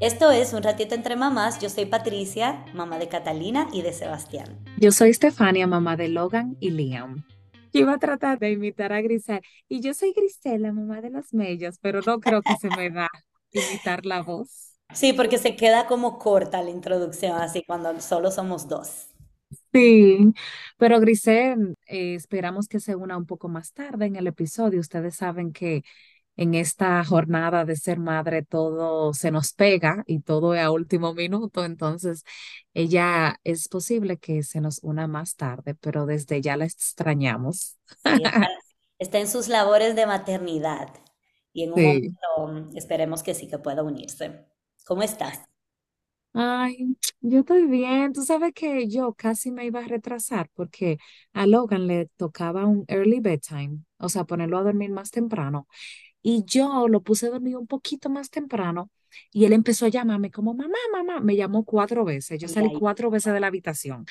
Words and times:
Esto 0.00 0.30
es 0.30 0.54
Un 0.54 0.62
ratito 0.62 0.94
entre 0.94 1.14
mamás. 1.14 1.60
Yo 1.60 1.68
soy 1.68 1.84
Patricia, 1.84 2.64
mamá 2.72 2.98
de 2.98 3.08
Catalina 3.08 3.68
y 3.70 3.82
de 3.82 3.92
Sebastián. 3.92 4.58
Yo 4.78 4.92
soy 4.92 5.12
Stefania, 5.12 5.66
mamá 5.66 5.98
de 5.98 6.08
Logan 6.08 6.56
y 6.58 6.70
Liam. 6.70 7.22
Yo 7.70 7.80
iba 7.80 7.92
a 7.92 7.98
tratar 7.98 8.38
de 8.38 8.50
imitar 8.50 8.94
a 8.94 9.02
Grisel. 9.02 9.42
Y 9.68 9.82
yo 9.82 9.92
soy 9.92 10.14
Grisel, 10.16 10.62
mamá 10.72 11.02
de 11.02 11.10
los 11.10 11.34
mellos, 11.34 11.76
pero 11.82 12.00
no 12.06 12.18
creo 12.18 12.40
que 12.40 12.56
se 12.56 12.68
me 12.70 12.88
da 12.88 13.08
imitar 13.52 14.06
la 14.06 14.22
voz. 14.22 14.78
Sí, 14.94 15.12
porque 15.12 15.36
se 15.36 15.54
queda 15.54 15.86
como 15.86 16.18
corta 16.18 16.62
la 16.62 16.70
introducción, 16.70 17.38
así 17.38 17.62
cuando 17.66 18.00
solo 18.00 18.30
somos 18.30 18.68
dos. 18.68 19.08
Sí, 19.72 20.32
pero 20.78 20.98
Grisel, 21.00 21.76
eh, 21.86 22.14
esperamos 22.14 22.68
que 22.68 22.80
se 22.80 22.96
una 22.96 23.16
un 23.16 23.26
poco 23.26 23.48
más 23.48 23.72
tarde 23.72 24.06
en 24.06 24.16
el 24.16 24.26
episodio. 24.26 24.80
Ustedes 24.80 25.16
saben 25.16 25.52
que 25.52 25.82
en 26.40 26.54
esta 26.56 27.04
jornada 27.04 27.64
de 27.66 27.76
ser 27.76 28.00
madre 28.00 28.42
todo 28.44 29.14
se 29.14 29.30
nos 29.32 29.52
pega 29.54 30.04
y 30.06 30.20
todo 30.22 30.54
es 30.54 30.62
a 30.62 30.72
último 30.72 31.14
minuto, 31.14 31.64
entonces 31.66 32.24
ella 32.74 33.38
es 33.44 33.68
posible 33.68 34.18
que 34.18 34.42
se 34.44 34.60
nos 34.62 34.80
una 34.82 35.06
más 35.08 35.36
tarde, 35.36 35.74
pero 35.76 36.06
desde 36.06 36.40
ya 36.42 36.56
la 36.56 36.66
extrañamos. 36.66 37.78
Sí, 37.96 38.22
está, 38.98 39.18
en 39.18 39.28
sus 39.28 39.48
labores 39.48 39.94
de 39.96 40.06
maternidad 40.06 40.88
y 41.52 41.64
en 41.64 41.72
un 41.72 41.82
Sí. 41.82 42.16
momento 42.34 42.76
esperemos 42.78 43.22
que 43.22 43.34
sí 43.34 43.48
que 43.48 43.58
pueda 43.58 43.82
unirse. 43.82 44.46
¿Cómo 44.86 45.02
estás? 45.02 45.40
Ay, 46.32 46.96
yo 47.20 47.40
estoy 47.40 47.66
bien. 47.66 48.12
Tú 48.12 48.22
sabes 48.22 48.52
que 48.54 48.86
yo 48.88 49.14
casi 49.14 49.50
me 49.50 49.64
iba 49.66 49.80
a 49.80 49.88
retrasar 49.88 50.48
porque 50.54 50.98
a 51.32 51.46
Logan 51.46 51.86
le 51.88 52.06
tocaba 52.16 52.66
un 52.66 52.84
early 52.88 53.18
bedtime, 53.20 53.80
o 53.98 54.08
sea, 54.08 54.24
ponerlo 54.24 54.58
a 54.58 54.62
dormir 54.62 54.90
más 54.92 55.10
temprano. 55.10 55.66
Y 56.22 56.44
yo 56.44 56.88
lo 56.88 57.02
puse 57.02 57.26
a 57.26 57.30
dormir 57.30 57.56
un 57.56 57.66
poquito 57.66 58.10
más 58.10 58.30
temprano 58.30 58.90
y 59.32 59.44
él 59.44 59.52
empezó 59.52 59.86
a 59.86 59.88
llamarme 59.88 60.30
como 60.30 60.54
mamá, 60.54 60.78
mamá. 60.92 61.20
Me 61.20 61.36
llamó 61.36 61.64
cuatro 61.64 62.04
veces. 62.04 62.38
Yo 62.40 62.48
salí 62.48 62.72
cuatro 62.78 63.10
veces 63.10 63.32
de 63.32 63.40
la 63.40 63.48
habitación 63.48 64.06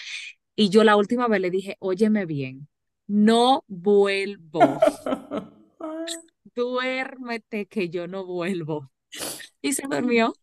y 0.55 0.69
yo 0.69 0.83
la 0.83 0.97
última 0.97 1.27
vez 1.27 1.39
le 1.41 1.51
dije, 1.51 1.77
óyeme 1.79 2.25
bien, 2.25 2.67
no 3.07 3.63
vuelvo. 3.67 4.59
Duérmete 6.55 7.67
que 7.67 7.89
yo 7.89 8.07
no 8.07 8.25
vuelvo. 8.25 8.91
Y 9.61 9.73
se 9.73 9.83
durmió. 9.87 10.33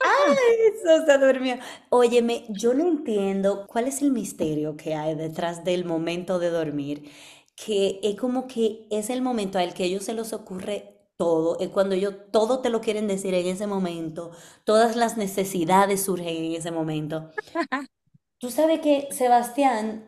Eso 0.00 1.04
se 1.04 1.18
durmió. 1.18 1.56
Óyeme, 1.90 2.46
yo 2.48 2.74
no 2.74 2.86
entiendo 2.86 3.66
cuál 3.66 3.88
es 3.88 4.02
el 4.02 4.12
misterio 4.12 4.76
que 4.76 4.94
hay 4.94 5.14
detrás 5.14 5.64
del 5.64 5.84
momento 5.84 6.38
de 6.38 6.50
dormir, 6.50 7.10
que 7.56 8.00
es 8.02 8.16
como 8.16 8.46
que 8.46 8.86
es 8.90 9.10
el 9.10 9.22
momento 9.22 9.58
al 9.58 9.74
que 9.74 9.82
a 9.84 9.86
ellos 9.86 10.04
se 10.04 10.14
les 10.14 10.32
ocurre 10.32 10.97
todo, 11.18 11.58
es 11.60 11.70
cuando 11.70 11.96
ellos 11.96 12.14
todo 12.32 12.60
te 12.62 12.70
lo 12.70 12.80
quieren 12.82 13.08
decir 13.08 13.34
en 13.34 13.46
ese 13.48 13.66
momento, 13.68 14.32
todas 14.64 14.96
las 14.96 15.18
necesidades 15.18 16.04
surgen 16.04 16.28
en 16.46 16.52
ese 16.54 16.70
momento. 16.72 17.30
Tú 18.38 18.50
sabes 18.50 18.80
que 18.80 19.08
Sebastián, 19.10 20.06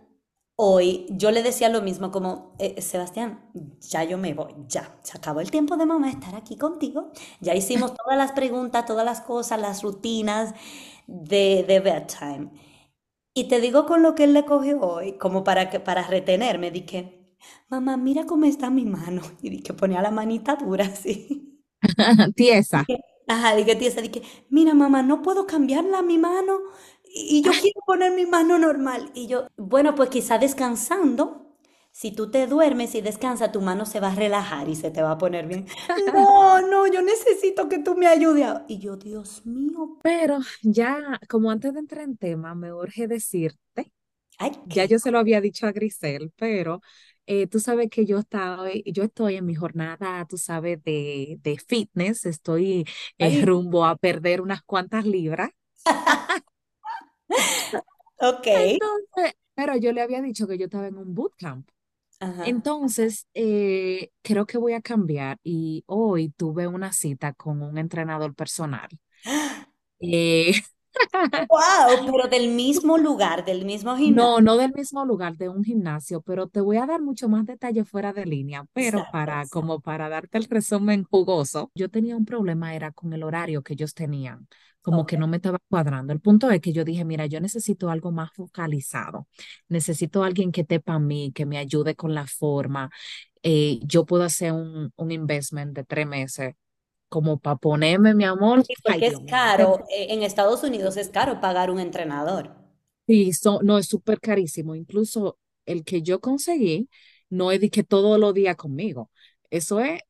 hoy 0.56 1.06
yo 1.11 1.31
le 1.31 1.42
decía 1.42 1.69
lo 1.69 1.83
mismo 1.83 2.11
como, 2.12 2.55
"Eh, 2.58 2.81
Sebastián, 2.83 3.50
ya 3.81 4.05
yo 4.05 4.19
me 4.19 4.34
voy, 4.34 4.55
ya, 4.69 4.98
se 5.03 5.16
acabó 5.19 5.41
el 5.41 5.50
tiempo 5.50 5.77
de 5.77 5.86
mamá 5.86 6.11
estar 6.11 6.34
aquí 6.36 6.56
contigo, 6.56 7.11
ya 7.41 7.55
hicimos 7.55 7.94
todas 7.97 8.16
las 8.19 8.33
preguntas, 8.33 8.86
todas 8.86 9.05
las 9.05 9.20
cosas, 9.20 9.61
las 9.61 9.83
rutinas 9.83 10.55
de, 11.06 11.64
de 11.66 11.81
bedtime. 11.81 12.50
Y 13.34 13.44
te 13.48 13.61
digo 13.61 13.86
con 13.86 14.03
lo 14.03 14.14
que 14.14 14.25
él 14.25 14.34
le 14.34 14.44
cogió 14.44 14.81
hoy, 14.81 15.14
como 15.19 15.44
para, 15.44 15.70
que, 15.70 15.81
para 15.81 16.06
retenerme, 16.06 16.70
dije, 16.70 17.19
mamá, 17.69 17.96
mira 17.96 18.27
cómo 18.27 18.44
está 18.46 18.70
mi 18.70 18.84
mano. 18.86 19.22
Y 19.42 19.50
dije, 19.50 19.72
ponía 19.74 20.02
la 20.02 20.10
manita 20.10 20.56
dura 20.56 20.86
así. 20.86 21.60
Tiesa. 22.36 22.86
Dije, 22.86 23.00
ajá, 23.28 23.55
dije, 23.56 23.77
tía, 23.77 23.91
dije, 24.02 24.22
mira, 24.48 24.74
mamá, 24.74 25.02
no 25.02 25.22
puedo 25.22 25.47
cambiarla 25.47 26.02
mi 26.02 26.19
mano 26.19 26.58
y 27.05 27.42
yo 27.42 27.56
quiero 27.56 27.81
poner 27.87 28.12
mi 28.12 28.26
mano 28.26 28.59
normal. 28.59 29.10
Y 29.14 29.26
yo, 29.26 29.48
bueno, 29.56 29.94
pues 29.94 30.10
quizá 30.10 30.38
descansando, 30.38 31.56
si 31.92 32.12
tú 32.12 32.31
te 32.31 32.47
duermes 32.47 32.94
y 32.94 33.00
descansas, 33.00 33.50
tu 33.53 33.60
mano 33.60 33.84
se 33.87 34.00
va 34.00 34.09
a 34.12 34.14
relajar 34.14 34.69
y 34.69 34.76
se 34.76 34.91
te 34.91 35.03
va 35.03 35.12
a 35.12 35.19
poner 35.19 35.47
bien. 35.47 35.66
No, 36.14 36.60
no, 36.62 36.87
yo 36.87 37.03
necesito 37.03 37.69
que 37.69 37.78
tú 37.81 37.94
me 37.97 38.06
ayudes. 38.06 38.47
a-". 38.47 38.64
Y 38.69 38.78
yo, 38.78 38.97
Dios 38.97 39.44
mío, 39.47 39.98
Pero 40.03 40.38
ya, 40.62 41.19
como 41.28 41.50
antes 41.50 41.75
de 41.75 41.81
entrar 41.81 42.04
en 42.04 42.16
tema, 42.16 42.54
me 42.54 42.72
urge 42.72 43.06
decirte, 43.06 43.93
ay, 44.38 44.53
ya 44.64 44.84
yo 44.87 44.98
se 44.98 45.10
lo 45.10 45.19
había 45.19 45.41
dicho 45.43 45.66
a 45.66 45.72
Grisel, 45.72 46.32
pero 46.37 46.81
eh, 47.32 47.46
tú 47.46 47.60
sabes 47.60 47.88
que 47.91 48.06
yo 48.06 48.18
estoy, 48.18 48.82
yo 48.86 49.04
estoy 49.04 49.36
en 49.36 49.46
mi 49.46 49.54
jornada, 49.54 50.26
tú 50.26 50.36
sabes, 50.36 50.82
de, 50.82 51.38
de 51.42 51.58
fitness, 51.58 52.26
estoy 52.26 52.86
eh, 53.18 53.42
rumbo 53.44 53.84
a 53.86 53.96
perder 53.96 54.41
unas 54.41 54.62
cuantas 54.62 55.06
libras. 55.06 55.50
ok. 58.19 58.46
Entonces, 58.46 59.34
pero 59.54 59.76
yo 59.76 59.92
le 59.92 60.02
había 60.02 60.20
dicho 60.22 60.46
que 60.48 60.58
yo 60.58 60.64
estaba 60.64 60.88
en 60.88 60.98
un 60.98 61.14
bootcamp. 61.14 61.69
Ajá. 62.19 62.44
Entonces, 62.46 63.26
eh, 63.34 64.10
creo 64.22 64.46
que 64.46 64.58
voy 64.58 64.72
a 64.74 64.82
cambiar 64.82 65.38
y 65.44 65.84
hoy 65.86 66.30
tuve 66.30 66.66
una 66.66 66.92
cita 66.92 67.32
con 67.34 67.62
un 67.62 67.78
entrenador 67.78 68.34
personal. 68.34 68.88
Eh, 70.02 70.52
Wow, 71.48 72.06
pero 72.06 72.28
del 72.28 72.48
mismo 72.50 72.96
lugar, 72.98 73.44
del 73.44 73.64
mismo 73.66 73.96
gimnasio. 73.96 74.32
No, 74.32 74.40
no 74.40 74.56
del 74.56 74.72
mismo 74.72 75.04
lugar, 75.04 75.36
de 75.36 75.50
un 75.50 75.62
gimnasio, 75.62 76.22
pero 76.22 76.48
te 76.48 76.62
voy 76.62 76.78
a 76.78 76.86
dar 76.86 77.02
mucho 77.02 77.28
más 77.28 77.44
detalle 77.44 77.84
fuera 77.84 78.14
de 78.14 78.24
línea, 78.24 78.64
pero 78.72 79.04
Exacto, 79.04 79.04
para, 79.04 79.46
exacto. 79.46 79.48
como 79.48 79.80
para 79.80 80.08
darte 80.08 80.38
el 80.38 80.44
resumen 80.44 81.04
jugoso, 81.04 81.70
yo 81.74 81.90
tenía 81.90 82.16
un 82.16 82.24
problema, 82.24 82.74
era 82.74 82.92
con 82.92 83.12
el 83.12 83.22
horario 83.22 83.62
que 83.62 83.74
ellos 83.74 83.92
tenían, 83.92 84.48
como 84.80 85.04
Ok. 85.04 85.06
que 85.06 85.18
no 85.18 85.28
me 85.28 85.36
estaba 85.36 85.58
cuadrando. 85.68 86.14
El 86.14 86.20
punto 86.20 86.50
es 86.50 86.62
que 86.62 86.72
yo 86.72 86.82
dije, 86.82 87.04
mira, 87.04 87.26
yo 87.26 87.40
necesito 87.42 87.90
algo 87.90 88.10
más 88.10 88.30
focalizado, 88.34 89.28
necesito 89.68 90.24
alguien 90.24 90.50
que 90.50 90.62
esté 90.62 90.80
para 90.80 90.98
mí, 90.98 91.30
que 91.34 91.44
me 91.44 91.58
ayude 91.58 91.94
con 91.94 92.14
la 92.14 92.26
forma. 92.26 92.90
Eh, 93.42 93.80
yo 93.84 94.06
puedo 94.06 94.24
hacer 94.24 94.52
un, 94.52 94.92
un 94.96 95.12
investment 95.12 95.74
de 95.74 95.84
tres 95.84 96.06
meses 96.06 96.54
como 97.10 97.41
para 97.41 97.56
ponerme, 97.59 98.15
mi 98.15 98.25
amor, 98.26 98.66
Sí, 98.66 98.75
ay 98.87 99.03
porque 99.03 99.06
es 99.06 99.21
caro, 99.28 99.84
eh, 99.91 100.06
en 100.10 100.22
Estados 100.22 100.62
Unidos 100.62 100.97
es 100.97 101.09
caro 101.10 101.41
pagar 101.43 101.71
un 101.71 101.78
entrenador. 101.81 102.54
Sí, 103.06 103.32
so- 103.32 103.60
no, 103.62 103.78
es 103.78 103.87
súper 103.88 104.21
carísimo. 104.21 104.75
Incluso 104.75 105.38
el 105.66 105.84
que 105.84 106.03
yo 106.03 106.20
conseguí 106.20 106.88
no 107.28 107.50
es 107.53 107.60
que 107.70 107.82
todos 107.84 108.19
los 108.20 108.34
días 108.34 108.56
conmigo. 108.56 109.10
Eso 109.50 109.81
es 109.81 110.00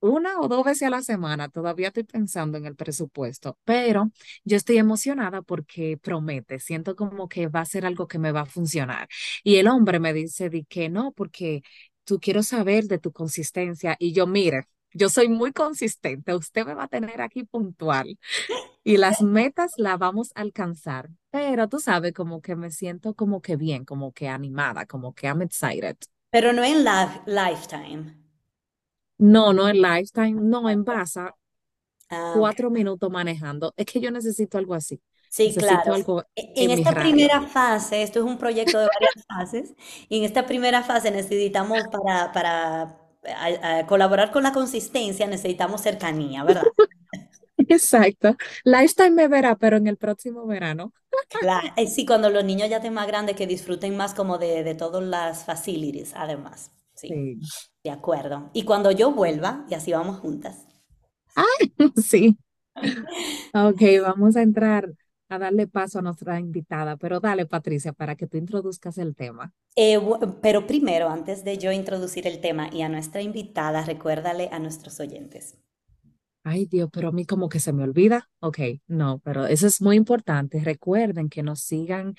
una 0.00 0.38
o 0.40 0.48
dos 0.48 0.64
veces 0.64 0.82
a 0.88 0.90
la 0.90 1.02
semana. 1.02 1.48
Todavía 1.48 1.88
estoy 1.88 2.04
pensando 2.04 2.58
en 2.58 2.66
el 2.66 2.76
presupuesto, 2.76 3.58
pero 3.64 4.10
yo 4.44 4.56
estoy 4.56 4.76
emocionada 4.78 5.42
porque 5.42 5.96
promete. 5.98 6.58
Siento 6.58 6.96
como 6.96 7.28
que 7.28 7.48
va 7.48 7.60
a 7.60 7.64
ser 7.64 7.86
algo 7.86 8.06
que 8.08 8.18
me 8.18 8.32
va 8.32 8.42
a 8.42 8.46
funcionar. 8.46 9.08
Y 9.42 9.56
el 9.56 9.66
hombre 9.68 9.98
me 10.00 10.12
dice 10.12 10.50
de 10.50 10.64
que 10.64 10.88
no, 10.90 11.12
porque 11.12 11.62
tú 12.04 12.18
quiero 12.20 12.42
saber 12.42 12.84
de 12.84 12.98
tu 12.98 13.12
consistencia. 13.12 13.96
Y 13.98 14.12
yo, 14.12 14.26
mire, 14.26 14.64
yo 14.92 15.08
soy 15.08 15.28
muy 15.28 15.52
consistente. 15.52 16.34
Usted 16.34 16.66
me 16.66 16.74
va 16.74 16.84
a 16.84 16.88
tener 16.88 17.20
aquí 17.22 17.44
puntual 17.44 18.18
y 18.84 18.96
las 18.98 19.22
metas 19.22 19.72
las 19.76 19.98
vamos 19.98 20.32
a 20.34 20.40
alcanzar. 20.42 21.10
Pero 21.30 21.68
tú 21.68 21.80
sabes, 21.80 22.12
como 22.12 22.40
que 22.42 22.56
me 22.56 22.70
siento 22.70 23.14
como 23.14 23.40
que 23.42 23.56
bien, 23.56 23.84
como 23.84 24.12
que 24.12 24.28
animada, 24.28 24.86
como 24.86 25.14
que 25.14 25.26
I'm 25.28 25.42
excited. 25.42 25.96
Pero 26.30 26.52
no 26.52 26.64
en 26.64 26.84
la 26.84 27.22
Lifetime. 27.26 28.16
No, 29.18 29.52
no 29.52 29.68
en 29.68 29.80
Lifetime, 29.82 30.40
no 30.40 30.68
en 30.70 30.84
Baza, 30.84 31.34
Ah, 32.10 32.32
cuatro 32.36 32.70
minutos 32.70 33.10
manejando. 33.10 33.72
Es 33.76 33.86
que 33.86 34.00
yo 34.00 34.10
necesito 34.10 34.58
algo 34.58 34.74
así. 34.74 35.00
Sí, 35.28 35.54
claro. 35.56 35.94
Algo 35.94 36.24
E- 36.34 36.52
En 36.56 36.70
esta 36.72 36.90
radio. 36.90 37.02
primera 37.02 37.42
fase, 37.42 38.02
esto 38.02 38.18
es 38.20 38.24
un 38.24 38.38
proyecto 38.38 38.78
de 38.80 38.86
varias 38.88 39.24
fases, 39.28 39.74
y 40.08 40.18
en 40.18 40.24
esta 40.24 40.46
primera 40.46 40.82
fase 40.82 41.10
necesitamos 41.12 41.78
para, 41.88 42.32
para 42.32 42.99
a- 43.24 43.78
a 43.80 43.86
colaborar 43.86 44.30
con 44.32 44.42
la 44.42 44.52
consistencia, 44.52 45.26
necesitamos 45.26 45.82
cercanía, 45.82 46.44
¿verdad? 46.44 46.72
Exacto. 47.68 48.36
Lifetime 48.64 49.10
me 49.10 49.28
verá, 49.28 49.56
pero 49.56 49.76
en 49.76 49.86
el 49.86 49.96
próximo 49.96 50.46
verano. 50.46 50.92
Claro. 51.28 51.68
Eh, 51.76 51.86
Sí, 51.86 52.06
cuando 52.06 52.30
los 52.30 52.44
niños 52.44 52.68
ya 52.68 52.76
estén 52.78 52.94
más 52.94 53.06
grandes, 53.06 53.36
que 53.36 53.46
disfruten 53.46 53.96
más 53.96 54.14
como 54.14 54.38
de, 54.38 54.64
de 54.64 54.74
todas 54.74 55.02
las 55.02 55.44
facilities, 55.44 56.12
además. 56.16 56.72
Sí, 56.94 57.08
Sí. 57.08 57.40
de 57.84 57.90
acuerdo. 57.90 58.50
Y 58.52 58.64
cuando 58.64 58.90
yo 58.90 59.12
vuelva, 59.12 59.64
y 59.70 59.74
así 59.74 59.92
vamos 59.92 60.18
juntas. 60.20 60.66
Sí. 61.96 62.36
Ok, 63.54 63.80
vamos 64.02 64.36
a 64.36 64.42
entrar 64.42 64.88
a 65.30 65.38
darle 65.38 65.66
paso 65.66 66.00
a 66.00 66.02
nuestra 66.02 66.38
invitada, 66.38 66.96
pero 66.96 67.20
dale, 67.20 67.46
Patricia, 67.46 67.92
para 67.92 68.16
que 68.16 68.26
tú 68.26 68.36
introduzcas 68.36 68.98
el 68.98 69.14
tema. 69.14 69.54
Eh, 69.76 69.98
pero 70.42 70.66
primero, 70.66 71.08
antes 71.08 71.44
de 71.44 71.56
yo 71.56 71.72
introducir 71.72 72.26
el 72.26 72.40
tema 72.40 72.68
y 72.72 72.82
a 72.82 72.88
nuestra 72.88 73.22
invitada, 73.22 73.84
recuérdale 73.84 74.48
a 74.52 74.58
nuestros 74.58 74.98
oyentes. 75.00 75.56
Ay, 76.42 76.64
Dios, 76.66 76.88
pero 76.90 77.08
a 77.08 77.12
mí 77.12 77.26
como 77.26 77.48
que 77.48 77.60
se 77.60 77.72
me 77.72 77.84
olvida. 77.84 78.28
Ok, 78.40 78.58
no, 78.86 79.20
pero 79.22 79.46
eso 79.46 79.66
es 79.66 79.82
muy 79.82 79.96
importante. 79.96 80.58
Recuerden 80.60 81.28
que 81.28 81.42
nos 81.42 81.60
sigan 81.60 82.14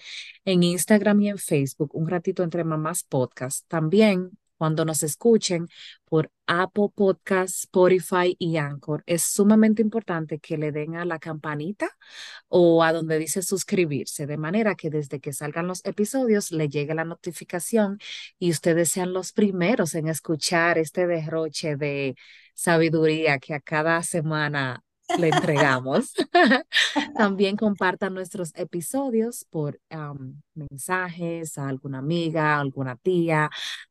en 0.46 0.64
Instagram 0.64 1.22
y 1.22 1.30
en 1.30 1.38
Facebook, 1.40 1.96
un 1.96 2.08
ratito 2.08 2.44
entre 2.44 2.64
mamás 2.64 3.04
podcast. 3.04 3.68
También 3.68 4.32
cuando 4.62 4.86
nos 4.86 5.02
escuchen 5.02 5.68
por 6.06 6.30
Apple 6.46 6.90
Podcasts, 6.94 7.62
Spotify 7.64 8.36
y 8.38 8.58
Anchor. 8.58 9.02
Es 9.08 9.24
sumamente 9.24 9.82
importante 9.82 10.38
que 10.38 10.56
le 10.56 10.72
den 10.72 10.96
a 10.98 11.04
la 11.04 11.18
campanita 11.18 11.90
o 12.48 12.84
a 12.84 12.94
donde 12.94 13.18
dice 13.18 13.42
suscribirse, 13.42 14.28
de 14.28 14.38
manera 14.38 14.76
que 14.76 14.92
desde 14.92 15.20
que 15.20 15.34
salgan 15.34 15.66
los 15.66 15.84
episodios 15.84 16.52
le 16.52 16.70
llegue 16.70 16.94
la 16.94 17.06
notificación 17.06 17.98
y 18.38 18.52
ustedes 18.52 18.92
sean 18.92 19.14
los 19.14 19.32
primeros 19.34 19.96
en 19.96 20.08
escuchar 20.08 20.78
este 20.78 21.08
derroche 21.08 21.76
de 21.76 22.16
sabiduría 22.54 23.40
que 23.40 23.56
a 23.56 23.62
cada 23.62 24.04
semana 24.04 24.84
le 25.18 25.30
entregamos. 25.30 26.14
También 27.18 27.56
compartan 27.58 28.14
nuestros 28.14 28.52
episodios 28.56 29.46
por 29.50 29.80
mensajes 30.54 31.58
a 31.58 31.68
alguna 31.68 32.00
amiga, 32.00 32.60
alguna 32.60 32.96
tía, 32.96 33.50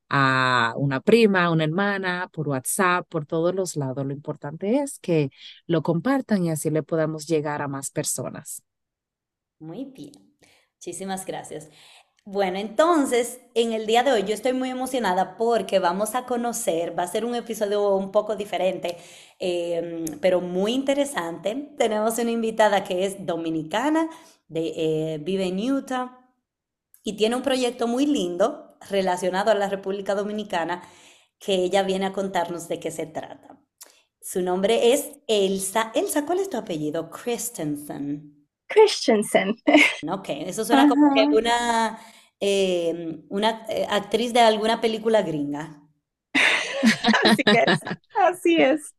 a 0.09 0.75
una 0.77 1.01
prima, 1.01 1.51
una 1.51 1.65
hermana, 1.65 2.29
por 2.33 2.49
WhatsApp, 2.49 3.07
por 3.09 3.27
todos 3.27 3.55
los 3.55 3.77
lados. 3.77 4.05
Lo 4.05 4.13
importante 4.13 4.79
es 4.81 4.99
que 4.99 5.31
lo 5.67 5.83
compartan 5.83 6.45
y 6.45 6.51
así 6.51 6.71
le 6.71 6.83
podamos 6.83 7.27
llegar 7.27 7.63
a 7.63 7.69
más 7.69 7.91
personas. 7.91 8.63
Muy 9.59 9.85
bien. 9.85 10.13
Muchísimas 10.77 11.27
gracias. 11.27 11.69
Bueno, 12.25 12.59
entonces, 12.59 13.41
en 13.55 13.73
el 13.73 13.87
día 13.87 14.03
de 14.05 14.13
hoy 14.13 14.23
yo 14.25 14.35
estoy 14.35 14.53
muy 14.53 14.71
emocionada 14.71 15.37
porque 15.37 15.79
vamos 15.79 16.15
a 16.15 16.27
conocer, 16.27 16.97
va 16.97 17.03
a 17.05 17.07
ser 17.09 17.25
un 17.25 17.35
episodio 17.35 17.97
un 17.97 18.13
poco 18.13 18.37
diferente, 18.37 18.97
em, 19.39 20.05
pero 20.21 20.41
muy 20.41 20.73
interesante. 20.75 21.75
Tenemos 21.79 22.19
una 22.19 22.31
invitada 22.31 22.85
que 22.85 23.05
es 23.07 23.27
dominicana, 23.27 24.09
eh, 24.55 25.19
vive 25.23 25.47
en 25.47 25.59
Utah 25.73 26.19
y 27.05 27.15
tiene 27.17 27.37
un 27.37 27.43
proyecto 27.43 27.87
muy 27.89 28.07
lindo 28.07 28.77
relacionado 28.91 29.51
a 29.51 29.55
la 29.55 29.69
República 29.69 30.15
Dominicana 30.15 30.83
que 31.39 31.55
ella 31.55 31.83
viene 31.83 32.07
a 32.07 32.13
contarnos 32.13 32.69
de 32.69 32.81
qué 32.81 32.91
se 32.91 33.07
trata. 33.07 33.61
Su 34.21 34.43
nombre 34.43 34.93
es 34.93 35.13
Elsa. 35.29 35.93
Elsa, 35.95 36.27
¿cuál 36.27 36.41
es 36.41 36.51
tu 36.51 36.57
apellido? 36.59 37.11
Christensen. 37.11 38.40
Christensen. 38.71 39.57
Ok, 40.09 40.29
eso 40.31 40.65
suena 40.65 40.89
como 40.89 41.13
que 41.13 41.29
una, 41.31 41.99
em, 42.41 43.23
una 43.29 43.67
eh, 43.69 43.87
actriz 43.91 44.33
de 44.33 44.41
alguna 44.41 44.81
película 44.81 45.23
gringa. 45.23 45.83
Así 47.25 47.45
es, 47.53 47.81
así 48.17 48.63
es. 48.63 48.95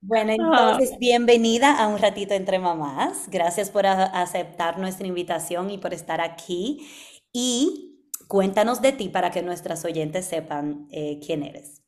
Bueno, 0.00 0.32
Ah, 0.38 0.76
entonces, 0.76 0.98
bienvenida 0.98 1.78
a 1.82 1.88
Un 1.88 1.98
Ratito 1.98 2.34
Entre 2.34 2.58
Mamás. 2.58 3.28
Gracias 3.30 3.70
por 3.70 3.86
aceptar 3.86 4.78
nuestra 4.78 5.06
invitación 5.06 5.70
y 5.70 5.78
por 5.78 5.94
estar 5.94 6.20
aquí. 6.20 6.86
Y 7.32 8.00
cuéntanos 8.28 8.82
de 8.82 8.92
ti 8.92 9.08
para 9.08 9.30
que 9.30 9.42
nuestras 9.42 9.84
oyentes 9.84 10.26
sepan 10.26 10.88
eh, 10.92 11.20
quién 11.24 11.42
eres. 11.42 11.83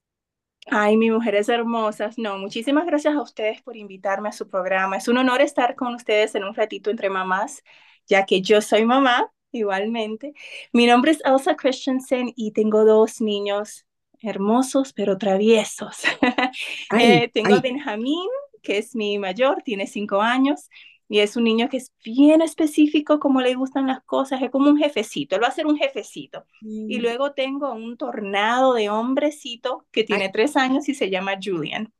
Ay, 0.68 0.96
mis 0.96 1.12
mujeres 1.12 1.48
hermosas. 1.48 2.18
No, 2.18 2.38
muchísimas 2.38 2.86
gracias 2.86 3.14
a 3.14 3.22
ustedes 3.22 3.62
por 3.62 3.76
invitarme 3.76 4.28
a 4.30 4.32
su 4.32 4.48
programa. 4.48 4.96
Es 4.96 5.06
un 5.08 5.18
honor 5.18 5.40
estar 5.40 5.76
con 5.76 5.94
ustedes 5.94 6.34
en 6.34 6.44
un 6.44 6.54
ratito 6.54 6.90
entre 6.90 7.08
mamás, 7.08 7.62
ya 8.06 8.26
que 8.26 8.42
yo 8.42 8.60
soy 8.60 8.84
mamá 8.84 9.32
igualmente. 9.52 10.34
Mi 10.72 10.86
nombre 10.86 11.12
es 11.12 11.20
Elsa 11.24 11.54
Christensen 11.56 12.32
y 12.36 12.50
tengo 12.52 12.84
dos 12.84 13.20
niños 13.20 13.86
hermosos 14.22 14.92
pero 14.92 15.18
traviesos. 15.18 16.02
Ay, 16.88 17.22
Eh, 17.22 17.30
tengo 17.32 17.54
ay, 17.54 17.60
Benjamín, 17.60 18.28
que 18.62 18.78
es 18.78 18.94
mi 18.96 19.18
mayor, 19.18 19.62
tiene 19.62 19.86
cinco 19.86 20.20
años. 20.22 20.68
Y 21.08 21.20
es 21.20 21.36
un 21.36 21.44
niño 21.44 21.68
que 21.68 21.76
es 21.78 21.92
bien 22.04 22.42
específico, 22.42 23.20
como 23.20 23.40
le 23.40 23.54
gustan 23.54 23.86
las 23.86 24.02
cosas, 24.04 24.42
es 24.42 24.50
como 24.50 24.68
un 24.70 24.78
jefecito, 24.78 25.36
él 25.36 25.42
va 25.42 25.48
a 25.48 25.52
ser 25.52 25.66
un 25.66 25.76
jefecito. 25.78 26.44
Y 26.86 26.98
luego 27.00 27.32
tengo 27.32 27.72
un 27.72 27.96
tornado 27.96 28.74
de 28.74 28.90
hombrecito 28.90 29.86
que 29.92 30.04
ay. 30.10 30.18
tiene 30.18 30.30
tres 30.30 30.56
años 30.56 30.88
y 30.88 30.94
se 30.94 31.10
llama 31.10 31.34
Julian. 31.42 31.92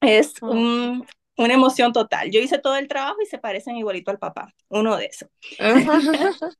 Es 0.00 0.34
Oh. 0.40 0.48
un, 0.48 1.06
una 1.36 1.54
emoción 1.54 1.92
total. 1.92 2.30
Yo 2.30 2.40
hice 2.40 2.58
todo 2.58 2.76
el 2.76 2.88
trabajo 2.88 3.18
y 3.22 3.26
se 3.26 3.38
parecen 3.38 3.76
igualito 3.76 4.10
al 4.10 4.18
papá, 4.18 4.54
uno 4.68 4.96
de 4.96 5.06
esos. 5.06 5.28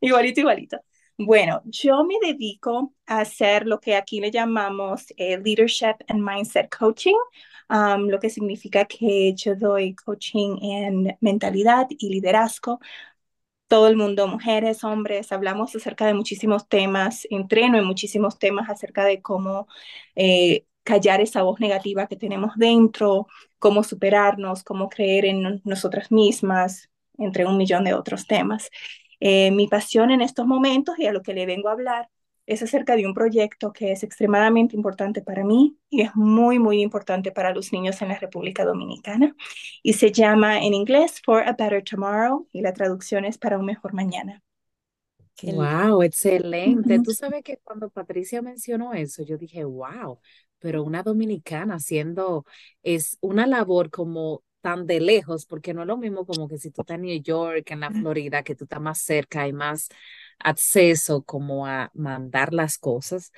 Igualito, 0.00 0.40
igualito. 0.40 0.78
Bueno, 1.20 1.62
yo 1.64 2.04
me 2.04 2.14
dedico 2.22 2.94
a 3.06 3.20
hacer 3.20 3.66
lo 3.66 3.80
que 3.80 3.96
aquí 3.96 4.20
le 4.20 4.30
llamamos 4.30 5.06
eh, 5.16 5.36
Leadership 5.38 5.96
and 6.08 6.20
Mindset 6.22 6.68
Coaching, 6.76 7.16
um, 7.68 8.08
lo 8.08 8.20
que 8.20 8.30
significa 8.30 8.84
que 8.84 9.34
yo 9.34 9.56
doy 9.56 9.94
coaching 9.96 10.58
en 10.62 11.16
mentalidad 11.20 11.88
y 11.90 12.08
liderazgo 12.10 12.78
todo 13.68 13.88
el 13.88 13.96
mundo, 13.96 14.28
mujeres, 14.28 14.84
hombres, 14.84 15.32
hablamos 15.32 15.74
acerca 15.76 16.06
de 16.06 16.14
muchísimos 16.14 16.68
temas, 16.68 17.26
entreno 17.30 17.78
en 17.78 17.84
muchísimos 17.86 18.38
temas 18.38 18.70
acerca 18.70 19.04
de 19.04 19.22
cómo 19.22 19.68
eh, 20.16 20.66
callar 20.84 21.20
esa 21.20 21.42
voz 21.42 21.60
negativa 21.60 22.06
que 22.08 22.16
tenemos 22.16 22.52
dentro, 22.56 23.26
cómo 23.58 23.82
superarnos, 23.84 24.64
cómo 24.64 24.88
creer 24.88 25.26
en 25.26 25.62
nosotras 25.64 26.10
mismas, 26.12 26.90
entre 27.18 27.46
un 27.46 27.56
millón 27.58 27.84
de 27.84 27.94
otros 27.94 28.26
temas. 28.26 28.70
Eh, 29.20 29.50
mi 29.50 29.66
pasión 29.68 30.10
en 30.10 30.20
estos 30.20 30.46
momentos 30.46 30.98
y 30.98 31.06
a 31.06 31.12
lo 31.12 31.22
que 31.22 31.34
le 31.34 31.46
vengo 31.46 31.68
a 31.68 31.72
hablar 31.72 32.08
es 32.46 32.62
acerca 32.62 32.96
de 32.96 33.06
un 33.06 33.12
proyecto 33.12 33.72
que 33.74 33.92
es 33.92 34.02
extremadamente 34.02 34.74
importante 34.74 35.20
para 35.20 35.44
mí 35.44 35.76
y 35.90 36.00
es 36.00 36.16
muy, 36.16 36.58
muy 36.58 36.80
importante 36.80 37.30
para 37.30 37.52
los 37.52 37.72
niños 37.72 38.00
en 38.00 38.08
la 38.08 38.18
República 38.18 38.64
Dominicana. 38.64 39.36
Y 39.82 39.92
se 39.92 40.12
llama 40.12 40.62
en 40.62 40.72
inglés 40.72 41.20
For 41.22 41.42
a 41.42 41.52
Better 41.52 41.84
Tomorrow 41.84 42.48
y 42.52 42.62
la 42.62 42.72
traducción 42.72 43.26
es 43.26 43.36
para 43.36 43.58
un 43.58 43.66
mejor 43.66 43.92
mañana. 43.92 44.42
Wow, 45.42 46.02
excelente. 46.02 46.98
Tú 47.00 47.12
sabes 47.12 47.42
que 47.44 47.58
cuando 47.62 47.90
Patricia 47.90 48.42
mencionó 48.42 48.92
eso, 48.94 49.22
yo 49.22 49.36
dije, 49.36 49.62
wow, 49.64 50.18
pero 50.58 50.82
una 50.82 51.02
dominicana 51.02 51.76
haciendo 51.76 52.44
es 52.82 53.18
una 53.20 53.46
labor 53.46 53.90
como 53.90 54.42
tan 54.60 54.86
de 54.86 55.00
lejos, 55.00 55.46
porque 55.46 55.74
no 55.74 55.82
es 55.82 55.88
lo 55.88 55.96
mismo 55.96 56.26
como 56.26 56.48
que 56.48 56.58
si 56.58 56.70
tú 56.70 56.82
estás 56.82 56.96
en 56.96 57.02
New 57.02 57.22
York, 57.22 57.70
en 57.70 57.80
la 57.80 57.92
Florida, 57.92 58.42
que 58.42 58.54
tú 58.54 58.64
estás 58.64 58.80
más 58.80 59.00
cerca, 59.00 59.42
hay 59.42 59.52
más 59.52 59.88
acceso 60.38 61.22
como 61.24 61.66
a 61.66 61.90
mandar 61.94 62.54
las 62.54 62.78
cosas. 62.78 63.32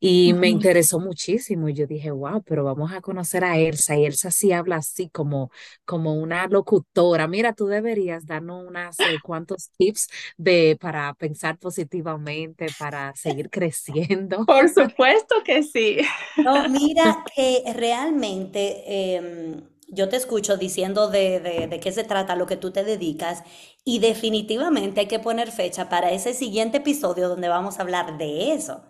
Y 0.00 0.32
me 0.34 0.48
Ujú. 0.48 0.48
interesó 0.48 0.98
muchísimo 1.00 1.68
y 1.68 1.74
yo 1.74 1.86
dije, 1.86 2.10
wow, 2.10 2.42
pero 2.42 2.64
vamos 2.64 2.92
a 2.92 3.00
conocer 3.02 3.44
a 3.44 3.58
Elsa 3.58 3.96
y 3.96 4.06
Elsa 4.06 4.30
sí 4.30 4.52
habla 4.52 4.76
así 4.76 5.10
como, 5.10 5.50
como 5.84 6.14
una 6.14 6.46
locutora. 6.48 7.28
Mira, 7.28 7.52
tú 7.54 7.66
deberías 7.66 8.26
darnos 8.26 8.66
unas 8.66 9.04
eh, 9.04 9.20
cuantos 9.20 9.70
tips 9.78 10.08
de 10.38 10.76
para 10.80 11.12
pensar 11.14 11.58
positivamente, 11.58 12.72
para 12.72 13.14
seguir 13.14 13.50
creciendo. 13.50 14.46
Por 14.46 14.68
supuesto 14.68 15.36
que 15.44 15.62
sí. 15.62 15.98
No, 16.36 16.64
mira 16.68 17.24
que 17.34 17.62
realmente 17.76 18.82
em, 19.16 19.62
yo 19.90 20.08
te 20.08 20.16
escucho 20.16 20.56
diciendo 20.56 21.08
de, 21.08 21.40
de, 21.40 21.66
de 21.68 21.80
qué 21.80 21.92
se 21.92 22.04
trata 22.04 22.36
lo 22.36 22.46
que 22.46 22.56
tú 22.56 22.70
te 22.72 22.84
dedicas 22.84 23.42
y 23.84 23.98
definitivamente 24.00 25.00
hay 25.00 25.06
que 25.08 25.18
poner 25.20 25.50
fecha 25.52 25.88
para 25.88 26.10
ese 26.12 26.34
siguiente 26.34 26.78
episodio 26.78 27.28
donde 27.28 27.48
vamos 27.48 27.78
a 27.78 27.82
hablar 27.82 28.18
de 28.18 28.52
eso. 28.52 28.82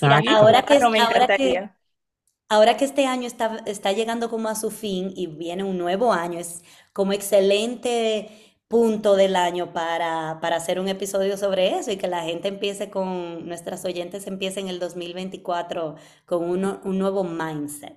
Mira, 0.00 0.20
Exacto. 0.20 0.36
ahora 0.36 0.62
que, 0.64 0.78
claro, 0.78 0.90
me 0.90 0.98
ahora 0.98 1.32
que, 1.32 1.46
encantaría. 1.46 1.76
ahora 2.48 2.76
que 2.76 2.84
este 2.84 3.06
año 3.06 3.26
está, 3.26 3.62
está 3.66 3.92
llegando 3.92 4.30
como 4.30 4.48
a 4.48 4.54
su 4.56 4.70
fin 4.70 5.12
y 5.16 5.26
viene 5.28 5.64
un 5.64 5.78
nuevo 5.78 6.12
año, 6.12 6.38
es 6.38 6.62
como 6.92 7.12
excelente 7.12 8.30
punto 8.68 9.16
del 9.16 9.36
año 9.36 9.72
para, 9.72 10.38
para 10.40 10.56
hacer 10.56 10.80
un 10.80 10.88
episodio 10.88 11.36
sobre 11.36 11.78
eso 11.78 11.90
y 11.92 11.96
que 11.98 12.08
la 12.08 12.22
gente 12.24 12.48
empiece 12.48 12.90
con, 12.90 13.46
nuestras 13.46 13.84
oyentes 13.84 14.26
empiecen 14.26 14.68
el 14.68 14.78
2024 14.80 15.96
con 16.26 16.44
uno- 16.50 16.80
un 16.84 16.98
nuevo 16.98 17.24
mindset. 17.24 17.96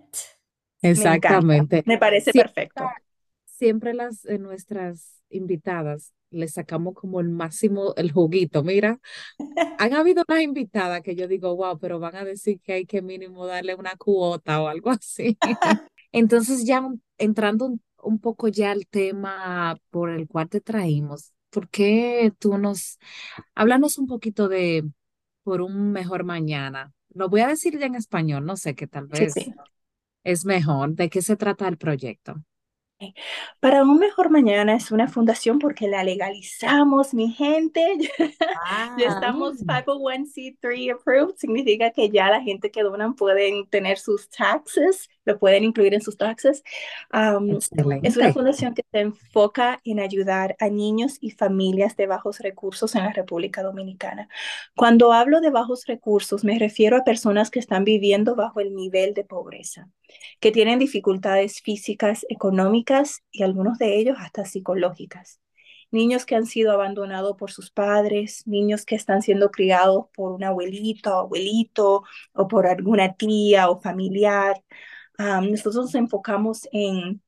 Me. 0.94 1.22
Exactamente. 1.22 1.86
Me 1.86 1.98
parece 1.98 2.34
Siempre, 2.34 2.52
perfecto. 2.68 2.98
siempre 3.46 3.94
las 3.94 4.26
eh, 4.26 4.40
nuestras 4.40 5.22
invitadas 5.30 6.14
le 6.32 6.48
sacamos 6.48 6.96
como 6.96 7.20
el 7.22 7.30
máximo, 7.30 7.94
el 7.98 8.12
juguito. 8.12 8.64
Mira, 8.64 9.00
han 9.78 9.94
habido 9.94 10.24
unas 10.28 10.44
invitadas 10.44 11.02
que 11.02 11.16
yo 11.16 11.28
digo, 11.28 11.56
wow, 11.56 11.80
pero 11.80 12.00
van 12.00 12.16
a 12.16 12.26
decir 12.26 12.60
que 12.62 12.74
hay 12.74 12.86
que 12.86 13.02
mínimo 13.02 13.46
darle 13.48 13.76
una 13.76 13.96
cuota 13.98 14.62
o 14.62 14.68
algo 14.68 14.92
así. 14.92 15.38
Entonces 16.12 16.66
ya 16.66 16.88
entrando 17.18 17.66
un, 17.66 17.82
un 18.04 18.20
poco 18.20 18.48
ya 18.50 18.72
al 18.72 18.88
tema 18.88 19.78
por 19.92 20.10
el 20.12 20.28
cual 20.28 20.50
te 20.50 20.62
traímos, 20.62 21.34
¿por 21.50 21.70
qué 21.70 22.34
tú 22.40 22.58
nos, 22.58 23.00
háblanos 23.56 23.98
un 23.98 24.08
poquito 24.08 24.48
de 24.50 24.86
por 25.44 25.62
un 25.62 25.92
mejor 25.92 26.24
mañana? 26.26 26.94
Lo 27.14 27.30
voy 27.30 27.42
a 27.42 27.48
decir 27.48 27.78
ya 27.80 27.86
en 27.88 27.96
español, 27.96 28.46
no 28.46 28.58
sé, 28.58 28.76
que 28.76 28.88
tal 28.88 29.08
Sí, 29.14 29.30
vez 29.30 29.32
sí. 29.32 29.56
Es 30.26 30.46
mejor. 30.46 30.96
¿De 30.96 31.10
qué 31.10 31.22
se 31.22 31.38
trata 31.38 31.68
el 31.70 31.78
proyecto? 31.78 32.36
Para 33.60 33.84
un 33.84 34.00
mejor 34.00 34.30
mañana 34.30 34.76
es 34.76 34.92
una 34.92 35.08
fundación 35.08 35.60
porque 35.60 35.88
la 35.88 36.04
legalizamos, 36.04 37.14
mi 37.14 37.32
gente. 37.32 37.82
Ya 38.98 39.08
Ah, 39.08 39.08
estamos 39.08 39.58
Mm, 39.62 39.66
501c3 39.66 40.92
approved, 40.92 41.36
significa 41.38 41.92
que 41.92 42.10
ya 42.10 42.30
la 42.30 42.42
gente 42.42 42.72
que 42.72 42.82
donan 42.84 43.16
pueden 43.16 43.68
tener 43.70 43.98
sus 43.98 44.30
taxes 44.30 45.10
lo 45.26 45.40
pueden 45.40 45.64
incluir 45.64 45.94
en 45.94 46.02
sus 46.02 46.18
taxes. 46.18 46.64
Um, 47.14 47.60
es 48.04 48.18
una 48.18 48.34
fundación 48.34 48.74
que 48.74 48.84
se 48.92 49.00
enfoca 49.00 49.82
en 49.84 50.00
ayudar 50.00 50.56
a 50.60 50.70
niños 50.70 51.18
y 51.20 51.32
familias 51.32 51.96
de 51.96 52.08
bajos 52.08 52.40
recursos 52.40 52.96
en 52.96 53.04
la 53.04 53.12
República 53.12 53.64
Dominicana. 53.64 54.30
Cuando 54.76 55.12
hablo 55.12 55.42
de 55.42 55.50
bajos 55.50 55.86
recursos, 55.86 56.44
me 56.44 56.60
refiero 56.60 56.98
a 56.98 57.04
personas 57.04 57.50
que 57.50 57.60
están 57.60 57.84
viviendo 57.84 58.36
bajo 58.36 58.60
el 58.60 58.74
nivel 58.76 59.14
de 59.14 59.24
pobreza, 59.24 59.90
que 60.40 60.52
tienen 60.52 60.80
dificultades 60.80 61.62
físicas, 61.62 62.26
económicas 62.30 63.24
y 63.32 63.44
algunos 63.44 63.78
de 63.78 63.98
ellos 63.98 64.18
hasta 64.20 64.46
psicológicas 64.46 65.40
niños 65.92 66.26
que 66.26 66.36
han 66.36 66.46
sido 66.46 66.72
abandonados 66.72 67.36
por 67.38 67.52
sus 67.52 67.72
padres, 67.72 68.46
niños 68.46 68.86
que 68.86 68.96
están 68.96 69.22
siendo 69.22 69.50
criados 69.50 70.06
por 70.14 70.34
un 70.34 70.44
abuelito 70.44 71.12
o 71.16 71.20
abuelito 71.20 72.04
o 72.34 72.48
por 72.48 72.68
alguna 72.68 73.14
tía 73.14 73.70
o 73.70 73.80
familiar. 73.80 74.62
Um, 75.20 75.52
nosotros 75.52 75.76
nos 75.76 75.96
enfocamos 75.96 76.68
en, 76.72 77.22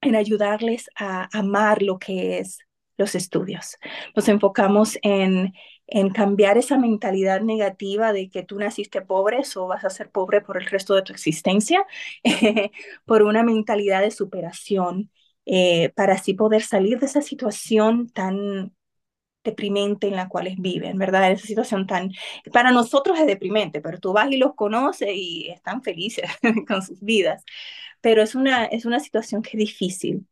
en 0.00 0.16
ayudarles 0.16 0.90
a 0.96 1.28
amar 1.36 1.82
lo 1.82 1.98
que 1.98 2.38
es 2.38 2.60
los 2.98 3.14
estudios. 3.14 3.76
Nos 4.16 4.28
enfocamos 4.28 4.98
en, 5.02 5.54
en 5.86 6.10
cambiar 6.10 6.58
esa 6.58 6.78
mentalidad 6.78 7.40
negativa 7.40 8.12
de 8.12 8.28
que 8.28 8.42
tú 8.42 8.58
naciste 8.58 9.00
pobre 9.02 9.42
o 9.56 9.66
vas 9.68 9.84
a 9.84 9.90
ser 9.90 10.10
pobre 10.10 10.40
por 10.40 10.58
el 10.58 10.66
resto 10.66 10.94
de 10.94 11.02
tu 11.02 11.12
existencia, 11.12 11.86
por 13.06 13.22
una 13.22 13.42
mentalidad 13.44 14.02
de 14.02 14.10
superación, 14.10 15.10
eh, 15.46 15.90
para 15.96 16.14
así 16.14 16.34
poder 16.34 16.62
salir 16.62 16.98
de 16.98 17.06
esa 17.06 17.22
situación 17.22 18.08
tan 18.10 18.74
deprimente 19.44 20.08
en 20.08 20.16
la 20.16 20.28
cual 20.28 20.54
viven, 20.58 20.98
¿verdad? 20.98 21.30
Esa 21.30 21.46
situación 21.46 21.86
tan, 21.86 22.12
para 22.52 22.70
nosotros 22.72 23.18
es 23.18 23.26
deprimente, 23.26 23.80
pero 23.80 23.98
tú 23.98 24.12
vas 24.12 24.30
y 24.30 24.36
los 24.36 24.54
conoces 24.54 25.10
y 25.14 25.48
están 25.50 25.82
felices 25.82 26.30
con 26.68 26.82
sus 26.82 27.00
vidas. 27.00 27.44
Pero 28.00 28.22
es 28.22 28.34
una, 28.34 28.66
es 28.66 28.84
una 28.84 29.00
situación 29.00 29.42
que 29.42 29.50
es 29.50 29.58
difícil. 29.58 30.26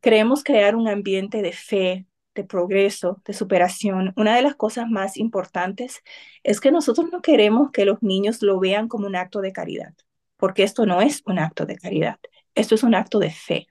Queremos 0.00 0.44
crear 0.44 0.76
un 0.76 0.88
ambiente 0.88 1.42
de 1.42 1.52
fe, 1.52 2.06
de 2.34 2.44
progreso, 2.44 3.22
de 3.24 3.32
superación. 3.34 4.12
Una 4.16 4.36
de 4.36 4.42
las 4.42 4.56
cosas 4.56 4.88
más 4.88 5.16
importantes 5.16 6.02
es 6.42 6.60
que 6.60 6.72
nosotros 6.72 7.08
no 7.12 7.22
queremos 7.22 7.70
que 7.70 7.84
los 7.84 8.02
niños 8.02 8.42
lo 8.42 8.58
vean 8.60 8.88
como 8.88 9.06
un 9.06 9.16
acto 9.16 9.40
de 9.40 9.52
caridad, 9.52 9.94
porque 10.36 10.64
esto 10.64 10.86
no 10.86 11.00
es 11.00 11.22
un 11.26 11.38
acto 11.38 11.66
de 11.66 11.76
caridad, 11.76 12.18
esto 12.54 12.74
es 12.74 12.82
un 12.82 12.94
acto 12.94 13.18
de 13.18 13.30
fe 13.30 13.68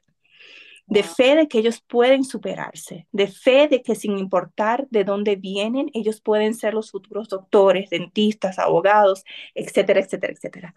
de 0.86 1.04
fe 1.04 1.36
de 1.36 1.48
que 1.48 1.60
ellos 1.60 1.82
pueden 1.82 2.24
superarse, 2.24 3.08
de 3.12 3.28
fe 3.28 3.68
de 3.68 3.82
que 3.82 3.96
sin 3.96 4.18
importar 4.18 4.88
de 4.90 5.04
dónde 5.04 5.36
vienen, 5.36 5.90
ellos 5.94 6.22
pueden 6.22 6.54
ser 6.54 6.74
los 6.74 6.92
futuros 6.92 7.30
doctores, 7.30 7.90
dentistas, 7.90 8.60
abogados, 8.60 9.24
etcétera, 9.56 10.02
etcétera, 10.02 10.34
etcétera. 10.34 10.74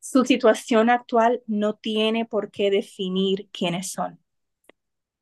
Su 0.00 0.24
situación 0.24 0.90
actual 0.90 1.42
no 1.46 1.74
tiene 1.74 2.24
por 2.24 2.50
qué 2.50 2.70
definir 2.70 3.48
quiénes 3.52 3.92
son. 3.92 4.20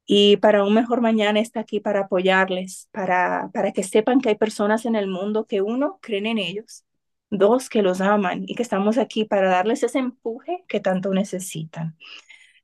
Y 0.06 0.36
para 0.36 0.64
un 0.64 0.72
mejor 0.72 1.00
mañana 1.00 1.40
está 1.40 1.60
aquí 1.60 1.80
para 1.80 2.02
apoyarles, 2.02 2.88
para, 2.92 3.50
para 3.52 3.72
que 3.72 3.82
sepan 3.82 4.20
que 4.20 4.28
hay 4.30 4.36
personas 4.36 4.86
en 4.86 4.94
el 4.94 5.08
mundo 5.08 5.46
que 5.46 5.62
uno, 5.62 5.98
creen 6.00 6.26
en 6.26 6.38
ellos, 6.38 6.84
dos, 7.30 7.68
que 7.68 7.82
los 7.82 8.00
aman 8.00 8.44
y 8.46 8.54
que 8.54 8.62
estamos 8.62 8.98
aquí 8.98 9.24
para 9.24 9.48
darles 9.50 9.82
ese 9.82 9.98
empuje 9.98 10.64
que 10.68 10.78
tanto 10.80 11.12
necesitan. 11.12 11.96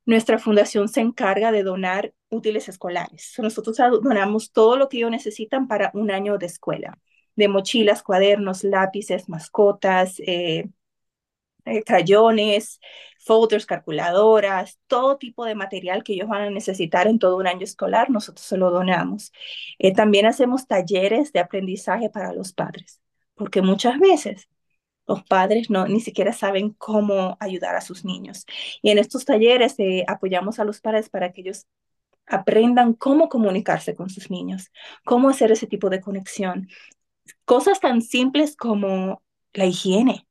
Nuestra 0.05 0.39
fundación 0.39 0.89
se 0.89 1.01
encarga 1.01 1.53
de 1.53 1.63
donar 1.63 2.15
útiles 2.29 2.69
escolares. 2.69 3.35
Nosotros 3.39 3.77
donamos 4.03 4.53
todo 4.53 4.77
lo 4.77 4.89
que 4.89 4.99
ellos 4.99 5.11
necesitan 5.11 5.69
para 5.69 5.91
un 5.95 6.11
año 6.11 6.39
de 6.39 6.47
escuela, 6.47 6.99
de 7.37 7.49
mochilas, 7.49 8.03
cuadernos, 8.03 8.65
lápices, 8.65 9.29
mascotas, 9.29 10.21
eh, 10.21 10.69
eh, 11.65 11.85
crayones, 11.85 12.81
folders, 13.21 13.67
calculadoras, 13.67 14.81
todo 14.89 15.17
tipo 15.19 15.45
de 15.45 15.55
material 15.55 16.03
que 16.03 16.15
ellos 16.15 16.29
van 16.29 16.43
a 16.43 16.51
necesitar 16.51 17.07
en 17.07 17.19
todo 17.21 17.37
un 17.37 17.47
año 17.47 17.63
escolar, 17.63 18.11
nosotros 18.11 18.45
se 18.47 18.57
lo 18.57 18.71
donamos. 18.71 19.33
Eh, 19.79 19.95
también 19.95 20.27
hacemos 20.27 20.67
talleres 20.67 21.33
de 21.33 21.41
aprendizaje 21.41 22.11
para 22.11 22.33
los 22.33 22.53
padres, 22.53 23.01
porque 23.35 23.63
muchas 23.63 23.99
veces 24.01 24.49
los 25.07 25.23
padres 25.25 25.71
no, 25.71 25.87
ni 25.87 26.01
siquiera 26.01 26.33
saben 26.33 26.71
cómo 26.71 27.37
ayudar 27.41 27.75
a 27.75 27.81
sus 27.81 28.05
niños. 28.05 28.47
Y 28.83 28.91
en 28.91 28.99
estos 28.99 29.25
talleres 29.25 29.75
eh, 29.79 30.05
apoyamos 30.09 30.59
a 30.59 30.65
los 30.65 30.81
padres 30.81 31.09
para 31.09 31.33
que 31.33 31.43
ellos 31.43 31.67
aprendan 32.27 32.95
cómo 32.95 33.29
comunicarse 33.29 33.95
con 33.95 34.09
sus 34.09 34.31
niños, 34.31 34.71
cómo 35.05 35.29
hacer 35.29 35.53
ese 35.53 35.67
tipo 35.67 35.91
de 35.91 36.01
conexión. 36.01 36.69
Cosas 37.45 37.81
tan 37.81 38.03
simples 38.03 38.57
como 38.57 39.23
la 39.53 39.67
higiene. 39.67 40.27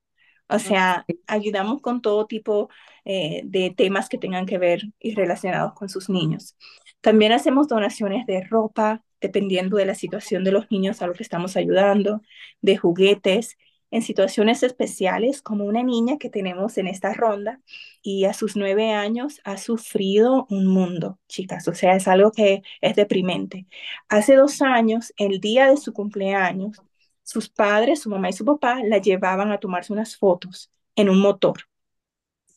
O 0.48 0.60
sea, 0.60 1.06
ayudamos 1.28 1.82
con 1.82 2.02
todo 2.02 2.28
tipo 2.28 2.70
eh, 3.06 3.42
de 3.46 3.74
temas 3.76 4.10
que 4.10 4.18
tengan 4.18 4.46
que 4.46 4.58
ver 4.58 4.82
y 5.00 5.16
relacionados 5.16 5.74
con 5.74 5.88
sus 5.88 6.10
niños. 6.10 6.58
También 7.00 7.32
hacemos 7.32 7.70
donaciones 7.70 8.26
de 8.26 8.44
ropa, 8.44 9.04
dependiendo 9.22 9.78
de 9.78 9.86
la 9.86 9.96
situación 9.96 10.44
de 10.44 10.52
los 10.52 10.70
niños 10.70 11.02
a 11.02 11.08
los 11.08 11.16
que 11.16 11.24
estamos 11.24 11.56
ayudando, 11.56 12.22
de 12.62 12.76
juguetes 12.78 13.58
en 13.92 14.02
situaciones 14.02 14.64
especiales, 14.64 15.42
como 15.42 15.66
una 15.66 15.84
niña 15.84 16.18
que 16.18 16.30
tenemos 16.30 16.78
en 16.78 16.88
esta 16.88 17.14
ronda 17.14 17.62
y 18.02 18.26
a 18.26 18.34
sus 18.34 18.56
nueve 18.56 18.92
años 18.94 19.42
ha 19.44 19.58
sufrido 19.58 20.48
un 20.50 20.68
mundo, 20.68 21.20
chicas. 21.28 21.68
O 21.68 21.74
sea, 21.76 21.96
es 21.96 22.08
algo 22.08 22.32
que 22.32 22.64
es 22.82 22.96
deprimente. 22.96 23.68
Hace 24.10 24.36
dos 24.36 24.62
años, 24.62 25.14
el 25.18 25.40
día 25.42 25.68
de 25.70 25.78
su 25.78 25.94
cumpleaños, 25.94 26.82
sus 27.24 27.50
padres, 27.50 28.02
su 28.02 28.10
mamá 28.10 28.30
y 28.30 28.34
su 28.34 28.46
papá 28.46 28.82
la 28.84 28.98
llevaban 29.00 29.52
a 29.52 29.60
tomarse 29.60 29.94
unas 29.94 30.18
fotos 30.18 30.72
en 30.96 31.10
un 31.10 31.20
motor. 31.20 31.62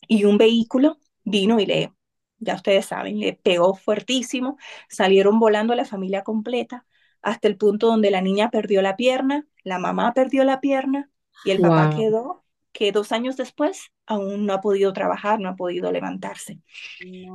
Y 0.09 0.25
un 0.25 0.39
vehículo 0.39 0.99
vino 1.25 1.59
y 1.61 1.67
le, 1.67 1.93
ya 2.39 2.55
ustedes 2.57 2.87
saben, 2.87 3.19
le 3.21 3.35
pegó 3.35 3.75
fuertísimo. 3.75 4.59
Salieron 4.89 5.39
volando 5.41 5.75
la 5.75 5.85
familia 5.85 6.23
completa 6.25 6.87
hasta 7.23 7.49
el 7.49 7.57
punto 7.57 7.87
donde 7.89 8.11
la 8.11 8.21
niña 8.21 8.51
perdió 8.51 8.83
la 8.83 8.97
pierna, 8.97 9.47
la 9.65 9.79
mamá 9.79 10.13
perdió 10.15 10.45
la 10.45 10.61
pierna 10.61 11.11
y 11.43 11.51
el 11.51 11.61
papá 11.61 11.91
quedó 11.91 12.45
que 12.73 12.93
dos 12.93 13.13
años 13.13 13.37
después 13.37 13.93
aún 14.07 14.47
no 14.47 14.53
ha 14.55 14.61
podido 14.61 14.93
trabajar, 14.93 15.41
no 15.41 15.49
ha 15.49 15.57
podido 15.57 15.93
levantarse. 15.93 16.61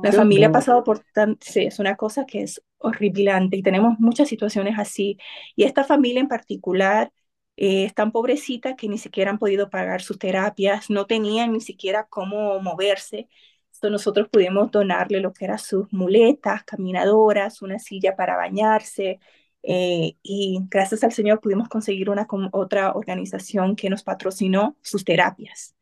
La 0.02 0.12
familia 0.12 0.48
ha 0.48 0.52
pasado 0.52 0.84
por 0.84 1.00
tan, 1.12 1.38
sí, 1.40 1.64
es 1.66 1.78
una 1.78 1.96
cosa 1.96 2.26
que 2.26 2.42
es 2.42 2.62
horripilante 2.78 3.56
y 3.56 3.62
tenemos 3.62 3.98
muchas 3.98 4.28
situaciones 4.28 4.78
así. 4.78 5.18
Y 5.56 5.64
esta 5.64 5.84
familia 5.84 6.20
en 6.20 6.28
particular 6.28 7.12
eh, 7.56 7.84
es 7.84 7.94
tan 7.94 8.12
pobrecita 8.12 8.76
que 8.76 8.88
ni 8.88 8.98
siquiera 8.98 9.30
han 9.30 9.38
podido 9.38 9.70
pagar 9.70 10.02
sus 10.02 10.18
terapias, 10.18 10.90
no 10.90 11.06
tenían 11.06 11.52
ni 11.52 11.60
siquiera 11.60 12.06
cómo 12.08 12.60
moverse. 12.60 13.28
Entonces 13.66 13.90
nosotros 13.92 14.28
pudimos 14.30 14.70
donarle 14.70 15.20
lo 15.20 15.32
que 15.32 15.44
eran 15.46 15.58
sus 15.58 15.92
muletas, 15.92 16.64
caminadoras, 16.64 17.62
una 17.62 17.78
silla 17.78 18.16
para 18.16 18.36
bañarse, 18.36 19.20
eh, 19.62 20.16
y 20.22 20.60
gracias 20.68 21.04
al 21.04 21.12
Señor 21.12 21.40
pudimos 21.40 21.68
conseguir 21.68 22.10
una 22.10 22.26
otra 22.52 22.92
organización 22.92 23.76
que 23.76 23.90
nos 23.90 24.02
patrocinó 24.02 24.76
sus 24.82 25.04
terapias. 25.04 25.74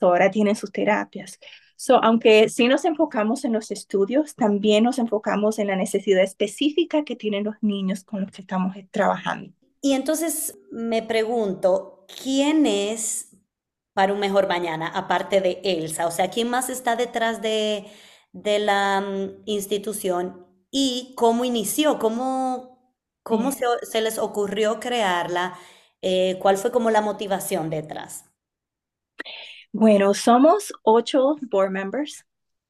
ahora 0.00 0.30
tienen 0.30 0.56
sus 0.56 0.72
terapias. 0.72 1.38
So, 1.76 2.02
aunque 2.02 2.48
sí 2.48 2.68
nos 2.68 2.84
enfocamos 2.84 3.44
en 3.44 3.52
los 3.52 3.70
estudios, 3.72 4.36
también 4.36 4.84
nos 4.84 4.98
enfocamos 4.98 5.58
en 5.58 5.66
la 5.66 5.76
necesidad 5.76 6.22
específica 6.22 7.04
que 7.04 7.16
tienen 7.16 7.44
los 7.44 7.56
niños 7.60 8.04
con 8.04 8.20
los 8.20 8.30
que 8.30 8.42
estamos 8.42 8.76
trabajando. 8.92 9.52
Y 9.80 9.94
entonces 9.94 10.56
me 10.70 11.02
pregunto, 11.02 12.06
¿quién 12.22 12.66
es 12.66 13.36
para 13.94 14.12
un 14.12 14.20
mejor 14.20 14.46
mañana, 14.46 14.86
aparte 14.86 15.40
de 15.40 15.60
Elsa? 15.64 16.06
O 16.06 16.12
sea, 16.12 16.30
¿quién 16.30 16.48
más 16.48 16.70
está 16.70 16.94
detrás 16.94 17.42
de, 17.42 17.86
de 18.32 18.60
la 18.60 19.00
mm, 19.00 19.42
institución 19.46 20.46
y 20.70 21.14
cómo 21.16 21.44
inició? 21.44 21.98
¿Cómo, 21.98 22.71
¿Cómo 23.22 23.52
se, 23.52 23.64
se 23.82 24.00
les 24.00 24.18
ocurrió 24.18 24.80
crearla? 24.80 25.56
Eh, 26.02 26.36
¿cuál 26.40 26.56
fue 26.56 26.72
como 26.72 26.90
la 26.90 27.00
motivación 27.00 27.70
detrás? 27.70 28.24
Bueno, 29.72 30.12
somos 30.14 30.72
ocho 30.82 31.36
board 31.50 31.70
members. 31.70 32.26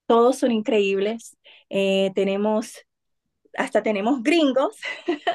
Todos 0.06 0.38
son 0.38 0.52
increíbles. 0.52 1.36
Eh, 1.70 2.12
tenemos, 2.14 2.76
hasta 3.56 3.82
tenemos 3.82 4.22
gringos. 4.22 4.76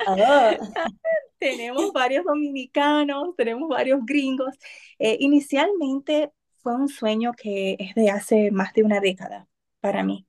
Ah. 0.08 0.56
tenemos 1.40 1.92
varios 1.92 2.24
dominicanos, 2.26 3.36
tenemos 3.36 3.68
varios 3.68 4.06
gringos. 4.06 4.54
Eh, 5.00 5.18
inicialmente 5.20 6.32
fue 6.62 6.76
un 6.76 6.88
sueño 6.88 7.34
que 7.34 7.76
es 7.80 7.96
de 7.96 8.10
hace 8.12 8.52
más 8.52 8.74
de 8.74 8.84
una 8.84 9.00
década 9.00 9.48
para 9.82 10.04
mí. 10.04 10.28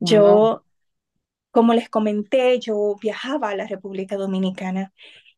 Yo 0.00 0.64
como 1.58 1.74
les 1.74 1.88
comenté, 1.88 2.60
yo 2.60 2.94
viajaba 3.02 3.48
a 3.50 3.56
la 3.56 3.66
República 3.66 4.14
Dominicana 4.16 4.92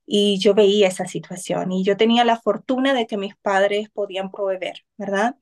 y 0.05 0.39
yo 0.39 0.53
veía 0.53 0.87
esa 0.89 1.07
situación 1.07 1.73
y 1.73 1.83
yo 1.83 1.97
tenía 1.97 2.27
la 2.27 2.37
fortuna 2.39 2.93
de 2.93 3.07
que 3.07 3.17
mis 3.17 3.35
padres 3.37 3.89
podían 3.89 4.31
proveer, 4.31 4.85
¿verdad? 4.99 5.37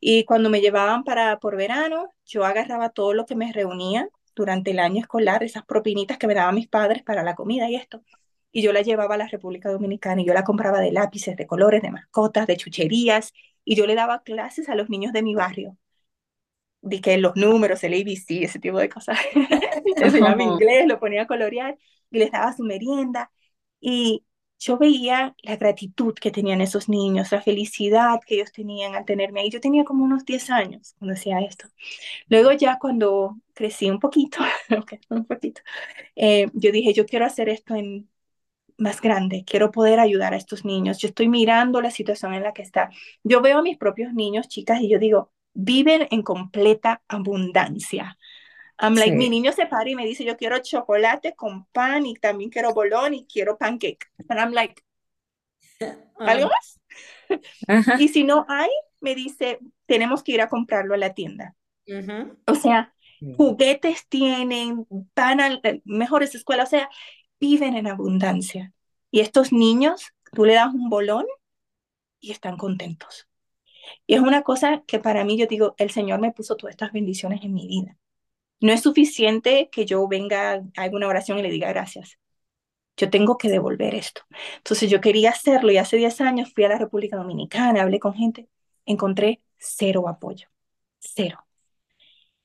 Y 0.00 0.24
cuando 0.24 0.48
me 0.48 0.62
llevaban 0.62 1.04
para 1.04 1.38
por 1.38 1.54
verano, 1.56 2.08
yo 2.24 2.46
agarraba 2.46 2.88
todo 2.88 3.12
lo 3.12 3.26
que 3.26 3.36
me 3.36 3.52
reunía 3.52 4.08
durante 4.34 4.70
el 4.70 4.78
año 4.78 5.02
escolar, 5.02 5.42
esas 5.42 5.66
propinitas 5.66 6.16
que 6.16 6.26
me 6.26 6.34
daban 6.34 6.54
mis 6.54 6.68
padres 6.68 7.02
para 7.02 7.22
la 7.22 7.34
comida 7.34 7.68
y 7.68 7.74
esto, 7.76 8.02
y 8.52 8.62
yo 8.62 8.72
la 8.72 8.80
llevaba 8.80 9.16
a 9.16 9.18
la 9.18 9.28
República 9.28 9.70
Dominicana 9.70 10.22
y 10.22 10.26
yo 10.26 10.32
la 10.32 10.44
compraba 10.44 10.80
de 10.80 10.92
lápices, 10.92 11.36
de 11.36 11.46
colores, 11.46 11.82
de 11.82 11.90
mascotas, 11.90 12.46
de 12.46 12.56
chucherías, 12.56 13.34
y 13.66 13.76
yo 13.76 13.86
le 13.86 13.94
daba 13.94 14.22
clases 14.22 14.70
a 14.70 14.76
los 14.76 14.88
niños 14.88 15.12
de 15.12 15.22
mi 15.22 15.34
barrio 15.34 15.76
di 16.86 17.00
que 17.00 17.18
los 17.18 17.36
números, 17.36 17.82
el 17.84 17.94
ABC, 17.94 18.44
ese 18.44 18.58
tipo 18.58 18.78
de 18.78 18.88
cosas. 18.88 19.18
Enseñaba 19.96 20.42
inglés, 20.42 20.86
lo 20.86 20.98
ponía 20.98 21.22
a 21.22 21.26
colorear 21.26 21.76
y 22.10 22.18
les 22.18 22.30
daba 22.30 22.52
su 22.52 22.62
merienda. 22.64 23.30
Y 23.80 24.24
yo 24.58 24.78
veía 24.78 25.34
la 25.42 25.56
gratitud 25.56 26.14
que 26.14 26.30
tenían 26.30 26.60
esos 26.60 26.88
niños, 26.88 27.32
la 27.32 27.42
felicidad 27.42 28.20
que 28.26 28.36
ellos 28.36 28.52
tenían 28.52 28.94
al 28.94 29.04
tenerme 29.04 29.40
ahí. 29.40 29.50
Yo 29.50 29.60
tenía 29.60 29.84
como 29.84 30.04
unos 30.04 30.24
10 30.24 30.50
años 30.50 30.94
cuando 30.98 31.14
hacía 31.14 31.40
esto. 31.40 31.68
Luego 32.28 32.52
ya 32.52 32.78
cuando 32.78 33.36
crecí 33.54 33.90
un 33.90 34.00
poquito, 34.00 34.38
un 35.10 35.26
poquito, 35.26 35.62
eh, 36.16 36.48
yo 36.54 36.72
dije, 36.72 36.94
yo 36.94 37.06
quiero 37.06 37.26
hacer 37.26 37.48
esto 37.48 37.74
en 37.74 38.08
más 38.78 39.00
grande, 39.00 39.44
quiero 39.46 39.70
poder 39.70 40.00
ayudar 40.00 40.34
a 40.34 40.36
estos 40.36 40.64
niños. 40.64 40.98
Yo 40.98 41.08
estoy 41.08 41.28
mirando 41.28 41.80
la 41.80 41.90
situación 41.90 42.34
en 42.34 42.42
la 42.42 42.52
que 42.52 42.62
está. 42.62 42.90
Yo 43.24 43.40
veo 43.42 43.58
a 43.58 43.62
mis 43.62 43.78
propios 43.78 44.12
niños, 44.14 44.48
chicas, 44.48 44.80
y 44.80 44.88
yo 44.88 44.98
digo, 44.98 45.32
viven 45.56 46.06
en 46.10 46.22
completa 46.22 47.02
abundancia. 47.08 48.16
I'm 48.78 48.94
like, 48.94 49.16
mi 49.16 49.30
niño 49.30 49.52
se 49.52 49.66
para 49.66 49.88
y 49.88 49.94
me 49.94 50.04
dice, 50.04 50.24
yo 50.24 50.36
quiero 50.36 50.58
chocolate 50.58 51.34
con 51.34 51.64
pan 51.66 52.04
y 52.04 52.14
también 52.14 52.50
quiero 52.50 52.74
bolón 52.74 53.14
y 53.14 53.26
quiero 53.26 53.56
pancake. 53.56 54.06
And 54.28 54.38
I'm 54.38 54.52
like, 54.52 54.82
¿algo 56.18 56.48
más? 56.48 56.80
y 57.98 58.08
si 58.08 58.24
no 58.24 58.44
hay, 58.48 58.70
me 59.00 59.14
dice, 59.14 59.58
tenemos 59.86 60.22
que 60.22 60.32
ir 60.32 60.42
a 60.42 60.48
comprarlo 60.48 60.94
a 60.94 60.98
la 60.98 61.14
tienda. 61.14 61.54
O 62.46 62.54
sea, 62.54 62.94
juguetes 63.36 64.06
tienen, 64.08 64.86
van 65.14 65.40
a 65.40 65.54
eh, 65.62 65.80
mejores 65.84 66.34
escuelas, 66.34 66.68
o 66.68 66.70
sea, 66.70 66.90
viven 67.40 67.76
en 67.76 67.86
abundancia. 67.86 68.72
Y 69.10 69.20
estos 69.20 69.52
niños, 69.52 70.12
tú 70.32 70.44
le 70.44 70.54
das 70.54 70.74
un 70.74 70.90
bolón 70.90 71.24
y 72.20 72.32
están 72.32 72.56
contentos. 72.56 73.26
Y 74.06 74.14
es 74.14 74.20
una 74.20 74.42
cosa 74.42 74.82
que 74.86 74.98
para 74.98 75.24
mí, 75.24 75.36
yo 75.38 75.46
digo, 75.46 75.74
el 75.78 75.90
Señor 75.90 76.20
me 76.20 76.32
puso 76.32 76.56
todas 76.56 76.72
estas 76.72 76.92
bendiciones 76.92 77.42
en 77.42 77.54
mi 77.54 77.66
vida. 77.66 77.96
No 78.60 78.72
es 78.72 78.82
suficiente 78.82 79.68
que 79.70 79.84
yo 79.86 80.06
venga, 80.08 80.62
haga 80.76 80.96
una 80.96 81.08
oración 81.08 81.38
y 81.38 81.42
le 81.42 81.50
diga 81.50 81.68
gracias. 81.68 82.18
Yo 82.96 83.10
tengo 83.10 83.36
que 83.36 83.50
devolver 83.50 83.94
esto. 83.94 84.22
Entonces 84.58 84.90
yo 84.90 85.00
quería 85.00 85.30
hacerlo 85.30 85.70
y 85.70 85.78
hace 85.78 85.96
10 85.98 86.20
años 86.22 86.52
fui 86.54 86.64
a 86.64 86.68
la 86.68 86.78
República 86.78 87.16
Dominicana, 87.16 87.82
hablé 87.82 88.00
con 88.00 88.14
gente, 88.14 88.48
encontré 88.86 89.42
cero 89.58 90.08
apoyo, 90.08 90.48
cero. 90.98 91.46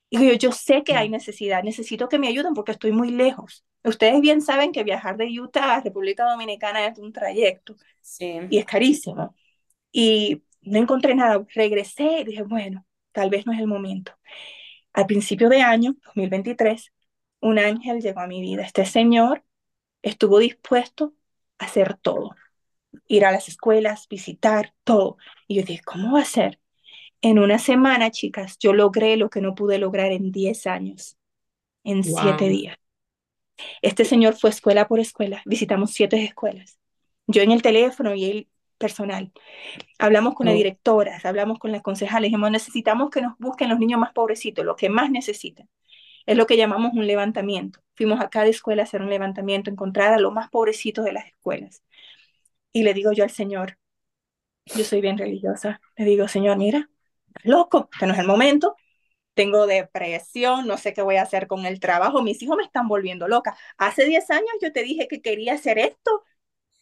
Y 0.09 0.27
yo, 0.27 0.33
yo 0.33 0.51
sé 0.51 0.83
que 0.83 0.95
hay 0.95 1.09
necesidad, 1.09 1.63
necesito 1.63 2.09
que 2.09 2.19
me 2.19 2.27
ayuden 2.27 2.53
porque 2.53 2.73
estoy 2.73 2.91
muy 2.91 3.11
lejos. 3.11 3.63
Ustedes 3.83 4.19
bien 4.21 4.41
saben 4.41 4.73
que 4.73 4.83
viajar 4.83 5.17
de 5.17 5.27
Utah 5.39 5.75
a 5.75 5.81
República 5.81 6.29
Dominicana 6.29 6.85
es 6.85 6.99
un 6.99 7.13
trayecto 7.13 7.75
sí. 8.01 8.41
y 8.49 8.57
es 8.57 8.65
carísimo. 8.65 9.33
Y 9.91 10.43
no 10.61 10.79
encontré 10.79 11.15
nada, 11.15 11.43
regresé 11.53 12.19
y 12.21 12.23
dije, 12.23 12.43
bueno, 12.43 12.85
tal 13.11 13.29
vez 13.29 13.45
no 13.45 13.53
es 13.53 13.59
el 13.59 13.67
momento. 13.67 14.13
Al 14.93 15.05
principio 15.05 15.49
de 15.49 15.61
año, 15.61 15.95
2023, 16.05 16.91
un 17.41 17.59
ángel 17.59 18.01
llegó 18.01 18.19
a 18.21 18.27
mi 18.27 18.41
vida. 18.41 18.63
Este 18.63 18.85
señor 18.85 19.43
estuvo 20.01 20.39
dispuesto 20.39 21.13
a 21.57 21.65
hacer 21.65 21.95
todo, 21.97 22.35
ir 23.07 23.25
a 23.25 23.31
las 23.31 23.47
escuelas, 23.47 24.07
visitar, 24.09 24.73
todo. 24.83 25.17
Y 25.47 25.55
yo 25.55 25.63
dije, 25.63 25.81
¿cómo 25.83 26.13
va 26.13 26.21
a 26.21 26.25
ser? 26.25 26.59
En 27.21 27.39
una 27.39 27.59
semana, 27.59 28.11
chicas, 28.11 28.57
yo 28.59 28.73
logré 28.73 29.15
lo 29.17 29.29
que 29.29 29.41
no 29.41 29.55
pude 29.55 29.77
lograr 29.77 30.11
en 30.11 30.31
10 30.31 30.67
años, 30.67 31.17
en 31.83 32.03
7 32.03 32.49
días. 32.49 32.77
Este 33.81 34.05
señor 34.05 34.35
fue 34.35 34.49
escuela 34.49 34.87
por 34.87 34.99
escuela, 34.99 35.41
visitamos 35.45 35.91
siete 35.91 36.23
escuelas. 36.23 36.79
Yo 37.27 37.41
en 37.41 37.51
el 37.51 37.61
teléfono 37.61 38.15
y 38.15 38.25
él 38.25 38.47
personal. 38.81 39.31
Hablamos 39.99 40.33
con 40.33 40.47
las 40.47 40.55
directoras, 40.55 41.25
hablamos 41.25 41.59
con 41.59 41.71
las 41.71 41.81
concejales, 41.81 42.29
dijimos, 42.29 42.51
necesitamos 42.51 43.09
que 43.09 43.21
nos 43.21 43.37
busquen 43.37 43.69
los 43.69 43.79
niños 43.79 43.99
más 43.99 44.11
pobrecitos, 44.11 44.65
los 44.65 44.75
que 44.75 44.89
más 44.89 45.09
necesitan. 45.11 45.69
Es 46.25 46.37
lo 46.37 46.45
que 46.45 46.57
llamamos 46.57 46.93
un 46.93 47.07
levantamiento. 47.07 47.79
Fuimos 47.95 48.19
a 48.21 48.29
cada 48.29 48.47
escuela 48.47 48.83
a 48.83 48.85
hacer 48.85 49.01
un 49.01 49.09
levantamiento, 49.09 49.69
encontrar 49.69 50.13
a 50.13 50.19
los 50.19 50.33
más 50.33 50.49
pobrecitos 50.49 51.05
de 51.05 51.13
las 51.13 51.27
escuelas. 51.27 51.83
Y 52.73 52.83
le 52.83 52.93
digo 52.93 53.11
yo 53.13 53.23
al 53.23 53.29
Señor, 53.29 53.77
yo 54.65 54.83
soy 54.83 55.01
bien 55.01 55.17
religiosa, 55.17 55.81
le 55.97 56.05
digo, 56.05 56.27
Señor, 56.27 56.57
mira, 56.57 56.89
loco, 57.43 57.89
que 57.99 58.05
no 58.07 58.13
es 58.13 58.19
el 58.19 58.27
momento, 58.27 58.75
tengo 59.33 59.67
depresión, 59.67 60.67
no 60.67 60.77
sé 60.77 60.93
qué 60.93 61.01
voy 61.01 61.15
a 61.15 61.23
hacer 61.23 61.47
con 61.47 61.65
el 61.65 61.79
trabajo, 61.79 62.21
mis 62.21 62.41
hijos 62.43 62.57
me 62.57 62.63
están 62.63 62.87
volviendo 62.87 63.27
loca. 63.27 63.57
Hace 63.77 64.05
10 64.05 64.29
años 64.31 64.51
yo 64.61 64.71
te 64.71 64.83
dije 64.83 65.07
que 65.07 65.21
quería 65.21 65.53
hacer 65.53 65.79
esto 65.79 66.23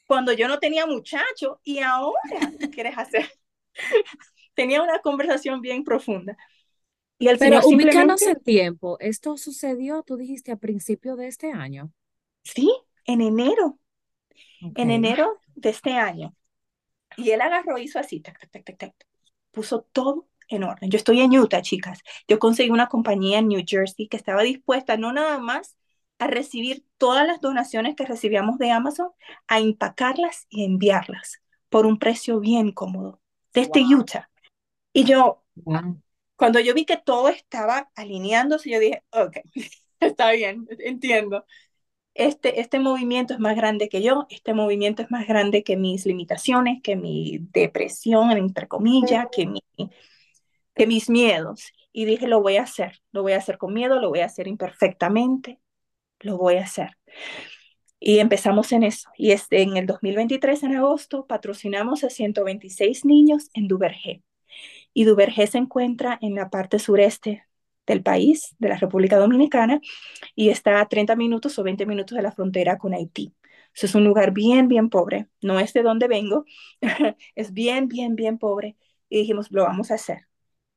cuando 0.10 0.34
yo 0.34 0.48
no 0.48 0.58
tenía 0.58 0.88
muchacho 0.88 1.62
y 1.64 1.82
ahora 1.82 2.20
quieres 2.74 2.98
hacer. 2.98 3.32
tenía 4.56 4.82
una 4.82 4.98
conversación 5.02 5.62
bien 5.62 5.84
profunda. 5.84 6.36
Y 7.20 7.28
el 7.28 7.38
Pero 7.38 7.60
ubícanos 7.64 8.24
el 8.24 8.42
tiempo. 8.42 8.98
¿Esto 9.00 9.38
sucedió, 9.38 10.02
tú 10.02 10.18
dijiste, 10.18 10.52
a 10.52 10.56
principio 10.56 11.16
de 11.16 11.28
este 11.28 11.52
año? 11.52 11.92
Sí, 12.42 12.74
en 13.06 13.22
enero. 13.22 13.78
En 14.76 14.90
enero 14.90 15.40
de 15.54 15.70
este 15.70 15.92
año. 15.92 16.36
Y 17.16 17.30
él 17.30 17.42
agarró, 17.42 17.78
hizo 17.78 18.00
así, 18.00 18.20
tac, 18.20 18.40
tac, 18.50 18.64
tac, 18.64 18.78
tac, 18.80 18.96
puso 19.52 19.84
todo 19.92 20.28
en 20.48 20.64
orden. 20.64 20.90
Yo 20.90 20.98
estoy 20.98 21.22
en 21.22 21.38
Utah, 21.38 21.62
chicas. 21.62 22.00
Yo 22.28 22.40
conseguí 22.40 22.72
una 22.72 22.88
compañía 22.88 23.38
en 23.38 23.50
New 23.50 23.64
Jersey 23.64 24.08
que 24.08 24.18
estaba 24.18 24.42
dispuesta 24.42 24.98
no 24.98 25.14
nada 25.14 25.38
más 25.38 25.78
a 26.20 26.28
recibir 26.28 26.86
todas 26.98 27.26
las 27.26 27.42
donaciones 27.42 27.96
que 27.96 28.06
recibíamos 28.06 28.60
de 28.60 28.72
Amazon, 28.72 29.10
a 29.48 29.60
empacarlas 29.60 30.46
y 30.50 30.66
enviarlas 30.66 31.42
por 31.70 31.86
un 31.86 31.98
precio 31.98 32.40
bien 32.40 32.72
cómodo 32.72 33.22
desde 33.54 33.82
Utah. 33.84 34.30
Y 34.94 35.06
yo, 35.06 35.44
cuando 36.36 36.60
yo 36.60 36.74
vi 36.74 36.86
que 36.86 36.98
todo 36.98 37.30
estaba 37.30 37.90
alineándose, 37.96 38.70
yo 38.70 38.80
dije, 38.80 39.04
ok, 39.12 39.38
está 40.00 40.32
bien, 40.32 40.68
entiendo. 40.80 41.46
Este, 42.14 42.60
este 42.60 42.80
movimiento 42.80 43.34
es 43.34 43.40
más 43.40 43.56
grande 43.56 43.88
que 43.88 44.02
yo, 44.02 44.28
este 44.30 44.54
movimiento 44.54 45.02
es 45.02 45.10
más 45.10 45.26
grande 45.26 45.64
que 45.64 45.78
mis 45.78 46.06
limitaciones, 46.06 46.82
que 46.84 46.98
mi 46.98 47.40
depresión, 47.54 48.32
entre 48.32 48.68
comillas, 48.68 49.28
que, 49.32 49.48
mi, 49.48 49.64
que 50.76 50.88
mis 50.88 51.10
miedos. 51.10 51.72
Y 51.94 52.04
dije, 52.04 52.28
lo 52.28 52.42
voy 52.42 52.58
a 52.58 52.64
hacer, 52.64 53.02
lo 53.14 53.22
voy 53.22 53.34
a 53.34 53.38
hacer 53.38 53.58
con 53.58 53.74
miedo, 53.74 54.00
lo 54.02 54.10
voy 54.10 54.20
a 54.20 54.26
hacer 54.26 54.48
imperfectamente, 54.48 55.60
lo 56.22 56.38
voy 56.38 56.56
a 56.56 56.64
hacer. 56.64 56.92
Y 58.00 58.20
empezamos 58.20 58.72
en 58.72 58.84
eso. 58.84 59.10
Y 59.18 59.32
este, 59.32 59.62
en 59.62 59.76
el 59.78 59.86
2023, 59.86 60.64
en 60.64 60.76
agosto, 60.76 61.28
patrocinamos 61.28 62.04
a 62.04 62.10
126 62.10 63.06
niños 63.06 63.50
en 63.54 63.68
Duvergé. 63.68 64.24
Y 64.94 65.04
Duvergé 65.06 65.48
se 65.48 65.58
encuentra 65.58 66.18
en 66.22 66.36
la 66.36 66.50
parte 66.50 66.80
sureste 66.80 67.46
del 67.86 68.04
país, 68.04 68.56
de 68.60 68.70
la 68.70 68.78
República 68.78 69.18
Dominicana, 69.18 69.82
y 70.36 70.50
está 70.50 70.80
a 70.82 70.88
30 70.88 71.16
minutos 71.16 71.58
o 71.60 71.64
20 71.64 71.86
minutos 71.86 72.16
de 72.16 72.24
la 72.24 72.32
frontera 72.32 72.78
con 72.78 72.94
Haití. 72.94 73.36
es 73.74 73.96
un 73.96 74.04
lugar 74.06 74.32
bien, 74.34 74.68
bien 74.68 74.90
pobre. 74.90 75.28
No 75.42 75.60
es 75.60 75.74
de 75.74 75.84
donde 75.84 76.08
vengo, 76.08 76.46
es 77.36 77.54
bien, 77.54 77.88
bien, 77.88 78.16
bien 78.16 78.38
pobre. 78.38 78.78
Y 79.10 79.20
dijimos, 79.20 79.52
lo 79.52 79.64
vamos 79.64 79.92
a 79.92 79.96
hacer. 79.96 80.28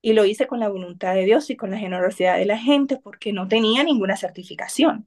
Y 0.00 0.14
lo 0.14 0.24
hice 0.24 0.46
con 0.46 0.61
la 0.61 0.68
voluntad 0.68 1.14
de 1.14 1.24
Dios 1.24 1.50
y 1.50 1.57
con 1.57 1.70
la 1.70 1.78
generosidad 1.78 2.38
de 2.38 2.46
la 2.46 2.59
gente 2.59 2.98
porque 2.98 3.33
no 3.33 3.48
tenía 3.48 3.85
ninguna 3.85 4.16
certificación. 4.16 5.07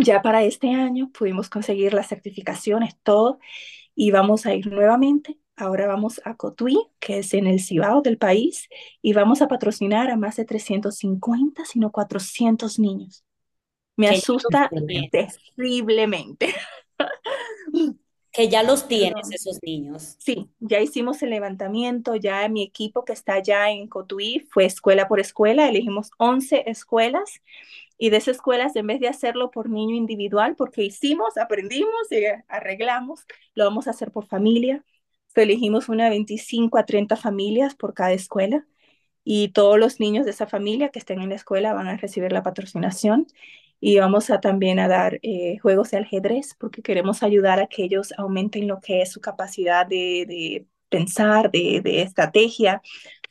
Ya 0.00 0.22
para 0.22 0.44
este 0.44 0.70
año 0.70 1.10
pudimos 1.12 1.48
conseguir 1.48 1.92
las 1.94 2.08
certificaciones, 2.08 2.96
todo, 3.02 3.38
y 3.94 4.10
vamos 4.10 4.46
a 4.46 4.54
ir 4.54 4.66
nuevamente. 4.68 5.38
Ahora 5.56 5.86
vamos 5.86 6.20
a 6.24 6.36
Cotuí, 6.36 6.78
que 7.00 7.18
es 7.18 7.34
en 7.34 7.46
el 7.46 7.60
Cibao 7.60 8.00
del 8.00 8.16
país, 8.16 8.68
y 9.02 9.12
vamos 9.12 9.42
a 9.42 9.48
patrocinar 9.48 10.10
a 10.10 10.16
más 10.16 10.36
de 10.36 10.44
350, 10.44 11.64
sino 11.64 11.92
400 11.92 12.78
niños. 12.78 13.24
Me 13.96 14.08
asusta 14.08 14.70
terriblemente. 15.10 16.54
Que 18.32 18.48
ya 18.48 18.62
los 18.62 18.88
tienes 18.88 19.30
esos 19.30 19.58
niños. 19.62 20.16
Sí, 20.18 20.48
ya 20.60 20.80
hicimos 20.80 21.22
el 21.22 21.30
levantamiento, 21.30 22.16
ya 22.16 22.48
mi 22.48 22.62
equipo 22.62 23.04
que 23.04 23.12
está 23.12 23.34
allá 23.34 23.70
en 23.70 23.88
Cotuí 23.88 24.46
fue 24.50 24.64
escuela 24.64 25.08
por 25.08 25.20
escuela, 25.20 25.68
elegimos 25.68 26.10
11 26.16 26.70
escuelas 26.70 27.42
y 28.00 28.08
de 28.08 28.16
esas 28.16 28.36
escuelas, 28.36 28.74
en 28.76 28.86
vez 28.86 28.98
de 28.98 29.08
hacerlo 29.08 29.50
por 29.50 29.68
niño 29.68 29.94
individual, 29.94 30.56
porque 30.56 30.82
hicimos, 30.82 31.36
aprendimos 31.36 32.10
y 32.10 32.24
arreglamos, 32.48 33.26
lo 33.54 33.64
vamos 33.64 33.86
a 33.86 33.90
hacer 33.90 34.10
por 34.10 34.26
familia. 34.26 34.82
elegimos 35.34 35.90
una 35.90 36.08
25 36.08 36.78
a 36.78 36.86
30 36.86 37.16
familias 37.16 37.74
por 37.74 37.92
cada 37.94 38.12
escuela 38.12 38.66
y 39.22 39.50
todos 39.50 39.78
los 39.78 40.00
niños 40.00 40.24
de 40.24 40.30
esa 40.32 40.46
familia 40.46 40.88
que 40.90 40.98
estén 40.98 41.20
en 41.20 41.28
la 41.28 41.34
escuela 41.36 41.74
van 41.74 41.88
a 41.88 41.96
recibir 41.98 42.32
la 42.32 42.42
patrocinación 42.42 43.26
y 43.80 43.98
vamos 43.98 44.30
a 44.30 44.40
también 44.40 44.78
a 44.78 44.88
dar 44.88 45.18
eh, 45.22 45.58
juegos 45.58 45.90
de 45.90 45.98
ajedrez 45.98 46.54
porque 46.58 46.82
queremos 46.82 47.22
ayudar 47.22 47.60
a 47.60 47.66
que 47.66 47.84
ellos 47.84 48.14
aumenten 48.18 48.66
lo 48.66 48.80
que 48.80 49.02
es 49.02 49.12
su 49.12 49.20
capacidad 49.20 49.86
de, 49.86 50.66
pensar, 50.88 51.50
de, 51.50 52.02
estrategia. 52.02 52.82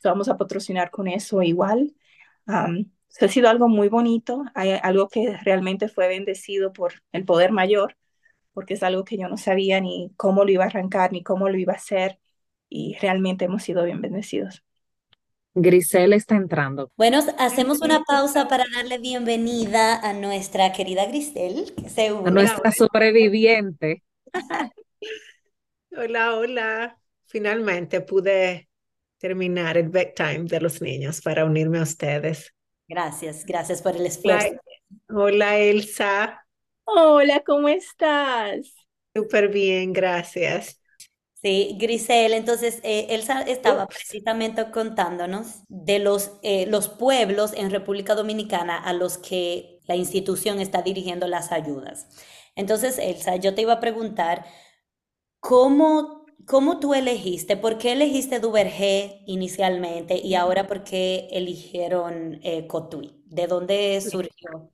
vamos 0.04 0.28
a 0.28 0.36
patrocinar 0.38 0.90
con 0.90 1.08
eso 1.08 1.42
igual. 1.42 1.92
Um, 2.46 2.86
ha 3.20 3.28
sido 3.28 3.48
algo 3.48 3.68
muy 3.68 3.88
bonito, 3.88 4.44
hay 4.54 4.72
algo 4.82 5.08
que 5.08 5.36
realmente 5.44 5.88
fue 5.88 6.08
bendecido 6.08 6.72
por 6.72 6.94
el 7.12 7.24
poder 7.24 7.52
mayor, 7.52 7.96
porque 8.52 8.74
es 8.74 8.82
algo 8.82 9.04
que 9.04 9.16
yo 9.18 9.28
no 9.28 9.36
sabía 9.36 9.80
ni 9.80 10.12
cómo 10.16 10.44
lo 10.44 10.50
iba 10.50 10.64
a 10.64 10.68
arrancar, 10.68 11.12
ni 11.12 11.22
cómo 11.22 11.48
lo 11.48 11.58
iba 11.58 11.72
a 11.72 11.76
hacer, 11.76 12.18
y 12.68 12.96
realmente 13.00 13.46
hemos 13.46 13.62
sido 13.62 13.84
bien 13.84 14.00
bendecidos. 14.00 14.62
Grisel 15.54 16.12
está 16.12 16.36
entrando. 16.36 16.90
Bueno, 16.96 17.18
hacemos 17.38 17.80
una 17.80 18.02
pausa 18.04 18.46
para 18.46 18.64
darle 18.74 18.98
bienvenida 18.98 19.96
a 19.96 20.12
nuestra 20.12 20.72
querida 20.72 21.06
Grisel, 21.06 21.74
que 21.74 21.88
se 21.88 22.08
A 22.08 22.14
une. 22.14 22.30
nuestra 22.30 22.70
sobreviviente. 22.70 24.02
Hola, 25.96 26.36
hola. 26.36 26.96
Finalmente 27.26 28.00
pude 28.00 28.68
terminar 29.18 29.76
el 29.76 29.88
bedtime 29.88 30.44
de 30.44 30.60
los 30.60 30.80
niños 30.80 31.20
para 31.20 31.44
unirme 31.44 31.78
a 31.78 31.82
ustedes. 31.82 32.54
Gracias, 32.90 33.46
gracias 33.46 33.80
por 33.82 33.96
el 33.96 34.04
Hola, 34.22 34.38
esfuerzo. 34.38 34.60
hola, 35.10 35.58
Elsa. 35.58 36.46
Hola, 36.84 37.42
¿cómo 37.44 37.68
estás? 37.70 38.74
Súper 39.14 39.48
bien, 39.48 39.92
gracias. 39.92 40.80
Sí, 41.42 41.76
Grisel, 41.80 42.34
entonces 42.34 42.80
eh, 42.82 43.06
Elsa 43.10 43.40
estaba 43.42 43.88
Ups. 43.88 43.94
precisamente 43.94 44.70
contándonos 44.70 45.62
de 45.68 45.98
los, 45.98 46.32
eh, 46.42 46.66
los 46.66 46.88
pueblos 46.90 47.54
en 47.54 47.70
República 47.70 48.14
Dominicana 48.14 48.76
a 48.76 48.92
los 48.92 49.16
que 49.16 49.80
la 49.86 49.96
institución 49.96 50.60
está 50.60 50.82
dirigiendo 50.82 51.26
las 51.28 51.50
ayudas. 51.50 52.08
Entonces, 52.56 52.98
Elsa, 52.98 53.36
yo 53.36 53.54
te 53.54 53.62
iba 53.62 53.72
a 53.74 53.80
preguntar, 53.80 54.44
¿cómo, 55.40 56.19
cómo 56.46 56.80
tú 56.80 56.94
elegiste? 56.94 57.56
¿Por 57.56 57.78
qué 57.78 57.92
elegiste 57.92 58.40
Duvergé 58.40 59.22
inicialmente 59.26 60.16
y 60.18 60.34
ahora 60.34 60.66
por 60.66 60.84
qué 60.84 61.28
eligieron 61.32 62.40
eh, 62.42 62.66
Cotuí? 62.66 63.22
¿De 63.26 63.46
dónde 63.46 64.00
surgió? 64.00 64.72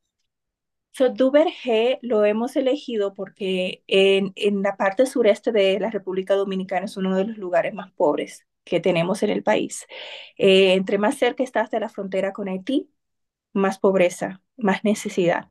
So, 0.92 1.11
Duvergé 1.11 1.98
lo 2.02 2.24
hemos 2.24 2.57
elegido 2.57 3.12
porque 3.14 3.83
en, 3.87 4.33
en 4.37 4.62
la 4.62 4.76
parte 4.76 5.05
sureste 5.07 5.52
de 5.52 5.79
la 5.79 5.90
República 5.90 6.35
Dominicana 6.35 6.87
es 6.87 6.96
uno 6.96 7.14
de 7.16 7.24
los 7.26 7.37
lugares 7.38 7.74
más 7.74 7.92
pobres 7.92 8.46
que 8.64 8.81
tenemos 8.81 9.22
en 9.22 9.31
el 9.31 9.42
país. 9.42 9.87
Eh, 10.38 10.72
entre 10.74 10.98
más 10.98 11.18
cerca 11.18 11.44
estás 11.44 11.70
de 11.70 11.81
la 11.81 11.90
frontera 11.90 12.33
con 12.33 12.48
Haití, 12.48 12.90
más 13.52 13.79
pobreza, 13.79 14.42
más 14.57 14.85
necesidad. 14.85 15.48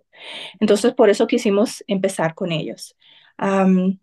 Entonces, 0.60 0.94
por 0.94 1.10
eso 1.10 1.28
quisimos 1.28 1.84
empezar 1.88 2.36
con 2.36 2.52
ellos. 2.52 2.96
Am, 3.38 4.00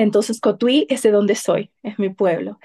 entonces, 0.00 0.40
Cotuí 0.40 0.86
es 0.88 1.02
de 1.02 1.10
donde 1.10 1.34
soy, 1.34 1.70
es 1.82 1.98
mi 1.98 2.08
pueblo. 2.10 2.58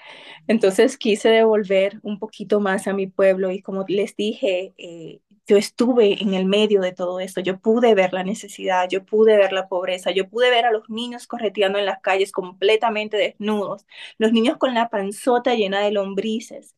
Entonces, 0.48 0.98
quise 0.98 1.30
devolver 1.30 2.00
un 2.04 2.20
poquito 2.20 2.60
más 2.62 2.88
a 2.88 2.94
mi 2.94 3.08
pueblo 3.08 3.52
y 3.52 3.62
como 3.62 3.86
les 3.88 4.16
dije, 4.16 4.74
eh, 4.78 5.22
yo 5.48 5.58
estuve 5.58 6.22
en 6.24 6.34
el 6.36 6.46
medio 6.46 6.82
de 6.82 6.94
todo 6.94 7.20
esto, 7.20 7.42
yo 7.42 7.60
pude 7.60 7.96
ver 7.96 8.14
la 8.14 8.24
necesidad, 8.24 8.90
yo 8.90 9.06
pude 9.06 9.38
ver 9.38 9.54
la 9.54 9.68
pobreza, 9.70 10.12
yo 10.12 10.30
pude 10.30 10.50
ver 10.52 10.66
a 10.66 10.72
los 10.72 10.90
niños 10.90 11.28
correteando 11.28 11.80
en 11.80 11.86
las 11.86 12.02
calles 12.02 12.32
completamente 12.34 13.18
desnudos, 13.18 13.86
los 14.20 14.32
niños 14.34 14.58
con 14.58 14.74
la 14.76 14.90
panzota 14.90 15.56
llena 15.56 15.82
de 15.82 15.92
lombrices, 15.92 16.76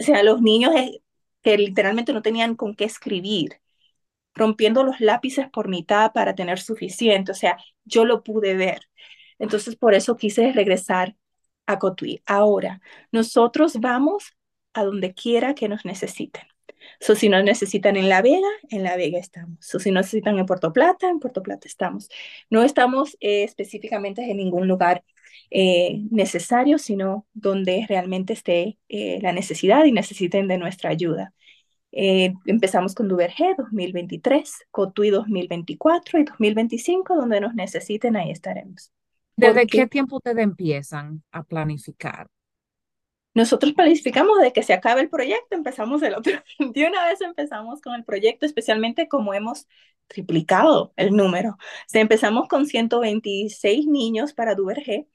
o 0.00 0.02
sea, 0.04 0.22
los 0.22 0.42
niños 0.42 0.72
que 1.42 1.58
literalmente 1.58 2.12
no 2.12 2.22
tenían 2.22 2.54
con 2.56 2.74
qué 2.74 2.84
escribir 2.84 3.60
rompiendo 4.34 4.82
los 4.84 5.00
lápices 5.00 5.48
por 5.50 5.68
mitad 5.68 6.12
para 6.12 6.34
tener 6.34 6.60
suficiente. 6.60 7.32
O 7.32 7.34
sea, 7.34 7.58
yo 7.84 8.04
lo 8.04 8.22
pude 8.22 8.54
ver. 8.56 8.82
Entonces, 9.42 9.74
por 9.74 9.92
eso 9.92 10.16
quise 10.16 10.52
regresar 10.52 11.16
a 11.66 11.80
Cotuí. 11.80 12.22
Ahora, 12.26 12.80
nosotros 13.10 13.80
vamos 13.80 14.36
a 14.72 14.84
donde 14.84 15.14
quiera 15.14 15.56
que 15.56 15.68
nos 15.68 15.84
necesiten. 15.84 16.44
So, 17.00 17.16
si 17.16 17.28
nos 17.28 17.42
necesitan 17.42 17.96
en 17.96 18.08
La 18.08 18.22
Vega, 18.22 18.48
en 18.70 18.84
La 18.84 18.96
Vega 18.96 19.18
estamos. 19.18 19.58
So, 19.60 19.80
si 19.80 19.90
nos 19.90 20.02
necesitan 20.02 20.38
en 20.38 20.46
Puerto 20.46 20.72
Plata, 20.72 21.08
en 21.08 21.18
Puerto 21.18 21.42
Plata 21.42 21.66
estamos. 21.66 22.08
No 22.50 22.62
estamos 22.62 23.16
eh, 23.18 23.42
específicamente 23.42 24.22
en 24.30 24.36
ningún 24.36 24.68
lugar 24.68 25.02
eh, 25.50 26.00
necesario, 26.12 26.78
sino 26.78 27.26
donde 27.34 27.84
realmente 27.88 28.34
esté 28.34 28.78
eh, 28.88 29.18
la 29.22 29.32
necesidad 29.32 29.84
y 29.86 29.92
necesiten 29.92 30.46
de 30.46 30.58
nuestra 30.58 30.90
ayuda. 30.90 31.34
Empezamos 31.90 32.94
con 32.94 33.08
Duvergé 33.08 33.54
2023, 33.58 34.66
Cotuí 34.70 35.10
2024 35.10 36.20
y 36.20 36.24
2025, 36.24 37.16
donde 37.16 37.40
nos 37.40 37.54
necesiten, 37.54 38.16
ahí 38.16 38.30
estaremos. 38.30 38.92
¿Desde 39.36 39.66
qué 39.66 39.86
tiempo 39.86 40.16
ustedes 40.16 40.44
empiezan 40.44 41.22
a 41.30 41.42
planificar? 41.42 42.28
nosotros 43.34 43.72
planificamos 43.72 44.40
de 44.40 44.52
que 44.52 44.62
se 44.62 44.72
acabe 44.72 45.00
el 45.00 45.08
proyecto, 45.10 45.54
empezamos 45.56 46.02
el 46.02 46.14
otro. 46.14 46.32
De 46.58 46.86
una 46.86 47.06
vez 47.06 47.20
empezamos 47.20 47.80
con 47.80 47.94
el 47.94 48.04
proyecto, 48.04 48.46
especialmente 48.46 49.08
como 49.08 49.34
hemos 49.34 49.66
triplicado 50.06 50.92
el 50.96 51.16
número. 51.16 51.50
O 51.50 51.58
sea, 51.86 52.02
empezamos 52.02 52.48
con 52.48 52.66
126 52.66 53.86
niños 53.86 54.34
para 54.34 54.54
Duvergé 54.54 55.08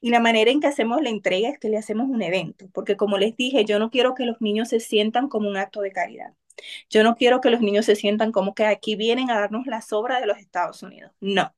y 0.00 0.10
la 0.10 0.20
manera 0.20 0.50
en 0.50 0.60
que 0.60 0.66
hacemos 0.66 1.02
la 1.02 1.10
entrega 1.10 1.50
es 1.50 1.58
que 1.58 1.68
le 1.68 1.78
hacemos 1.78 2.08
un 2.08 2.22
evento, 2.22 2.68
porque 2.72 2.96
como 2.96 3.18
les 3.18 3.36
dije, 3.36 3.64
yo 3.64 3.78
no 3.78 3.90
quiero 3.90 4.14
que 4.14 4.24
los 4.24 4.40
niños 4.40 4.68
se 4.68 4.80
sientan 4.80 5.28
como 5.28 5.48
un 5.48 5.56
acto 5.56 5.80
de 5.80 5.92
caridad. 5.92 6.34
Yo 6.88 7.04
no 7.04 7.16
quiero 7.16 7.40
que 7.40 7.50
los 7.50 7.60
niños 7.60 7.86
se 7.86 7.96
sientan 7.96 8.32
como 8.32 8.54
que 8.54 8.64
aquí 8.66 8.96
vienen 8.96 9.30
a 9.30 9.38
darnos 9.40 9.66
la 9.66 9.80
sobra 9.80 10.20
de 10.20 10.26
los 10.26 10.38
Estados 10.38 10.82
Unidos. 10.82 11.12
No. 11.20 11.54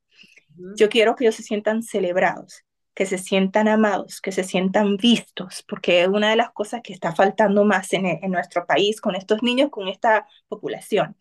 Yo 0.76 0.88
quiero 0.88 1.14
que 1.16 1.24
ellos 1.24 1.36
se 1.36 1.42
sientan 1.42 1.82
celebrados, 1.82 2.64
que 2.94 3.06
se 3.06 3.18
sientan 3.18 3.68
amados, 3.68 4.20
que 4.20 4.32
se 4.32 4.44
sientan 4.44 4.96
vistos, 4.96 5.64
porque 5.68 6.02
es 6.02 6.08
una 6.08 6.30
de 6.30 6.36
las 6.36 6.50
cosas 6.52 6.82
que 6.82 6.92
está 6.92 7.14
faltando 7.14 7.64
más 7.64 7.92
en, 7.92 8.06
en 8.06 8.30
nuestro 8.30 8.66
país 8.66 9.00
con 9.00 9.14
estos 9.14 9.42
niños, 9.42 9.70
con 9.70 9.88
esta 9.88 10.26
población. 10.48 11.16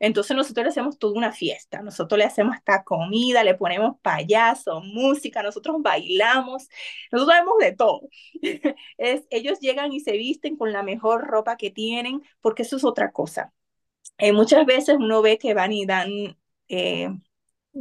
Entonces 0.00 0.36
nosotros 0.36 0.64
le 0.64 0.70
hacemos 0.70 0.98
toda 0.98 1.14
una 1.18 1.32
fiesta, 1.32 1.82
nosotros 1.82 2.18
le 2.18 2.24
hacemos 2.24 2.54
hasta 2.54 2.84
comida, 2.84 3.42
le 3.42 3.54
ponemos 3.54 3.96
payaso, 4.00 4.80
música, 4.80 5.42
nosotros 5.42 5.76
bailamos, 5.80 6.68
nosotros 7.10 7.34
hacemos 7.36 7.58
de 7.58 7.72
todo. 7.74 8.00
Ellos 9.30 9.58
llegan 9.60 9.92
y 9.92 10.00
se 10.00 10.12
visten 10.12 10.56
con 10.56 10.72
la 10.72 10.82
mejor 10.82 11.26
ropa 11.26 11.56
que 11.56 11.70
tienen, 11.70 12.22
porque 12.40 12.62
eso 12.62 12.76
es 12.76 12.84
otra 12.84 13.10
cosa. 13.12 13.52
Eh, 14.18 14.32
muchas 14.32 14.66
veces 14.66 14.96
uno 14.98 15.22
ve 15.22 15.38
que 15.38 15.54
van 15.54 15.72
y 15.72 15.86
dan, 15.86 16.36
eh, 16.68 17.08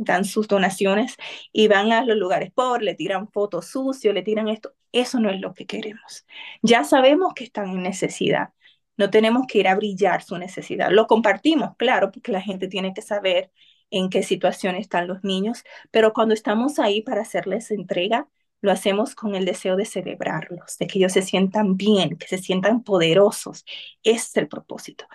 dan 0.04 0.26
sus 0.26 0.48
donaciones 0.48 1.16
y 1.52 1.68
van 1.68 1.92
a 1.92 2.04
los 2.06 2.18
lugares 2.18 2.52
pobres, 2.52 2.86
le 2.86 2.96
tiran 2.96 3.30
fotos 3.32 3.68
sucios, 3.68 4.14
le 4.14 4.24
tiran 4.24 4.48
esto. 4.48 4.74
Eso 4.92 5.20
no 5.20 5.30
es 5.30 5.40
lo 5.42 5.54
que 5.54 5.66
queremos. 5.66 6.26
Ya 6.62 6.84
sabemos 6.84 7.34
que 7.34 7.44
están 7.44 7.70
en 7.70 7.84
necesidad. 7.84 8.50
No 8.98 9.10
tenemos 9.10 9.46
que 9.48 9.60
ir 9.60 9.68
a 9.68 9.76
brillar 9.76 10.24
su 10.24 10.38
necesidad. 10.38 10.90
Lo 10.92 11.08
compartimos, 11.08 11.76
claro, 11.78 12.12
porque 12.12 12.32
la 12.32 12.42
gente 12.42 12.68
tiene 12.68 12.94
que 12.94 13.02
saber 13.02 13.52
en 13.92 14.10
qué 14.10 14.24
situación 14.24 14.76
están 14.76 15.08
los 15.08 15.24
niños, 15.24 15.64
pero 15.92 16.14
cuando 16.14 16.34
estamos 16.34 16.80
ahí 16.80 17.02
para 17.02 17.22
hacerles 17.22 17.72
entrega, 17.72 18.28
lo 18.62 18.72
hacemos 18.72 19.16
con 19.16 19.36
el 19.36 19.46
deseo 19.46 19.76
de 19.76 19.86
celebrarlos, 19.86 20.78
de 20.78 20.88
que 20.88 21.00
ellos 21.00 21.14
se 21.14 21.22
sientan 21.22 21.78
bien, 21.78 22.18
que 22.18 22.28
se 22.28 22.40
sientan 22.40 22.84
poderosos. 22.84 23.66
Ese 24.04 24.18
es 24.18 24.38
el 24.38 24.48
propósito. 24.48 25.06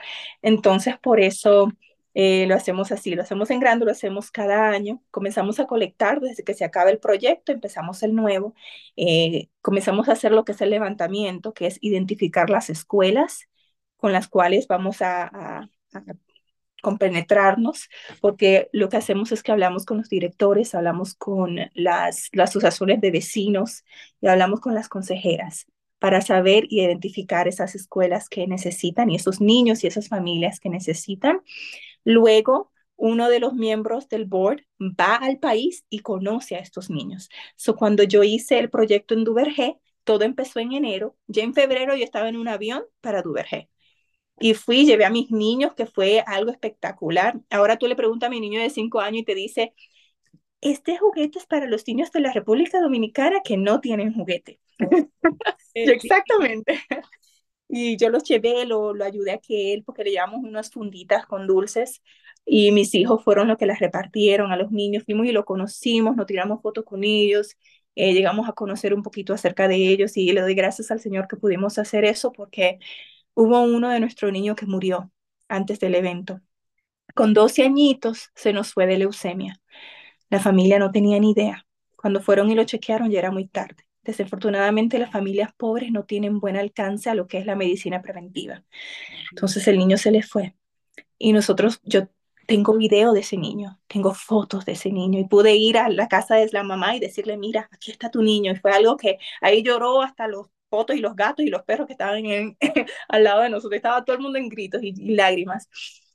Entonces, 0.42 0.96
por 0.98 1.20
eso 1.20 1.72
eh, 2.14 2.46
lo 2.46 2.54
hacemos 2.54 2.92
así, 2.92 3.14
lo 3.14 3.22
hacemos 3.22 3.50
en 3.50 3.60
grande, 3.60 3.84
lo 3.86 3.92
hacemos 3.92 4.30
cada 4.30 4.68
año. 4.70 5.02
Comenzamos 5.10 5.60
a 5.60 5.66
colectar 5.66 6.20
desde 6.20 6.44
que 6.44 6.54
se 6.54 6.64
acaba 6.64 6.90
el 6.90 6.98
proyecto, 6.98 7.52
empezamos 7.52 8.02
el 8.02 8.14
nuevo, 8.14 8.54
eh, 8.96 9.48
comenzamos 9.62 10.08
a 10.08 10.12
hacer 10.12 10.32
lo 10.32 10.44
que 10.44 10.52
es 10.52 10.60
el 10.60 10.70
levantamiento, 10.70 11.54
que 11.54 11.66
es 11.66 11.78
identificar 11.80 12.50
las 12.50 12.70
escuelas 12.70 13.48
con 13.96 14.12
las 14.12 14.28
cuales 14.28 14.66
vamos 14.68 15.00
a, 15.02 15.24
a, 15.24 15.68
a 15.94 16.04
compenetrarnos, 16.82 17.88
porque 18.20 18.68
lo 18.72 18.88
que 18.88 18.96
hacemos 18.96 19.30
es 19.32 19.42
que 19.42 19.52
hablamos 19.52 19.84
con 19.86 19.98
los 19.98 20.08
directores, 20.08 20.74
hablamos 20.74 21.14
con 21.14 21.56
las, 21.74 22.28
las 22.32 22.50
asociaciones 22.50 23.00
de 23.00 23.12
vecinos 23.12 23.84
y 24.20 24.26
hablamos 24.26 24.60
con 24.60 24.74
las 24.74 24.88
consejeras 24.88 25.66
para 26.00 26.20
saber 26.20 26.64
y 26.68 26.82
identificar 26.82 27.46
esas 27.46 27.76
escuelas 27.76 28.28
que 28.28 28.48
necesitan 28.48 29.08
y 29.10 29.14
esos 29.16 29.40
niños 29.40 29.84
y 29.84 29.86
esas 29.86 30.08
familias 30.08 30.58
que 30.58 30.68
necesitan. 30.68 31.40
Luego, 32.04 32.72
uno 32.96 33.28
de 33.28 33.40
los 33.40 33.54
miembros 33.54 34.08
del 34.08 34.26
board 34.26 34.62
va 34.80 35.16
al 35.16 35.38
país 35.38 35.84
y 35.88 36.00
conoce 36.00 36.56
a 36.56 36.60
estos 36.60 36.90
niños. 36.90 37.28
So, 37.56 37.76
cuando 37.76 38.02
yo 38.02 38.22
hice 38.22 38.58
el 38.58 38.70
proyecto 38.70 39.14
en 39.14 39.24
Duvergé, 39.24 39.78
todo 40.04 40.24
empezó 40.24 40.60
en 40.60 40.72
enero. 40.72 41.16
Ya 41.26 41.42
en 41.42 41.54
febrero 41.54 41.96
yo 41.96 42.04
estaba 42.04 42.28
en 42.28 42.36
un 42.36 42.48
avión 42.48 42.84
para 43.00 43.22
Duvergé. 43.22 43.68
Y 44.40 44.54
fui, 44.54 44.86
llevé 44.86 45.04
a 45.04 45.10
mis 45.10 45.30
niños, 45.30 45.74
que 45.74 45.86
fue 45.86 46.24
algo 46.26 46.50
espectacular. 46.50 47.40
Ahora 47.50 47.78
tú 47.78 47.86
le 47.86 47.96
preguntas 47.96 48.26
a 48.28 48.30
mi 48.30 48.40
niño 48.40 48.60
de 48.60 48.70
cinco 48.70 49.00
años 49.00 49.22
y 49.22 49.24
te 49.24 49.34
dice, 49.34 49.74
este 50.60 50.96
juguete 50.98 51.38
es 51.38 51.46
para 51.46 51.66
los 51.66 51.86
niños 51.86 52.12
de 52.12 52.20
la 52.20 52.32
República 52.32 52.80
Dominicana 52.80 53.40
que 53.44 53.56
no 53.56 53.80
tienen 53.80 54.14
juguete. 54.14 54.60
exactamente. 55.74 56.80
Y 57.74 57.96
yo 57.96 58.10
los 58.10 58.22
llevé, 58.24 58.66
lo, 58.66 58.92
lo 58.94 59.04
ayudé 59.04 59.32
a 59.32 59.38
que 59.38 59.72
él, 59.74 59.82
porque 59.84 60.04
le 60.04 60.10
llevamos 60.10 60.40
unas 60.42 60.70
funditas 60.70 61.26
con 61.26 61.46
dulces 61.46 62.02
y 62.44 62.70
mis 62.72 62.94
hijos 62.94 63.22
fueron 63.24 63.48
los 63.48 63.56
que 63.58 63.66
las 63.66 63.78
repartieron 63.80 64.52
a 64.52 64.56
los 64.56 64.70
niños. 64.72 65.04
Fuimos 65.04 65.26
y 65.26 65.32
lo 65.32 65.44
conocimos, 65.46 66.16
nos 66.16 66.26
tiramos 66.26 66.60
fotos 66.62 66.84
con 66.84 67.02
ellos, 67.04 67.56
eh, 67.94 68.12
llegamos 68.12 68.48
a 68.48 68.52
conocer 68.52 68.92
un 68.94 69.02
poquito 69.02 69.32
acerca 69.34 69.68
de 69.68 69.76
ellos 69.76 70.16
y 70.16 70.32
le 70.32 70.42
doy 70.42 70.54
gracias 70.54 70.90
al 70.90 71.00
Señor 71.00 71.28
que 71.28 71.36
pudimos 71.36 71.78
hacer 71.78 72.04
eso 72.04 72.32
porque 72.32 72.78
hubo 73.34 73.62
uno 73.62 73.90
de 73.90 74.00
nuestros 74.00 74.32
niños 74.32 74.56
que 74.56 74.66
murió 74.66 75.12
antes 75.48 75.80
del 75.80 75.94
evento. 75.96 76.40
Con 77.14 77.34
12 77.34 77.64
añitos 77.64 78.30
se 78.34 78.52
nos 78.52 78.72
fue 78.74 78.86
de 78.86 78.98
leucemia. 78.98 79.60
La 80.30 80.40
familia 80.40 80.78
no 80.80 80.92
tenía 80.92 81.20
ni 81.20 81.32
idea. 81.32 81.66
Cuando 81.96 82.20
fueron 82.22 82.50
y 82.50 82.54
lo 82.56 82.64
chequearon 82.64 83.10
ya 83.10 83.20
era 83.20 83.30
muy 83.32 83.46
tarde. 83.48 83.84
Desafortunadamente 84.02 84.98
las 84.98 85.10
familias 85.10 85.52
pobres 85.56 85.90
no 85.92 86.04
tienen 86.04 86.40
buen 86.40 86.56
alcance 86.56 87.10
a 87.10 87.14
lo 87.14 87.26
que 87.26 87.38
es 87.38 87.46
la 87.46 87.56
medicina 87.56 88.02
preventiva. 88.02 88.64
Entonces 89.30 89.66
el 89.68 89.78
niño 89.78 89.96
se 89.98 90.10
le 90.10 90.22
fue. 90.22 90.54
Y 91.18 91.32
nosotros, 91.32 91.80
yo 91.84 92.08
tengo 92.46 92.76
video 92.76 93.12
de 93.12 93.20
ese 93.20 93.36
niño, 93.36 93.80
tengo 93.86 94.14
fotos 94.14 94.64
de 94.64 94.72
ese 94.72 94.90
niño 94.90 95.18
y 95.18 95.24
pude 95.28 95.54
ir 95.54 95.78
a 95.78 95.88
la 95.88 96.08
casa 96.08 96.36
de 96.36 96.48
la 96.52 96.62
mamá 96.64 96.96
y 96.96 97.00
decirle, 97.00 97.36
mira, 97.36 97.68
aquí 97.72 97.90
está 97.90 98.10
tu 98.10 98.22
niño. 98.22 98.52
Y 98.52 98.56
fue 98.56 98.72
algo 98.72 98.96
que 98.96 99.18
ahí 99.40 99.62
lloró 99.62 100.02
hasta 100.02 100.26
los 100.26 100.48
fotos 100.68 100.96
y 100.96 101.00
los 101.00 101.14
gatos 101.14 101.44
y 101.44 101.50
los 101.50 101.62
perros 101.62 101.86
que 101.86 101.92
estaban 101.92 102.24
en, 102.26 102.56
al 103.08 103.24
lado 103.24 103.42
de 103.42 103.50
nosotros. 103.50 103.76
Estaba 103.76 104.04
todo 104.04 104.16
el 104.16 104.22
mundo 104.22 104.38
en 104.38 104.48
gritos 104.48 104.82
y, 104.82 104.92
lágrimas. 105.14 105.68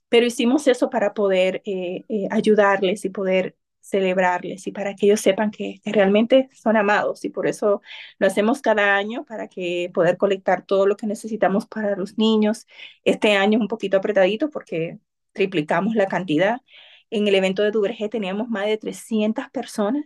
Pero 0.10 0.26
hicimos 0.26 0.68
eso 0.68 0.90
para 0.90 1.14
poder 1.14 1.62
eh, 1.66 2.06
eh, 2.10 2.28
ayudarles 2.32 3.04
y 3.06 3.10
poder 3.10 3.56
celebrarles 3.88 4.68
y 4.68 4.72
para 4.72 4.96
que 4.96 5.06
ellos 5.06 5.22
sepan 5.22 5.52
que, 5.52 5.82
realmente 5.86 6.50
son 6.54 6.78
amados 6.78 7.24
y 7.26 7.30
por 7.30 7.48
eso 7.48 7.82
lo 8.20 8.28
hacemos 8.28 8.62
cada 8.62 8.96
año 8.96 9.26
para 9.26 9.48
que 9.48 9.90
poder 9.94 10.18
colectar 10.18 10.66
todo 10.66 10.86
lo 10.86 10.98
que 10.98 11.08
necesitamos 11.08 11.66
para 11.68 11.96
los 11.96 12.18
niños. 12.18 12.68
Este 13.06 13.36
año 13.36 13.58
es 13.58 13.62
un 13.62 13.68
poquito 13.68 13.98
apretadito 13.98 14.50
porque 14.50 15.00
triplicamos 15.34 15.96
la 15.96 16.08
cantidad. 16.08 16.62
En 17.10 17.28
el 17.28 17.36
evento 17.36 17.64
de 17.64 17.72
Duvergé 17.72 18.10
teníamos 18.10 18.50
más 18.50 18.66
de 18.66 18.78
300 18.78 19.50
personas 19.52 20.04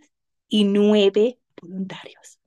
y 0.48 0.64
nueve 0.64 1.38
voluntarios. 1.60 2.38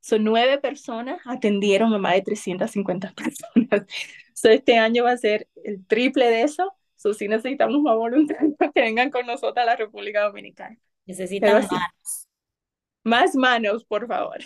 Son 0.00 0.24
nueve 0.24 0.58
personas 0.58 1.20
atendieron 1.26 1.92
a 1.92 1.98
más 1.98 2.14
de 2.14 2.22
350 2.22 3.12
personas. 3.12 3.86
So, 4.32 4.48
este 4.48 4.78
año 4.78 5.04
va 5.04 5.10
a 5.10 5.18
ser 5.18 5.48
el 5.64 5.84
triple 5.86 6.30
de 6.30 6.44
eso 6.44 6.74
So, 7.00 7.14
sí 7.14 7.28
necesitamos 7.28 7.80
más 7.80 7.96
voluntarios 7.96 8.52
que 8.58 8.80
vengan 8.82 9.10
con 9.10 9.24
nosotros 9.24 9.56
a 9.56 9.64
la 9.64 9.74
República 9.74 10.24
Dominicana. 10.24 10.76
Necesitan 11.06 11.66
más. 11.70 12.28
Más 13.02 13.34
manos, 13.34 13.86
por 13.86 14.06
favor. 14.06 14.36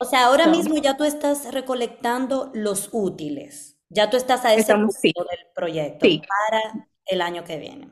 O 0.00 0.06
sea, 0.06 0.24
ahora 0.24 0.46
mismo 0.46 0.78
ya 0.78 0.96
tú 0.96 1.04
estás 1.04 1.52
recolectando 1.52 2.50
los 2.54 2.88
útiles. 2.92 3.76
Ya 3.90 4.08
tú 4.08 4.16
estás 4.16 4.46
a 4.46 4.52
ese 4.52 4.62
Estamos, 4.62 4.96
punto 4.96 5.24
del 5.24 5.40
proyecto 5.54 6.06
para 6.26 6.88
el 7.04 7.20
año 7.20 7.44
que 7.44 7.58
viene. 7.58 7.90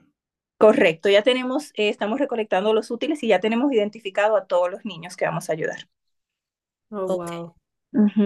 Correcto, 0.56 1.10
ya 1.10 1.20
tenemos, 1.20 1.72
eh, 1.74 1.90
estamos 1.90 2.18
recolectando 2.18 2.72
los 2.72 2.90
útiles 2.90 3.22
y 3.22 3.28
ya 3.28 3.40
tenemos 3.40 3.70
identificado 3.70 4.38
a 4.38 4.46
todos 4.46 4.70
los 4.70 4.86
niños 4.86 5.18
que 5.18 5.26
vamos 5.26 5.50
a 5.50 5.52
ayudar. 5.52 5.86
Oh, 6.90 7.18
wow. 7.18 7.54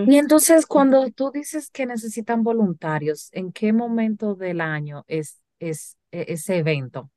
Y 0.07 0.17
entonces, 0.17 0.67
cuando 0.67 1.11
tú 1.11 1.31
dices 1.31 1.71
que 1.71 1.87
necesitan 1.87 2.43
voluntarios, 2.43 3.29
¿en 3.33 3.53
qué 3.53 3.73
momento 3.73 4.35
del 4.35 4.61
año 4.61 5.05
es, 5.07 5.41
es 5.59 5.97
e, 6.11 6.27
ese 6.29 6.59
evento? 6.59 7.11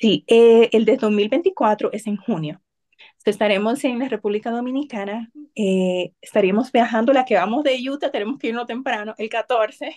Sí, 0.00 0.24
eh, 0.26 0.68
el 0.72 0.84
de 0.84 0.96
2024 0.96 1.92
es 1.92 2.06
en 2.06 2.16
junio. 2.16 2.60
estaremos 3.24 3.84
en 3.84 3.98
la 4.00 4.08
República 4.08 4.50
Dominicana, 4.50 5.30
eh, 5.54 6.12
estaríamos 6.20 6.72
viajando, 6.72 7.12
la 7.12 7.24
que 7.24 7.36
vamos 7.36 7.62
de 7.64 7.78
Utah, 7.88 8.10
tenemos 8.10 8.38
que 8.38 8.48
irnos 8.48 8.66
temprano, 8.66 9.14
el 9.18 9.28
14, 9.28 9.96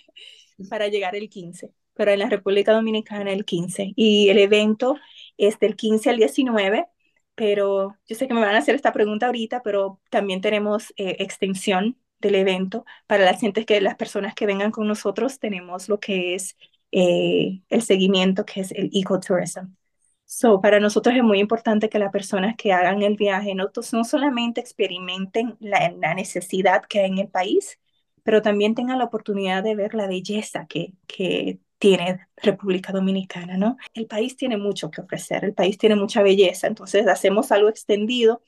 para 0.69 0.87
llegar 0.87 1.15
el 1.15 1.29
15, 1.29 1.71
pero 1.95 2.11
en 2.11 2.19
la 2.19 2.29
República 2.29 2.73
Dominicana 2.73 3.31
el 3.31 3.45
15. 3.45 3.93
Y 3.95 4.29
el 4.29 4.37
evento 4.37 4.95
es 5.37 5.59
del 5.59 5.75
15 5.75 6.11
al 6.11 6.17
19 6.17 6.85
pero 7.35 7.97
yo 8.07 8.15
sé 8.15 8.27
que 8.27 8.33
me 8.33 8.41
van 8.41 8.55
a 8.55 8.59
hacer 8.59 8.75
esta 8.75 8.93
pregunta 8.93 9.27
ahorita, 9.27 9.61
pero 9.63 10.01
también 10.09 10.41
tenemos 10.41 10.93
eh, 10.97 11.17
extensión 11.19 11.97
del 12.19 12.35
evento 12.35 12.85
para 13.07 13.25
las 13.25 13.39
gentes 13.39 13.65
que 13.65 13.81
las 13.81 13.95
personas 13.95 14.33
que 14.33 14.45
vengan 14.45 14.71
con 14.71 14.87
nosotros 14.87 15.39
tenemos 15.39 15.89
lo 15.89 15.99
que 15.99 16.35
es 16.35 16.57
eh, 16.91 17.61
el 17.69 17.81
seguimiento 17.81 18.45
que 18.45 18.61
es 18.61 18.71
el 18.71 18.89
ecotourism. 18.93 19.75
So, 20.25 20.59
para 20.59 20.79
nosotros 20.79 21.15
es 21.15 21.23
muy 21.23 21.39
importante 21.39 21.89
que 21.89 21.99
las 21.99 22.11
personas 22.11 22.55
que 22.57 22.73
hagan 22.73 23.03
el 23.03 23.15
viaje 23.15 23.53
no, 23.53 23.69
no 23.93 24.03
solamente 24.03 24.59
experimenten 24.59 25.55
la, 25.59 25.91
la, 25.99 26.15
necesidad 26.15 26.83
que 26.85 27.01
hay 27.01 27.11
en 27.11 27.19
el 27.19 27.27
país, 27.29 27.79
pero 28.23 28.41
también 28.41 28.73
tengan 28.75 28.97
la 28.97 29.05
oportunidad 29.05 29.63
de 29.63 29.75
ver 29.75 29.93
la 29.93 30.07
belleza 30.07 30.65
que, 30.67 30.93
que 31.07 31.59
tiene 31.85 32.27
República 32.37 32.91
Dominicana, 32.91 33.57
¿no? 33.57 33.77
El 33.93 34.07
país 34.07 34.35
tiene 34.35 34.57
mucho 34.57 34.89
que 34.89 35.01
ofrecer, 35.01 35.45
el 35.45 35.53
país 35.53 35.77
tiene 35.77 35.95
mucha 35.95 36.23
belleza, 36.23 36.65
entonces 36.65 37.05
hacemos 37.05 37.51
algo 37.51 37.69
extendido, 37.69 38.41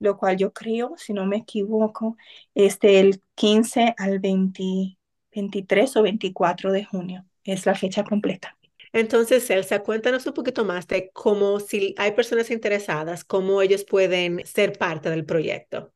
lo 0.00 0.18
cual 0.18 0.36
yo 0.36 0.52
creo, 0.52 0.92
si 0.98 1.14
no 1.14 1.24
me 1.24 1.38
equivoco, 1.38 2.18
es 2.54 2.78
del 2.80 3.22
15 3.36 3.94
al 3.96 4.18
23 4.18 5.96
o 5.96 6.02
24 6.02 6.72
de 6.72 6.84
junio, 6.84 7.24
es 7.42 7.64
la 7.64 7.74
fecha 7.74 8.04
completa. 8.04 8.54
Entonces, 8.92 9.48
Elsa, 9.48 9.82
cuéntanos 9.82 10.26
un 10.26 10.34
poquito 10.34 10.66
más 10.66 10.86
de 10.86 11.08
cómo, 11.14 11.60
si 11.60 11.94
hay 11.96 12.12
personas 12.12 12.50
interesadas, 12.50 13.24
cómo 13.24 13.62
ellos 13.62 13.84
pueden 13.84 14.44
ser 14.44 14.76
parte 14.76 15.08
del 15.08 15.24
proyecto. 15.24 15.94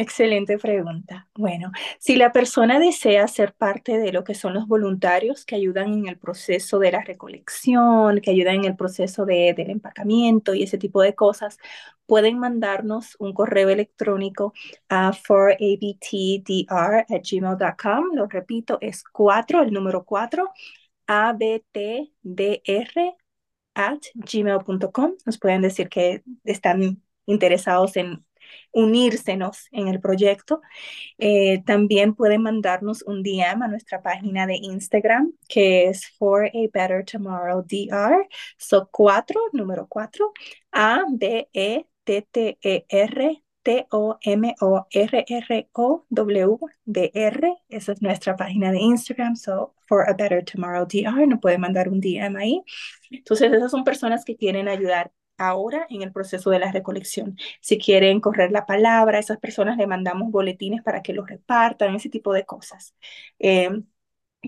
Excelente 0.00 0.56
pregunta. 0.56 1.28
Bueno, 1.34 1.72
si 1.98 2.16
la 2.16 2.32
persona 2.32 2.78
desea 2.78 3.28
ser 3.28 3.52
parte 3.52 3.98
de 3.98 4.12
lo 4.12 4.24
que 4.24 4.34
son 4.34 4.54
los 4.54 4.66
voluntarios 4.66 5.44
que 5.44 5.56
ayudan 5.56 5.92
en 5.92 6.08
el 6.08 6.16
proceso 6.16 6.78
de 6.78 6.90
la 6.90 7.02
recolección, 7.02 8.22
que 8.22 8.30
ayudan 8.30 8.54
en 8.54 8.64
el 8.64 8.76
proceso 8.76 9.26
de, 9.26 9.52
del 9.54 9.68
empacamiento 9.68 10.54
y 10.54 10.62
ese 10.62 10.78
tipo 10.78 11.02
de 11.02 11.14
cosas, 11.14 11.58
pueden 12.06 12.38
mandarnos 12.38 13.14
un 13.18 13.34
correo 13.34 13.68
electrónico 13.68 14.54
a 14.88 15.12
forabtdr@gmail.com. 15.12 18.04
Lo 18.14 18.26
repito, 18.26 18.78
es 18.80 19.04
4, 19.04 19.62
el 19.64 19.70
número 19.70 20.06
4, 20.06 20.48
abtdr 21.06 22.08
at 23.74 24.00
gmail.com. 24.14 25.12
Nos 25.26 25.38
pueden 25.38 25.60
decir 25.60 25.90
que 25.90 26.22
están 26.44 27.02
interesados 27.26 27.98
en 27.98 28.24
unírsenos 28.72 29.66
en 29.72 29.88
el 29.88 30.00
proyecto. 30.00 30.60
Eh, 31.18 31.62
también 31.64 32.14
pueden 32.14 32.42
mandarnos 32.42 33.02
un 33.02 33.22
DM 33.22 33.62
a 33.62 33.68
nuestra 33.68 34.02
página 34.02 34.46
de 34.46 34.56
Instagram, 34.56 35.32
que 35.48 35.88
es 35.88 36.06
For 36.18 36.46
a 36.46 36.68
Better 36.72 37.04
Tomorrow 37.04 37.64
DR. 37.66 38.28
So 38.58 38.88
4, 38.90 39.40
número 39.52 39.86
4, 39.88 40.32
A, 40.72 41.04
B, 41.10 41.48
E, 41.52 41.86
T, 42.04 42.26
T, 42.30 42.58
E, 42.62 42.84
R, 42.88 43.42
T-O-M-O-R-R-O-W-D-R. 43.62 44.76
Esa 47.68 47.92
es 47.92 48.02
nuestra 48.02 48.36
página 48.36 48.72
de 48.72 48.80
Instagram. 48.80 49.36
So, 49.36 49.74
for 49.86 50.08
a 50.08 50.14
better 50.14 50.42
tomorrow 50.44 50.86
DR. 50.86 51.26
Nos 51.26 51.40
puede 51.40 51.58
mandar 51.58 51.88
un 51.88 52.00
DM 52.00 52.36
ahí. 52.36 52.62
Entonces, 53.10 53.52
esas 53.52 53.70
son 53.70 53.84
personas 53.84 54.24
que 54.24 54.36
quieren 54.36 54.68
ayudar 54.68 55.12
ahora 55.40 55.86
en 55.90 56.02
el 56.02 56.12
proceso 56.12 56.50
de 56.50 56.58
la 56.58 56.72
recolección. 56.72 57.36
Si 57.60 57.78
quieren 57.78 58.20
correr 58.20 58.52
la 58.52 58.66
palabra, 58.66 59.18
a 59.18 59.20
esas 59.20 59.38
personas 59.38 59.76
le 59.78 59.86
mandamos 59.86 60.30
boletines 60.30 60.82
para 60.82 61.02
que 61.02 61.12
los 61.14 61.28
repartan, 61.28 61.94
ese 61.94 62.10
tipo 62.10 62.32
de 62.32 62.44
cosas. 62.46 62.94
Em, 63.38 63.86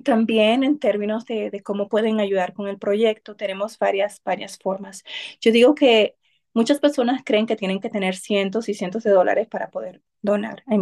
también 0.05 0.65
en 0.65 0.79
términos 0.79 1.25
de, 1.27 1.63
cómo 1.65 1.89
pueden 1.89 2.21
ayudar 2.21 2.55
con 2.55 2.69
el 2.69 2.79
proyecto, 2.79 3.37
tenemos 3.37 3.79
varias, 3.79 4.23
varias 4.25 4.59
formas. 4.59 5.05
Yo 5.41 5.53
digo 5.53 5.75
que 5.75 6.17
muchas 6.55 6.81
personas 6.81 7.23
creen 7.25 7.47
que 7.47 7.57
tienen 7.57 7.81
que 7.81 7.91
tener 7.91 8.17
cientos 8.17 8.69
y 8.69 8.75
cientos 8.75 9.05
de 9.05 9.11
dólares 9.11 9.49
para 9.49 9.71
poder 9.71 10.03
donar. 10.23 10.63
I 10.71 10.79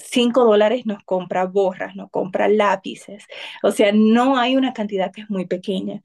5 0.00 0.44
dólares 0.44 0.86
nos 0.86 1.02
compra 1.04 1.44
borras, 1.46 1.96
nos 1.96 2.10
compra 2.10 2.48
lápices. 2.48 3.26
O 3.62 3.70
sea, 3.72 3.92
no 3.92 4.38
hay 4.38 4.56
una 4.56 4.72
cantidad 4.72 5.12
que 5.12 5.22
es 5.22 5.30
muy 5.30 5.46
pequeña. 5.46 6.02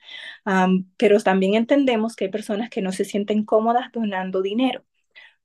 pero 0.97 1.19
también 1.21 1.55
entendemos 1.55 2.15
que 2.15 2.25
hay 2.25 2.31
personas 2.31 2.69
que 2.69 2.81
no 2.81 2.91
se 2.91 3.05
sienten 3.05 3.45
cómodas 3.45 3.91
donando 3.91 4.41
dinero. 4.41 4.83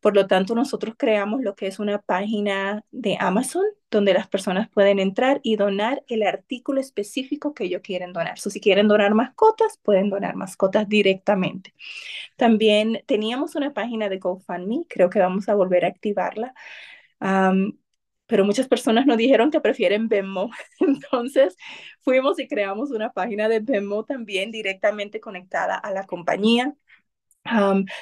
Por 0.01 0.15
lo 0.17 0.27
tanto, 0.27 0.55
nosotros 0.55 0.95
creamos 0.99 1.43
lo 1.43 1.55
que 1.55 1.67
es 1.67 1.79
una 1.79 2.01
página 2.01 2.85
de 2.91 3.17
Amazon 3.21 3.65
donde 3.91 4.15
las 4.15 4.29
personas 4.29 4.69
pueden 4.71 4.99
entrar 4.99 5.41
y 5.43 5.57
donar 5.57 6.05
el 6.09 6.23
artículo 6.23 6.81
específico 6.81 7.55
que 7.55 7.65
ellos 7.65 7.83
quieren 7.83 8.13
donar. 8.13 8.39
si 8.39 8.61
quieren 8.61 8.89
donar 8.89 9.15
mascotas, 9.15 9.79
pueden 9.83 10.09
donar 10.11 10.37
mascotas 10.37 10.89
directamente. 10.89 11.75
También 12.37 13.03
teníamos 13.07 13.57
una 13.57 13.75
página 13.75 14.09
de 14.09 14.19
GoFundMe, 14.19 14.87
creo 14.89 15.11
que 15.11 15.19
vamos 15.19 15.49
a 15.49 15.55
volver 15.55 15.85
a 15.85 15.89
activarla 15.89 16.55
pero 18.31 18.45
muchas 18.45 18.69
personas 18.69 19.07
nos 19.07 19.17
dijeron 19.19 19.51
que 19.51 19.61
prefieren 19.61 20.09
Venmo. 20.09 20.51
Entonces 20.81 21.57
fuimos 22.01 22.39
y 22.39 22.47
creamos 22.47 22.93
una 22.93 23.13
página 23.13 23.49
de 23.49 23.59
Venmo 23.61 24.05
también 24.05 24.53
directamente 24.53 25.21
conectada 25.21 25.75
a 25.77 25.91
la 25.93 26.07
compañía, 26.07 26.75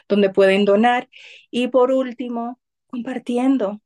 donde 0.08 0.30
pueden 0.30 0.66
donar. 0.66 1.08
Y 1.50 1.68
por 1.68 1.92
último, 1.92 2.60
compartiendo 2.88 3.80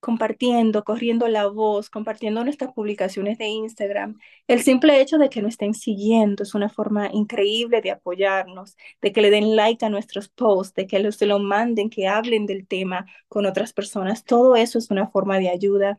compartiendo, 0.00 0.84
corriendo 0.84 1.28
la 1.28 1.46
voz, 1.48 1.90
compartiendo 1.90 2.44
nuestras 2.44 2.72
publicaciones 2.72 3.38
de 3.38 3.46
Instagram. 3.46 4.18
El 4.46 4.62
simple 4.62 5.00
hecho 5.00 5.18
de 5.18 5.28
que 5.28 5.42
nos 5.42 5.50
estén 5.50 5.74
siguiendo 5.74 6.42
es 6.42 6.54
una 6.54 6.68
forma 6.68 7.10
increíble 7.12 7.80
de 7.80 7.90
apoyarnos, 7.90 8.76
de 9.02 9.12
que 9.12 9.20
le 9.20 9.30
den 9.30 9.56
like 9.56 9.84
a 9.84 9.90
nuestros 9.90 10.28
posts, 10.28 10.74
de 10.74 10.86
que 10.86 11.12
se 11.12 11.26
lo 11.26 11.38
manden, 11.38 11.90
que 11.90 12.06
hablen 12.06 12.46
del 12.46 12.66
tema 12.66 13.06
con 13.28 13.46
otras 13.46 13.72
personas. 13.72 14.24
Todo 14.24 14.56
eso 14.56 14.78
es 14.78 14.90
una 14.90 15.08
forma 15.08 15.38
de 15.38 15.48
ayuda. 15.50 15.98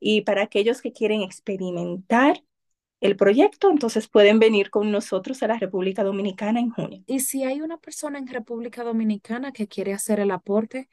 Y 0.00 0.20
para 0.22 0.42
aquellos 0.42 0.80
que 0.82 0.92
quieren 0.92 1.22
experimentar 1.22 2.42
el 3.00 3.16
proyecto, 3.16 3.70
entonces 3.70 4.08
pueden 4.08 4.40
venir 4.40 4.70
con 4.70 4.90
nosotros 4.90 5.42
a 5.42 5.46
la 5.46 5.58
República 5.58 6.02
Dominicana 6.02 6.58
en 6.58 6.70
junio. 6.70 7.02
Y 7.06 7.20
si 7.20 7.44
hay 7.44 7.60
una 7.60 7.78
persona 7.78 8.18
en 8.18 8.26
República 8.26 8.82
Dominicana 8.82 9.52
que 9.52 9.68
quiere 9.68 9.92
hacer 9.92 10.20
el 10.20 10.32
aporte, 10.32 10.88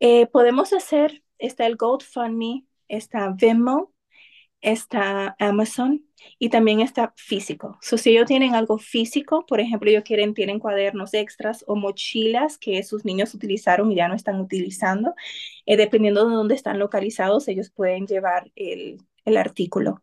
Eh, 0.00 0.26
podemos 0.28 0.72
hacer, 0.72 1.22
está 1.38 1.66
el 1.66 1.76
GoFundMe, 1.76 2.66
está 2.88 3.34
Venmo, 3.38 3.92
está 4.60 5.36
Amazon 5.38 6.04
y 6.38 6.48
también 6.48 6.80
está 6.80 7.12
físico. 7.16 7.78
So, 7.80 7.96
si 7.96 8.10
ellos 8.10 8.26
tienen 8.26 8.54
algo 8.54 8.78
físico, 8.78 9.46
por 9.46 9.60
ejemplo, 9.60 9.90
ellos 9.90 10.04
tienen 10.04 10.58
cuadernos 10.58 11.14
extras 11.14 11.64
o 11.68 11.76
mochilas 11.76 12.58
que 12.58 12.82
sus 12.82 13.04
niños 13.04 13.34
utilizaron 13.34 13.92
y 13.92 13.96
ya 13.96 14.08
no 14.08 14.14
están 14.14 14.40
utilizando, 14.40 15.14
eh, 15.66 15.76
dependiendo 15.76 16.28
de 16.28 16.34
dónde 16.34 16.54
están 16.54 16.78
localizados, 16.78 17.48
ellos 17.48 17.70
pueden 17.70 18.06
llevar 18.06 18.50
el, 18.56 18.98
el 19.24 19.36
artículo 19.36 20.02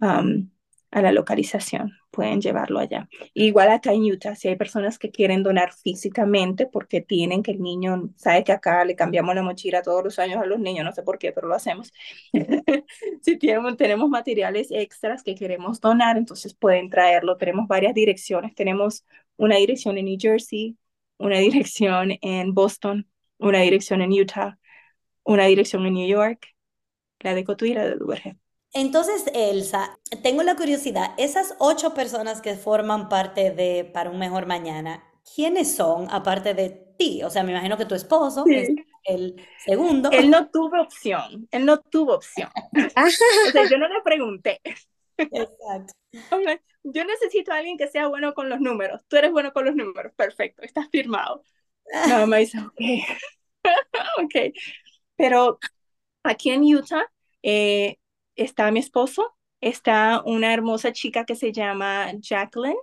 um, 0.00 0.50
a 0.90 1.02
la 1.02 1.12
localización, 1.12 1.92
pueden 2.16 2.40
llevarlo 2.40 2.78
allá. 2.78 3.08
Igual 3.34 3.68
acá 3.70 3.92
en 3.92 4.02
Utah, 4.10 4.34
si 4.34 4.48
hay 4.48 4.56
personas 4.56 4.98
que 4.98 5.10
quieren 5.10 5.42
donar 5.42 5.74
físicamente 5.74 6.66
porque 6.66 7.02
tienen 7.02 7.42
que 7.42 7.50
el 7.52 7.60
niño, 7.60 8.10
sabe 8.16 8.42
que 8.42 8.52
acá 8.52 8.84
le 8.86 8.96
cambiamos 8.96 9.34
la 9.34 9.42
mochila 9.42 9.82
todos 9.82 10.02
los 10.02 10.18
años 10.18 10.42
a 10.42 10.46
los 10.46 10.58
niños, 10.58 10.84
no 10.86 10.92
sé 10.92 11.02
por 11.02 11.18
qué, 11.18 11.32
pero 11.32 11.46
lo 11.46 11.54
hacemos. 11.54 11.92
si 13.20 13.36
tienen, 13.38 13.76
tenemos 13.76 14.08
materiales 14.08 14.68
extras 14.70 15.22
que 15.22 15.34
queremos 15.34 15.80
donar, 15.80 16.16
entonces 16.16 16.54
pueden 16.54 16.88
traerlo. 16.88 17.36
Tenemos 17.36 17.68
varias 17.68 17.92
direcciones. 17.94 18.54
Tenemos 18.54 19.04
una 19.36 19.56
dirección 19.56 19.98
en 19.98 20.06
New 20.06 20.16
Jersey, 20.18 20.78
una 21.18 21.38
dirección 21.38 22.12
en 22.22 22.54
Boston, 22.54 23.08
una 23.38 23.60
dirección 23.60 24.00
en 24.00 24.12
Utah, 24.12 24.58
una 25.24 25.44
dirección 25.46 25.84
en 25.86 25.94
New 25.94 26.08
York, 26.08 26.48
la 27.20 27.34
de 27.34 27.44
Cotuí 27.44 27.72
y 27.72 27.74
la 27.74 27.84
de 27.84 27.96
Duvergé. 27.96 28.38
Entonces, 28.76 29.24
Elsa, 29.32 29.98
tengo 30.22 30.42
la 30.42 30.54
curiosidad, 30.54 31.14
esas 31.16 31.56
ocho 31.60 31.94
personas 31.94 32.42
que 32.42 32.56
forman 32.56 33.08
parte 33.08 33.50
de 33.50 33.86
Para 33.86 34.10
un 34.10 34.18
Mejor 34.18 34.44
Mañana, 34.44 35.02
¿quiénes 35.34 35.74
son 35.74 36.08
aparte 36.10 36.52
de 36.52 36.68
ti? 36.98 37.22
O 37.22 37.30
sea, 37.30 37.42
me 37.42 37.52
imagino 37.52 37.78
que 37.78 37.86
tu 37.86 37.94
esposo 37.94 38.44
es 38.46 38.68
el 39.04 39.42
segundo. 39.64 40.10
Él 40.12 40.28
no 40.28 40.50
tuvo 40.50 40.78
opción, 40.78 41.48
él 41.52 41.64
no 41.64 41.80
tuvo 41.80 42.16
opción. 42.16 42.50
O 42.96 43.50
sea, 43.50 43.66
yo 43.66 43.78
no 43.78 43.88
le 43.88 44.02
pregunté. 44.04 44.60
Exacto. 45.16 45.94
Yo 46.82 47.04
necesito 47.06 47.52
a 47.52 47.56
alguien 47.56 47.78
que 47.78 47.88
sea 47.88 48.08
bueno 48.08 48.34
con 48.34 48.50
los 48.50 48.60
números. 48.60 49.00
Tú 49.08 49.16
eres 49.16 49.32
bueno 49.32 49.54
con 49.54 49.64
los 49.64 49.74
números. 49.74 50.12
Perfecto, 50.14 50.60
estás 50.60 50.90
firmado. 50.90 51.42
La 52.08 52.18
mamá 52.18 52.36
dice, 52.36 52.58
ok. 52.58 52.74
Ok. 54.22 54.54
Pero 55.16 55.58
aquí 56.22 56.50
en 56.50 56.62
Utah 56.62 57.10
eh, 57.42 57.96
está 58.36 58.70
mi 58.70 58.80
esposo, 58.80 59.36
está 59.60 60.22
una 60.24 60.52
hermosa 60.52 60.92
chica 60.92 61.24
que 61.24 61.34
se 61.34 61.52
llama 61.52 62.12
Jacqueline. 62.18 62.76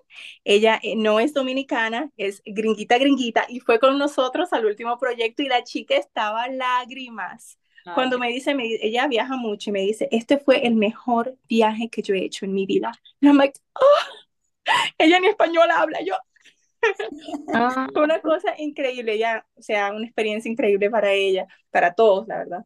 Ella 0.44 0.80
eh, 0.84 0.96
no 0.96 1.20
es 1.20 1.34
dominicana, 1.34 2.10
es 2.18 2.42
gringuita, 2.46 2.98
gringuita, 2.98 3.46
y 3.48 3.60
fue 3.60 3.80
con 3.80 3.98
nosotros 3.98 4.52
al 4.54 4.66
último 4.66 4.98
proyecto 4.98 5.44
y 5.44 5.48
la 5.48 5.63
chica 5.63 5.96
estaba 5.96 6.48
lágrimas. 6.48 7.58
Cuando 7.96 8.18
me 8.18 8.30
dice, 8.30 8.56
me, 8.56 8.66
ella 8.82 9.08
viaja 9.08 9.36
mucho 9.36 9.70
y 9.70 9.74
me 9.74 9.82
dice, 9.82 10.08
este 10.10 10.38
fue 10.38 10.66
el 10.66 10.76
mejor 10.76 11.38
viaje 11.50 11.89
que 11.89 12.02
yo 12.02 12.16
he 12.16 12.24
hecho 12.24 12.46
en 12.46 12.54
mi 12.54 12.66
vida. 12.66 12.94
And 13.22 13.32
I'm 13.32 13.38
like, 13.38 13.60
oh, 13.74 14.72
ella 14.98 15.18
en 15.18 15.26
español 15.26 15.70
habla, 15.70 16.00
yo. 16.02 16.16
Ah, 17.54 17.88
Fue 17.94 18.04
una 18.04 18.22
cosa 18.22 18.54
increíble, 18.58 19.18
ya, 19.18 19.46
o 19.56 19.62
sea, 19.62 19.92
una 19.92 20.06
experiencia 20.06 20.50
increíble 20.50 20.89
para 20.89 21.12
ella, 21.12 21.46
para 21.72 21.94
todos, 21.94 22.26
la 22.28 22.38
verdad. 22.38 22.66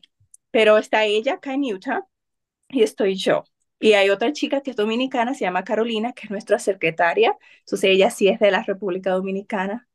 Pero 0.51 0.77
está 0.77 1.05
ella 1.05 1.33
acá 1.33 1.53
en 1.53 1.63
Utah 1.63 2.05
y 2.69 2.83
estoy 2.83 3.15
yo. 3.15 3.43
Y 3.79 3.93
hay 3.93 4.09
otra 4.09 4.33
chica 4.33 4.61
que 4.61 4.71
es 4.71 4.75
dominicana, 4.77 5.33
se 5.33 5.41
llama 5.45 5.63
Carolina, 5.63 6.13
que 6.13 6.25
es 6.25 6.31
nuestra 6.31 6.59
secretaria. 6.59 7.37
Entonces 7.59 7.91
ella 7.91 8.09
sí 8.09 8.27
es 8.27 8.39
de 8.39 8.51
la 8.51 8.63
República 8.63 9.11
Dominicana. 9.11 9.87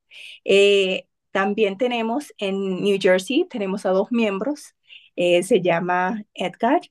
Eh, 0.44 1.06
también 1.32 1.78
tenemos 1.78 2.32
en 2.38 2.82
New 2.82 2.98
Jersey, 3.00 3.46
tenemos 3.48 3.86
a 3.86 3.90
dos 3.90 4.12
miembros, 4.12 4.74
eh, 5.16 5.42
se 5.42 5.60
llama 5.62 6.24
Edgar 6.34 6.82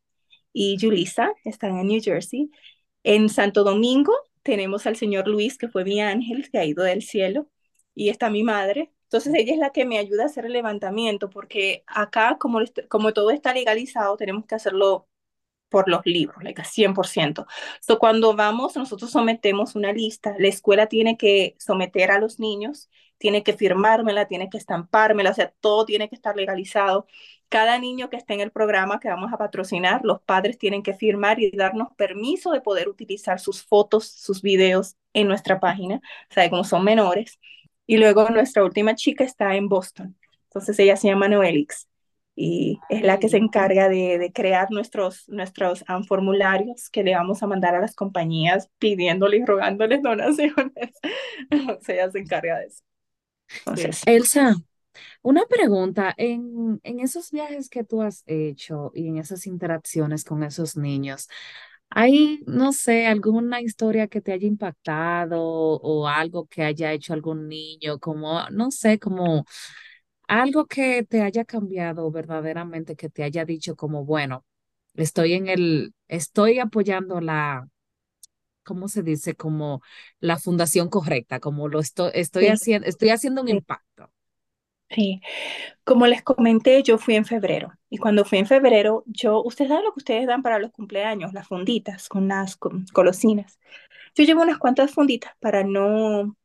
y 0.53 0.77
Julissa, 0.79 1.33
están 1.45 1.77
en 1.77 1.87
New 1.87 2.01
Jersey. 2.01 2.51
En 3.03 3.29
Santo 3.29 3.63
Domingo 3.63 4.13
tenemos 4.43 4.87
al 4.87 4.95
señor 4.95 5.27
Luis, 5.27 5.57
que 5.57 5.67
fue 5.69 5.85
mi 5.85 6.01
ángel, 6.01 6.49
que 6.51 6.57
ha 6.59 6.65
ido 6.65 6.83
del 6.83 7.03
cielo, 7.03 7.49
y 7.95 8.09
está 8.09 8.29
mi 8.29 8.43
madre. 8.43 8.91
Entonces 9.03 9.33
ella 9.35 9.53
es 9.53 9.59
la 9.59 9.71
que 9.71 9.85
me 9.85 9.97
ayuda 9.97 10.23
a 10.23 10.25
hacer 10.27 10.45
el 10.45 10.53
levantamiento, 10.53 11.29
porque 11.29 11.83
acá, 11.87 12.37
como, 12.39 12.59
como 12.89 13.13
todo 13.13 13.31
está 13.31 13.53
legalizado, 13.53 14.17
tenemos 14.17 14.45
que 14.45 14.55
hacerlo 14.55 15.07
por 15.71 15.89
los 15.89 16.05
libros, 16.05 16.43
like 16.43 16.61
a 16.61 16.65
100%. 16.65 17.47
So, 17.79 17.97
cuando 17.97 18.35
vamos, 18.35 18.75
nosotros 18.75 19.09
sometemos 19.11 19.75
una 19.75 19.93
lista, 19.93 20.35
la 20.37 20.49
escuela 20.49 20.87
tiene 20.87 21.17
que 21.17 21.55
someter 21.57 22.11
a 22.11 22.19
los 22.19 22.39
niños, 22.39 22.89
tiene 23.17 23.41
que 23.43 23.53
firmármela, 23.53 24.27
tiene 24.27 24.49
que 24.49 24.57
estampármela, 24.57 25.31
o 25.31 25.33
sea, 25.33 25.53
todo 25.61 25.85
tiene 25.85 26.09
que 26.09 26.15
estar 26.15 26.35
legalizado. 26.35 27.07
Cada 27.49 27.79
niño 27.79 28.09
que 28.09 28.17
esté 28.17 28.33
en 28.33 28.41
el 28.41 28.51
programa 28.51 28.99
que 28.99 29.09
vamos 29.09 29.31
a 29.33 29.37
patrocinar, 29.37 30.01
los 30.03 30.21
padres 30.21 30.57
tienen 30.57 30.83
que 30.83 30.93
firmar 30.93 31.39
y 31.39 31.51
darnos 31.51 31.89
permiso 31.95 32.51
de 32.51 32.61
poder 32.61 32.89
utilizar 32.89 33.39
sus 33.39 33.63
fotos, 33.63 34.07
sus 34.09 34.41
videos 34.41 34.97
en 35.13 35.27
nuestra 35.27 35.59
página, 35.59 36.01
o 36.29 36.33
sea, 36.33 36.49
como 36.49 36.63
son 36.65 36.83
menores. 36.83 37.39
Y 37.87 37.97
luego 37.97 38.29
nuestra 38.29 38.63
última 38.63 38.95
chica 38.95 39.23
está 39.23 39.55
en 39.55 39.69
Boston, 39.69 40.17
entonces 40.45 40.77
ella 40.79 40.97
se 40.97 41.07
llama 41.07 41.27
Noelix 41.29 41.87
y 42.43 42.79
es 42.89 43.03
la 43.03 43.19
que 43.19 43.29
se 43.29 43.37
encarga 43.37 43.87
de, 43.87 44.17
de 44.17 44.31
crear 44.33 44.71
nuestros, 44.71 45.29
nuestros 45.29 45.85
um, 45.87 46.03
formularios 46.03 46.89
que 46.89 47.03
le 47.03 47.13
vamos 47.13 47.43
a 47.43 47.47
mandar 47.47 47.75
a 47.75 47.81
las 47.81 47.93
compañías 47.93 48.67
pidiéndoles 48.79 49.41
y 49.41 49.45
rogándoles 49.45 50.01
donaciones. 50.01 50.73
sea, 51.81 51.95
ella 51.95 52.11
se 52.11 52.17
encarga 52.17 52.57
de 52.57 52.65
eso. 52.65 52.83
Entonces, 53.59 54.01
Elsa, 54.07 54.55
una 55.21 55.45
pregunta, 55.45 56.15
en, 56.17 56.79
en 56.81 56.99
esos 56.99 57.29
viajes 57.29 57.69
que 57.69 57.83
tú 57.83 58.01
has 58.01 58.23
hecho 58.25 58.91
y 58.95 59.07
en 59.07 59.19
esas 59.19 59.45
interacciones 59.45 60.23
con 60.23 60.41
esos 60.41 60.75
niños, 60.75 61.27
¿hay, 61.91 62.41
no 62.47 62.73
sé, 62.73 63.05
alguna 63.05 63.61
historia 63.61 64.07
que 64.07 64.21
te 64.21 64.31
haya 64.31 64.47
impactado 64.47 65.43
o 65.43 66.07
algo 66.07 66.47
que 66.47 66.63
haya 66.63 66.91
hecho 66.91 67.13
algún 67.13 67.47
niño, 67.47 67.99
como, 67.99 68.49
no 68.49 68.71
sé, 68.71 68.97
como 68.97 69.45
algo 70.39 70.65
que 70.67 71.03
te 71.03 71.21
haya 71.23 71.45
cambiado 71.45 72.11
verdaderamente, 72.11 72.95
que 72.95 73.09
te 73.09 73.23
haya 73.23 73.45
dicho 73.45 73.75
como, 73.75 74.05
bueno, 74.05 74.45
estoy 74.95 75.33
en 75.33 75.47
el, 75.49 75.93
estoy 76.07 76.59
apoyando 76.59 77.21
la, 77.21 77.67
¿cómo 78.63 78.87
se 78.89 79.03
dice? 79.03 79.35
Como 79.35 79.81
la 80.19 80.37
fundación 80.39 80.89
correcta, 80.89 81.39
como 81.39 81.67
lo 81.69 81.79
estoy, 81.79 82.11
estoy 82.15 82.47
Sí. 82.47 82.49
haciendo, 82.49 82.87
estoy 82.87 83.09
haciendo 83.11 83.41
un 83.41 83.49
Sí. 83.49 83.57
impacto. 83.57 84.11
sí, 84.89 85.21
como 85.83 86.07
les 86.07 86.23
comenté, 86.23 86.83
yo 86.83 86.97
fui 86.97 87.15
en 87.15 87.25
febrero 87.25 87.73
y 87.89 87.97
cuando 87.97 88.25
fui 88.25 88.39
en 88.39 88.47
febrero, 88.47 89.03
yo, 89.07 89.41
ustedes 89.43 89.69
saben 89.69 89.85
lo 89.85 89.93
que 89.93 89.99
ustedes 89.99 90.27
dan 90.27 90.43
para 90.43 90.59
los 90.59 90.71
cumpleaños, 90.71 91.33
las 91.33 91.47
funditas 91.47 92.09
con 92.09 92.27
las 92.27 92.57
con- 92.57 92.85
golosinas. 92.93 93.59
Yo 94.15 94.25
llevo 94.25 94.43
unas 94.43 94.59
cuantas 94.59 94.91
funditas 94.93 95.33
para 95.41 95.63
no, 95.65 96.37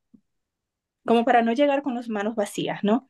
como 1.07 1.25
para 1.25 1.41
no 1.43 1.53
llegar 1.55 1.83
con 1.83 1.95
las 1.95 2.09
manos 2.11 2.35
vacías, 2.35 2.85
¿no? 2.85 3.09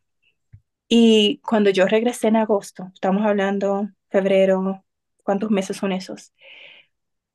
Y 0.88 1.40
cuando 1.44 1.70
yo 1.70 1.86
regresé 1.86 2.28
en 2.28 2.36
agosto, 2.36 2.90
estamos 2.94 3.26
hablando 3.26 3.88
febrero, 4.10 4.84
¿cuántos 5.24 5.50
meses 5.50 5.76
son 5.76 5.92
esos? 5.92 6.32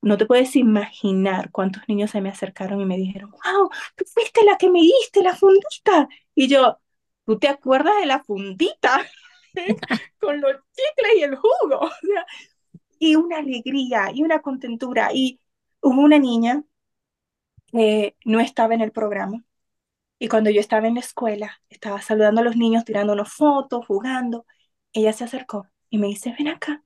No 0.02 0.18
te 0.18 0.26
puedes 0.26 0.56
imaginar 0.56 1.52
cuántos 1.52 1.84
niños 1.88 2.10
se 2.12 2.22
me 2.22 2.30
acercaron 2.30 2.82
y 2.82 2.86
me 2.86 2.98
dijeron, 2.98 3.32
wow, 3.32 3.70
tú 3.96 4.04
fuiste 4.12 4.44
la 4.46 4.58
que 4.58 4.70
me 4.70 4.82
diste 4.82 5.22
la 5.22 5.36
fundita. 5.36 6.08
Y 6.34 6.48
yo, 6.48 6.80
¿tú 7.26 7.38
te 7.38 7.48
acuerdas 7.48 7.94
de 8.00 8.08
la 8.08 8.24
fundita? 8.24 9.06
Con 10.20 10.42
los 10.42 10.56
chicles 10.74 11.14
y 11.18 11.24
el 11.24 11.36
jugo. 11.36 11.90
Y 13.00 13.16
una 13.16 13.40
alegría 13.40 14.12
y 14.14 14.24
una 14.24 14.42
contentura. 14.42 15.10
Y 15.14 15.40
hubo 15.82 16.02
una 16.02 16.20
niña 16.20 16.64
que 17.68 18.16
no 18.26 18.40
estaba 18.40 18.74
en 18.76 18.82
el 18.82 18.92
programa. 18.92 19.44
Y 20.22 20.30
cuando 20.30 20.52
yo 20.52 20.62
estaba 20.62 20.88
en 20.88 20.96
la 20.96 21.02
escuela, 21.02 21.62
estaba 21.70 22.02
saludando 22.02 22.42
a 22.42 22.46
los 22.46 22.58
niños, 22.58 22.86
tirándonos 22.86 23.34
fotos, 23.34 23.86
jugando, 23.88 24.46
ella 24.94 25.14
se 25.14 25.26
acercó 25.26 25.68
y 25.90 25.98
me 26.00 26.08
dice, 26.08 26.36
ven 26.38 26.50
acá. 26.50 26.84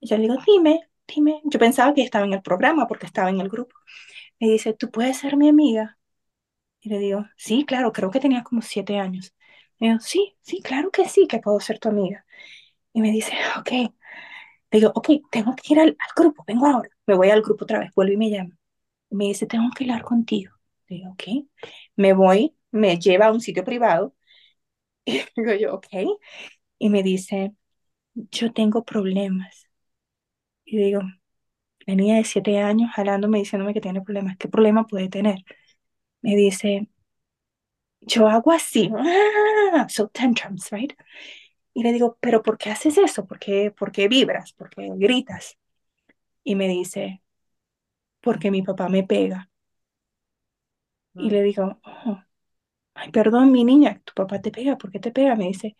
Y 0.00 0.08
yo 0.08 0.16
le 0.16 0.24
digo, 0.24 0.36
dime, 0.46 0.88
dime. 1.08 1.42
Yo 1.44 1.58
pensaba 1.60 1.94
que 1.94 2.02
estaba 2.02 2.26
en 2.26 2.34
el 2.34 2.42
programa 2.42 2.86
porque 2.88 3.06
estaba 3.06 3.30
en 3.30 3.40
el 3.40 3.48
grupo. 3.50 3.76
Me 4.40 4.48
dice, 4.48 4.74
¿tú 4.74 4.90
puedes 4.90 5.18
ser 5.18 5.36
mi 5.36 5.48
amiga? 5.48 5.98
Y 6.80 6.90
le 6.90 6.98
digo, 6.98 7.26
sí, 7.36 7.64
claro, 7.66 7.92
creo 7.92 8.10
que 8.12 8.20
tenía 8.20 8.44
como 8.44 8.62
siete 8.62 8.98
años. 8.98 9.34
Me 9.80 9.88
digo, 9.88 10.00
sí, 10.00 10.36
sí, 10.42 10.62
claro 10.62 10.90
que 10.92 11.08
sí, 11.08 11.26
que 11.28 11.40
puedo 11.40 11.60
ser 11.60 11.78
tu 11.80 11.88
amiga. 11.90 12.26
Y 12.94 13.02
me 13.02 13.12
dice, 13.12 13.32
ok. 13.60 13.70
Le 14.70 14.80
digo, 14.80 14.92
ok, 14.94 15.08
tengo 15.30 15.54
que 15.56 15.72
ir 15.74 15.80
al, 15.80 15.88
al 15.90 16.08
grupo, 16.16 16.44
vengo 16.46 16.66
ahora. 16.66 16.90
Me 17.06 17.14
voy 17.14 17.30
al 17.30 17.42
grupo 17.42 17.64
otra 17.64 17.78
vez, 17.80 17.92
vuelve 17.94 18.14
y 18.14 18.16
me 18.18 18.30
llama. 18.30 18.56
Y 19.10 19.16
me 19.16 19.26
dice, 19.26 19.46
tengo 19.46 19.70
que 19.76 19.84
hablar 19.84 20.02
contigo. 20.04 20.54
Le 20.88 20.96
digo, 20.98 21.10
ok. 21.12 21.24
Me 21.98 22.14
voy, 22.14 22.56
me 22.72 22.98
lleva 23.00 23.28
a 23.28 23.32
un 23.32 23.42
sitio 23.42 23.64
privado. 23.64 24.14
Y 25.06 25.22
digo 25.36 25.54
yo, 25.54 25.74
ok. 25.76 25.88
Y 26.78 26.90
me 26.90 27.02
dice, 27.02 27.54
yo 28.14 28.52
tengo 28.52 28.84
problemas. 28.84 29.68
Y 30.64 30.78
digo, 30.78 31.00
La 31.86 31.96
de 31.96 32.24
siete 32.24 32.58
años 32.60 32.90
jalándome, 32.94 33.38
diciéndome 33.40 33.74
que 33.74 33.80
tiene 33.82 34.02
problemas. 34.02 34.36
¿Qué 34.38 34.48
problema 34.48 34.86
puede 34.86 35.08
tener? 35.10 35.38
Me 36.22 36.36
dice, 36.36 36.88
yo 38.00 38.28
hago 38.28 38.52
así, 38.52 38.90
ah, 39.74 39.86
so 39.88 40.08
tantrums, 40.08 40.70
right? 40.70 40.92
Y 41.74 41.82
le 41.84 41.92
digo, 41.92 42.18
pero 42.20 42.42
¿por 42.42 42.58
qué 42.58 42.70
haces 42.70 42.98
eso? 42.98 43.26
¿Por 43.26 43.38
qué, 43.38 43.70
por 43.72 43.92
qué 43.92 44.08
vibras? 44.08 44.52
¿Por 44.54 44.70
qué 44.70 44.90
gritas? 44.96 45.58
Y 46.44 46.56
me 46.56 46.68
dice, 46.68 47.22
porque 48.20 48.50
mi 48.50 48.62
papá 48.62 48.88
me 48.88 49.02
pega. 49.04 49.47
Y 51.14 51.30
le 51.30 51.42
digo, 51.42 51.80
oh, 51.84 52.22
ay, 52.94 53.10
perdón, 53.12 53.52
mi 53.52 53.64
niña, 53.64 54.02
tu 54.04 54.14
papá 54.14 54.40
te 54.42 54.50
pega, 54.52 54.78
¿por 54.78 54.90
qué 54.92 55.00
te 55.00 55.12
pega? 55.12 55.36
Me 55.36 55.46
dice, 55.48 55.76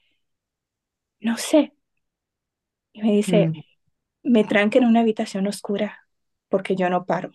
no 1.21 1.37
sé. 1.37 1.73
Y 2.93 3.03
me 3.03 3.13
dice, 3.13 3.51
Mm, 3.51 3.63
me 4.25 4.45
tranca 4.45 4.79
en 4.79 4.87
una 4.87 5.01
habitación 5.03 5.47
oscura 5.49 6.01
porque 6.51 6.77
yo 6.77 6.91
no 6.91 7.07
paro. 7.07 7.33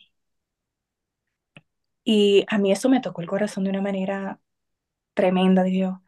Y 2.04 2.46
a 2.50 2.58
mí 2.58 2.72
eso 2.72 2.90
me 2.90 3.00
tocó 3.02 3.22
el 3.22 3.28
corazón 3.28 3.64
de 3.64 3.70
una 3.72 3.82
manera 3.82 4.40
tremenda, 5.16 5.64
digo, 5.64 6.02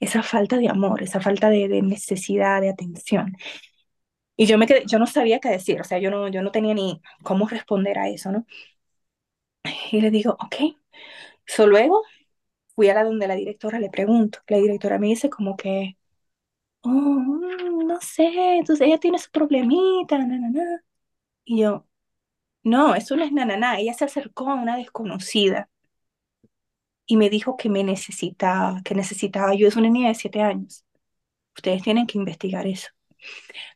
esa 0.00 0.22
falta 0.24 0.58
de 0.58 0.68
amor, 0.70 1.02
esa 1.02 1.20
falta 1.22 1.50
de, 1.50 1.68
de 1.68 1.82
necesidad, 1.82 2.60
de 2.62 2.70
atención. 2.70 3.36
Y 4.36 4.46
yo 4.46 4.58
me 4.58 4.66
quedé, 4.66 4.84
yo 4.86 4.98
no 4.98 5.06
sabía 5.06 5.40
qué 5.40 5.48
decir, 5.50 5.80
o 5.80 5.84
sea, 5.84 5.98
yo 5.98 6.10
no, 6.10 6.28
yo 6.28 6.42
no 6.42 6.50
tenía 6.52 6.74
ni 6.74 7.00
cómo 7.22 7.48
responder 7.48 7.98
a 7.98 8.08
eso, 8.08 8.32
¿no? 8.32 8.46
Y 9.92 10.00
le 10.00 10.10
digo, 10.10 10.36
ok. 10.40 10.56
So, 11.46 11.66
luego 11.66 12.02
fui 12.76 12.88
a 12.90 12.94
la 12.94 13.04
donde 13.04 13.28
la 13.28 13.36
directora 13.36 13.80
le 13.80 13.90
pregunto. 13.90 14.40
La 14.48 14.58
directora 14.58 14.98
me 14.98 15.08
dice 15.08 15.30
como 15.30 15.56
que, 15.56 15.96
oh, 16.82 16.90
no 16.90 18.00
sé, 18.00 18.58
entonces 18.58 18.86
ella 18.88 18.98
tiene 18.98 19.18
su 19.18 19.30
problemita, 19.30 20.18
na, 20.18 20.26
na, 20.38 20.50
na. 20.50 20.84
Y 21.44 21.60
yo, 21.62 21.86
no, 22.64 22.94
eso 22.94 23.16
no 23.16 23.24
es 23.24 23.32
nananá. 23.32 23.78
Ella 23.80 23.94
se 23.94 24.04
acercó 24.06 24.50
a 24.50 24.54
una 24.56 24.76
desconocida 24.78 25.70
y 27.06 27.16
me 27.16 27.30
dijo 27.30 27.56
que 27.56 27.68
me 27.68 27.84
necesitaba, 27.84 28.82
que 28.84 28.94
necesitaba 28.94 29.50
ayuda. 29.50 29.68
Es 29.68 29.76
una 29.76 29.90
niña 29.90 30.08
de 30.08 30.14
siete 30.14 30.42
años. 30.42 30.84
Ustedes 31.56 31.82
tienen 31.82 32.06
que 32.06 32.18
investigar 32.18 32.66
eso. 32.66 32.88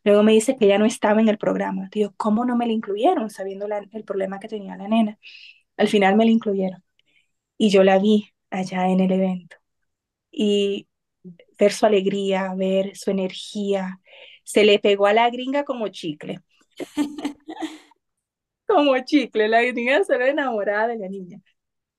Luego 0.05 0.23
me 0.23 0.33
dice 0.33 0.57
que 0.57 0.67
ella 0.67 0.79
no 0.79 0.87
estaba 0.87 1.21
en 1.21 1.29
el 1.29 1.39
programa. 1.39 1.89
Digo, 1.93 2.15
¿cómo 2.17 2.45
no 2.45 2.57
me 2.57 2.67
la 2.67 2.73
incluyeron 2.73 3.31
sabiendo 3.31 3.67
el 3.93 4.05
problema 4.05 4.41
que 4.41 4.49
tenía 4.49 4.77
la 4.77 4.89
nena? 4.89 5.19
Al 5.77 5.89
final 5.89 6.17
me 6.17 6.25
la 6.27 6.33
incluyeron 6.33 6.83
y 7.61 7.71
yo 7.71 7.85
la 7.85 7.99
vi 8.01 8.33
allá 8.51 8.89
en 8.89 9.01
el 9.01 9.13
evento 9.13 9.59
y 10.33 10.89
ver 11.59 11.73
su 11.73 11.87
alegría, 11.87 12.55
ver 12.57 12.97
su 12.97 13.11
energía, 13.13 14.01
se 14.45 14.65
le 14.65 14.79
pegó 14.81 15.07
a 15.07 15.15
la 15.15 15.31
gringa 15.31 15.65
como 15.65 15.89
chicle, 15.89 16.41
como 18.67 18.99
chicle, 19.05 19.49
la 19.49 19.63
gringa 19.63 20.05
se 20.05 20.17
ve 20.19 20.31
enamorada 20.31 20.89
de 20.89 20.99
la 20.99 21.09
niña. 21.09 21.41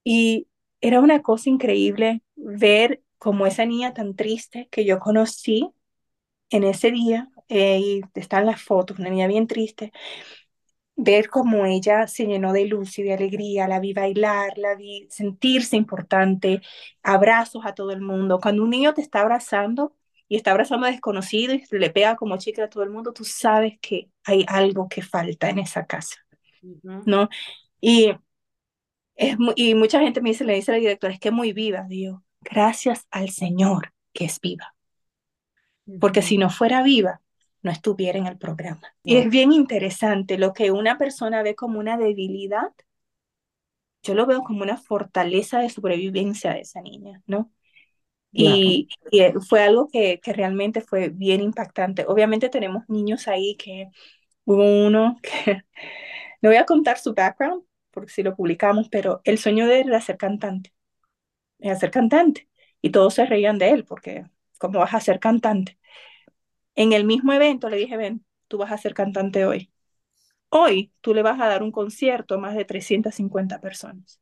Y 0.04 0.48
era 0.82 1.02
una 1.02 1.22
cosa 1.22 1.50
increíble 1.50 2.24
ver 2.36 3.04
como 3.20 3.48
esa 3.48 3.66
niña 3.66 3.94
tan 3.96 4.16
triste 4.16 4.70
que 4.72 4.86
yo 4.86 5.00
conocí 5.00 5.70
en 6.52 6.64
ese 6.66 6.92
día, 6.92 7.30
eh, 7.50 7.80
y 7.80 8.02
están 8.16 8.46
las 8.46 8.62
fotos, 8.64 9.00
una 9.00 9.10
niña 9.10 9.28
bien 9.28 9.48
triste, 9.48 9.92
ver 11.04 11.30
cómo 11.30 11.66
ella 11.66 12.08
se 12.08 12.26
llenó 12.26 12.54
de 12.54 12.66
luz 12.66 13.00
y 13.00 13.04
de 13.04 13.14
alegría, 13.14 13.68
la 13.68 13.80
vi 13.80 13.94
bailar, 13.94 14.58
la 14.58 14.76
vi 14.76 15.08
sentirse 15.10 15.76
importante, 15.76 16.62
abrazos 17.04 17.66
a 17.66 17.74
todo 17.74 17.92
el 17.92 18.02
mundo. 18.02 18.40
Cuando 18.40 18.64
un 18.64 18.70
niño 18.70 18.94
te 18.94 19.02
está 19.02 19.22
abrazando 19.22 19.96
y 20.28 20.36
está 20.38 20.52
abrazando 20.52 20.86
a 20.88 20.92
desconocido 20.92 21.56
y 21.56 21.64
le 21.72 21.90
pega 21.90 22.16
como 22.16 22.38
chicle 22.38 22.64
a 22.64 22.70
todo 22.70 22.84
el 22.84 22.92
mundo, 22.92 23.14
tú 23.14 23.24
sabes 23.26 23.80
que 23.82 24.10
hay 24.24 24.46
algo 24.48 24.88
que 24.90 25.02
falta 25.02 25.50
en 25.50 25.60
esa 25.60 25.86
casa. 25.86 26.18
¿no? 26.62 27.30
Y, 27.80 28.14
es, 29.16 29.38
y 29.56 29.76
mucha 29.76 30.00
gente 30.00 30.22
me 30.22 30.30
dice, 30.30 30.44
le 30.44 30.56
dice 30.56 30.72
a 30.72 30.76
la 30.76 30.80
directora, 30.80 31.14
es 31.14 31.20
que 31.20 31.32
muy 31.32 31.54
viva, 31.54 31.86
digo, 31.88 32.24
gracias 32.42 33.08
al 33.12 33.30
Señor 33.30 33.94
que 34.14 34.26
es 34.26 34.40
viva, 34.40 34.76
porque 36.00 36.22
si 36.22 36.38
no 36.38 36.50
fuera 36.50 36.84
viva, 36.84 37.22
no 37.62 37.72
estuviera 37.72 38.18
en 38.18 38.28
el 38.28 38.38
programa. 38.38 38.82
Y 39.04 39.18
es 39.18 39.30
bien 39.30 39.52
interesante 39.52 40.38
lo 40.38 40.54
que 40.54 40.72
una 40.72 40.98
persona 40.98 41.44
ve 41.44 41.56
como 41.56 41.80
una 41.80 41.98
debilidad, 41.98 42.72
yo 44.04 44.16
lo 44.16 44.26
veo 44.26 44.44
como 44.44 44.64
una 44.64 44.78
fortaleza 44.78 45.60
de 45.60 45.70
sobrevivencia 45.70 46.54
de 46.54 46.62
esa 46.62 46.82
niña, 46.82 47.22
¿no? 47.28 47.52
Y, 48.34 48.88
y 49.12 49.22
fue 49.48 49.64
algo 49.64 49.90
que, 49.90 50.20
que 50.22 50.34
realmente 50.34 50.82
fue 50.82 51.10
bien 51.10 51.42
impactante. 51.42 52.06
Obviamente 52.08 52.50
tenemos 52.50 52.84
niños 52.88 53.28
ahí 53.28 53.56
que 53.58 53.90
hubo 54.46 54.64
uno 54.88 55.18
que, 55.24 55.64
no 56.42 56.50
voy 56.50 56.58
a 56.58 56.66
contar 56.66 56.98
su 57.00 57.14
background, 57.14 57.64
porque 57.92 58.12
si 58.12 58.24
lo 58.24 58.36
publicamos, 58.36 58.90
pero 58.90 59.22
el 59.26 59.38
sueño 59.38 59.68
de 59.68 59.82
él 59.82 59.90
era 59.90 60.02
ser 60.02 60.18
cantante, 60.18 60.74
era 61.60 61.76
ser 61.78 61.92
cantante. 61.92 62.50
Y 62.82 62.92
todos 62.92 63.16
se 63.16 63.26
reían 63.26 63.58
de 63.60 63.72
él, 63.72 63.86
porque 63.86 64.26
¿cómo 64.60 64.80
vas 64.80 64.94
a 64.94 65.00
ser 65.02 65.20
cantante? 65.20 65.80
En 66.76 66.94
el 66.94 67.04
mismo 67.04 67.34
evento 67.34 67.70
le 67.70 67.78
dije, 67.78 67.98
ven, 67.98 68.26
tú 68.48 68.58
vas 68.58 68.72
a 68.72 68.78
ser 68.78 68.94
cantante 68.94 69.46
hoy. 69.46 69.72
Hoy 70.50 70.92
tú 71.02 71.14
le 71.14 71.24
vas 71.24 71.40
a 71.40 71.48
dar 71.48 71.64
un 71.64 71.72
concierto 71.72 72.36
a 72.36 72.38
más 72.38 72.56
de 72.56 72.66
350 72.66 73.62
personas. 73.62 74.20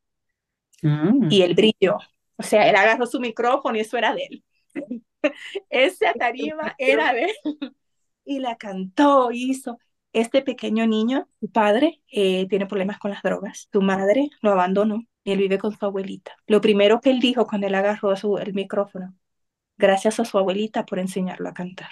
Mm. 0.82 1.28
Y 1.30 1.42
él 1.42 1.54
brilló. 1.54 1.98
O 2.36 2.42
sea, 2.42 2.68
él 2.68 2.76
agarró 2.76 3.06
su 3.06 3.20
micrófono 3.20 3.76
y 3.76 3.80
eso 3.80 3.98
era 3.98 4.14
de 4.14 4.24
él. 4.30 4.44
Esa 5.68 6.12
tarima 6.14 6.74
era 6.78 7.12
de 7.12 7.24
él. 7.24 7.74
Y 8.24 8.38
la 8.38 8.56
cantó, 8.56 9.30
hizo. 9.32 9.78
Este 10.12 10.42
pequeño 10.42 10.86
niño, 10.86 11.28
su 11.38 11.50
padre, 11.50 12.02
eh, 12.10 12.46
tiene 12.48 12.66
problemas 12.66 12.98
con 12.98 13.12
las 13.12 13.22
drogas. 13.22 13.68
Su 13.72 13.80
madre 13.80 14.30
lo 14.40 14.50
abandonó 14.50 15.04
y 15.22 15.32
él 15.32 15.38
vive 15.38 15.58
con 15.58 15.76
su 15.76 15.84
abuelita. 15.84 16.36
Lo 16.46 16.60
primero 16.60 17.00
que 17.00 17.10
él 17.10 17.20
dijo 17.20 17.46
cuando 17.46 17.66
él 17.66 17.74
agarró 17.74 18.16
su, 18.16 18.38
el 18.38 18.54
micrófono, 18.54 19.14
gracias 19.80 20.20
a 20.20 20.24
su 20.24 20.38
abuelita 20.38 20.86
por 20.86 20.98
enseñarlo 21.00 21.48
a 21.48 21.54
cantar 21.54 21.90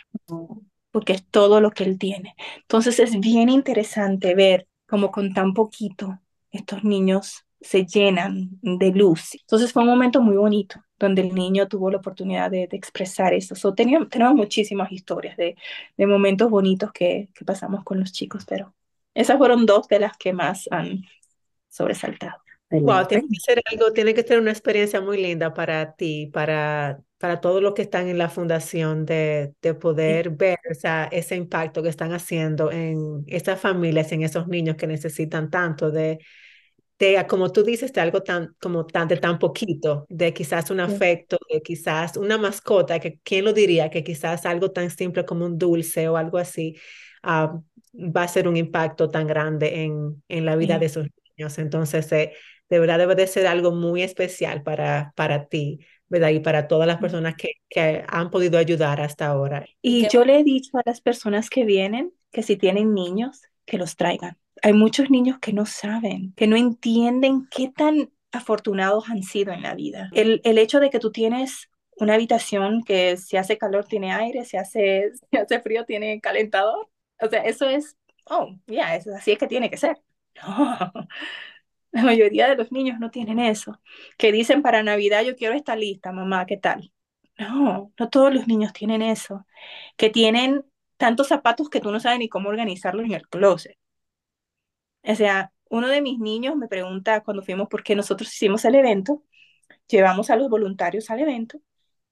porque 0.91 1.13
es 1.13 1.25
todo 1.27 1.61
lo 1.61 1.71
que 1.71 1.85
él 1.85 1.99
tiene. 1.99 2.35
Entonces 2.63 2.99
es 2.99 3.19
bien 3.21 3.49
interesante 3.49 4.35
ver 4.35 4.67
cómo 4.87 5.11
con 5.11 5.33
tan 5.33 5.55
poquito 5.55 6.19
estos 6.51 6.85
niños 6.85 7.45
se 7.61 7.87
llenan 7.87 8.51
de 8.63 8.91
luz. 8.91 9.35
Entonces 9.35 9.73
fue 9.73 9.83
un 9.83 9.89
momento 9.89 10.23
muy 10.23 10.37
bonito 10.37 10.83
donde 10.99 11.23
el 11.23 11.35
niño 11.35 11.69
tuvo 11.69 11.91
la 11.91 11.99
oportunidad 11.99 12.51
de, 12.51 12.69
expresar 12.73 13.33
eso. 13.35 13.55
So, 13.55 13.75
teníamos, 13.75 14.09
tenemos 14.09 14.35
muchísimas 14.35 14.91
historias 14.91 15.37
de, 15.37 15.57
momentos 15.99 16.51
bonitos 16.51 16.91
que 16.93 17.29
pasamos 17.47 17.85
con 17.85 18.01
los 18.01 18.13
chicos, 18.13 18.45
pero 18.45 18.75
esas 19.15 19.39
fueron 19.39 19.67
dos 19.67 19.87
de 19.89 20.01
las 20.01 20.17
que 20.17 20.33
más 20.33 20.69
han 20.71 21.05
sobresaltado. 21.69 22.48
Wow, 22.75 23.07
tiene 23.09 23.23
Excelente. 23.23 23.31
que 23.31 23.41
ser 23.41 23.61
algo, 23.73 23.93
tiene 23.93 24.15
que 24.15 24.23
ser 24.23 24.39
una 24.41 24.53
experiencia 24.53 25.01
muy 25.01 25.19
linda 25.21 25.53
para 25.53 25.95
ti, 25.97 26.31
para, 26.33 27.03
para 27.19 27.41
todos 27.41 27.61
los 27.61 27.75
que 27.75 27.83
están 27.83 28.09
en 28.09 28.19
la 28.19 28.29
fundación, 28.31 29.05
de, 29.05 29.55
de 29.61 29.75
poder 29.75 30.31
ver 30.31 30.59
esa, 30.65 31.07
ese 31.07 31.35
impacto 31.37 31.83
que 31.83 31.89
están 31.89 32.13
haciendo 32.13 32.71
en 32.71 33.25
esas 33.27 33.61
familias, 33.61 34.13
en 34.13 34.23
esos 34.23 34.47
niños 34.49 34.77
que 34.77 34.87
necesitan 34.87 35.51
tanto 35.51 35.91
de, 35.91 36.19
de, 36.99 37.27
como 37.29 37.53
tú 37.53 37.65
dices, 37.65 37.93
de 37.93 38.01
algo 38.03 38.23
tan, 38.23 38.57
como 38.61 38.87
tan, 38.87 39.09
de 39.09 39.19
tan 39.19 39.39
poquito, 39.39 40.07
de 40.11 40.35
quizás 40.35 40.71
un 40.71 40.81
Sí. 40.87 40.95
afecto, 40.95 41.39
de 41.53 41.63
quizás 41.63 42.17
una 42.17 42.39
mascota, 42.39 43.01
que 43.01 43.21
quién 43.25 43.45
lo 43.45 43.53
diría, 43.53 43.91
que 43.91 44.05
quizás 44.05 44.47
algo 44.47 44.73
tan 44.73 44.91
simple 44.91 45.25
como 45.27 45.47
un 45.47 45.59
dulce 45.59 46.09
o 46.09 46.17
algo 46.17 46.39
así, 46.39 46.77
ah, 47.23 47.61
va 47.95 48.23
a 48.25 48.29
ser 48.29 48.49
un 48.49 48.57
impacto 48.57 49.11
tan 49.11 49.27
grande 49.27 49.85
en, 49.85 50.23
en 50.29 50.45
la 50.47 50.57
vida 50.57 50.79
Sí. 50.79 50.81
de 50.81 50.87
esos 50.87 51.07
niños. 51.39 51.59
Entonces, 51.59 52.11
eh, 52.13 52.33
de 52.69 52.79
verdad 52.79 52.99
debe 52.99 53.15
de 53.15 53.27
ser 53.27 53.47
algo 53.47 53.73
muy 53.73 54.03
especial 54.03 54.63
para, 54.63 55.13
para 55.17 55.47
ti, 55.47 55.81
¿verdad? 56.09 56.31
Y 56.31 56.41
para 56.41 56.69
todas 56.69 56.87
las 56.87 56.99
personas 56.99 57.35
que, 57.37 57.53
que 57.69 58.05
han 58.09 58.31
podido 58.31 58.59
ayudar 58.59 59.01
hasta 59.01 59.27
ahora. 59.27 59.65
Y 59.83 60.03
qué 60.03 60.09
yo 60.13 60.25
le 60.25 60.41
he 60.41 60.45
dicho 60.45 60.77
a 60.79 60.83
las 60.85 61.01
personas 61.01 61.51
que 61.51 61.65
vienen 61.65 62.13
que 62.33 62.43
si 62.43 62.57
tienen 62.57 62.95
niños, 62.95 63.43
que 63.65 63.79
los 63.79 63.97
traigan. 63.97 64.37
Hay 64.63 64.73
muchos 64.73 65.11
niños 65.11 65.39
que 65.39 65.53
no 65.53 65.67
saben, 65.67 66.33
que 66.37 66.47
no 66.47 66.57
entienden 66.57 67.47
qué 67.51 67.69
tan 67.69 68.11
afortunados 68.33 69.09
han 69.09 69.23
sido 69.23 69.53
en 69.53 69.63
la 69.63 69.75
vida. 69.75 70.11
El, 70.13 70.41
el 70.45 70.59
hecho 70.59 70.81
de 70.81 70.91
que 70.91 70.99
tú 70.99 71.13
tienes 71.13 71.71
una 71.97 72.15
habitación 72.15 72.83
que 72.85 73.17
si 73.17 73.37
hace 73.37 73.59
calor 73.59 73.85
tiene 73.85 74.13
aire, 74.13 74.45
si 74.45 74.57
hace, 74.57 75.11
si 75.31 75.37
hace 75.37 75.61
frío 75.61 75.85
tiene 75.85 76.21
calentador. 76.21 76.89
O 77.21 77.29
sea, 77.29 77.43
eso 77.43 77.69
es, 77.69 77.97
oh, 78.27 78.55
ya, 78.67 78.99
yeah, 78.99 79.17
así 79.17 79.33
es 79.33 79.39
que 79.39 79.47
tiene 79.47 79.71
que 79.71 79.77
ser. 79.77 79.99
No, 80.47 81.09
la 81.93 82.03
mayoría 82.03 82.49
de 82.49 82.57
los 82.57 82.73
niños 82.73 82.99
no 83.01 83.11
tienen 83.11 83.39
eso. 83.39 83.81
Que 84.19 84.33
dicen 84.33 84.63
para 84.63 84.83
Navidad 84.83 85.23
yo 85.25 85.37
quiero 85.37 85.55
esta 85.55 85.77
lista, 85.77 86.13
mamá, 86.13 86.47
¿qué 86.47 86.57
tal? 86.57 86.93
No, 87.39 87.93
no 87.99 88.09
todos 88.11 88.33
los 88.35 88.47
niños 88.49 88.73
tienen 88.73 89.03
eso. 89.03 89.47
Que 89.97 90.11
tienen 90.11 90.65
tantos 90.97 91.29
zapatos 91.29 91.71
que 91.71 91.81
tú 91.81 91.91
no 91.93 92.01
sabes 92.01 92.19
ni 92.19 92.29
cómo 92.29 92.49
organizarlos 92.49 93.07
en 93.07 93.13
el 93.13 93.29
closet. 93.29 93.79
O 95.03 95.15
sea, 95.15 95.53
uno 95.71 95.89
de 95.89 96.01
mis 96.03 96.19
niños 96.19 96.57
me 96.57 96.69
pregunta 96.69 97.23
cuando 97.23 97.43
fuimos, 97.43 97.69
porque 97.71 97.95
nosotros 97.97 98.33
hicimos 98.33 98.65
el 98.65 98.75
evento, 98.75 99.23
llevamos 99.89 100.31
a 100.31 100.37
los 100.37 100.49
voluntarios 100.51 101.11
al 101.11 101.21
evento, 101.21 101.61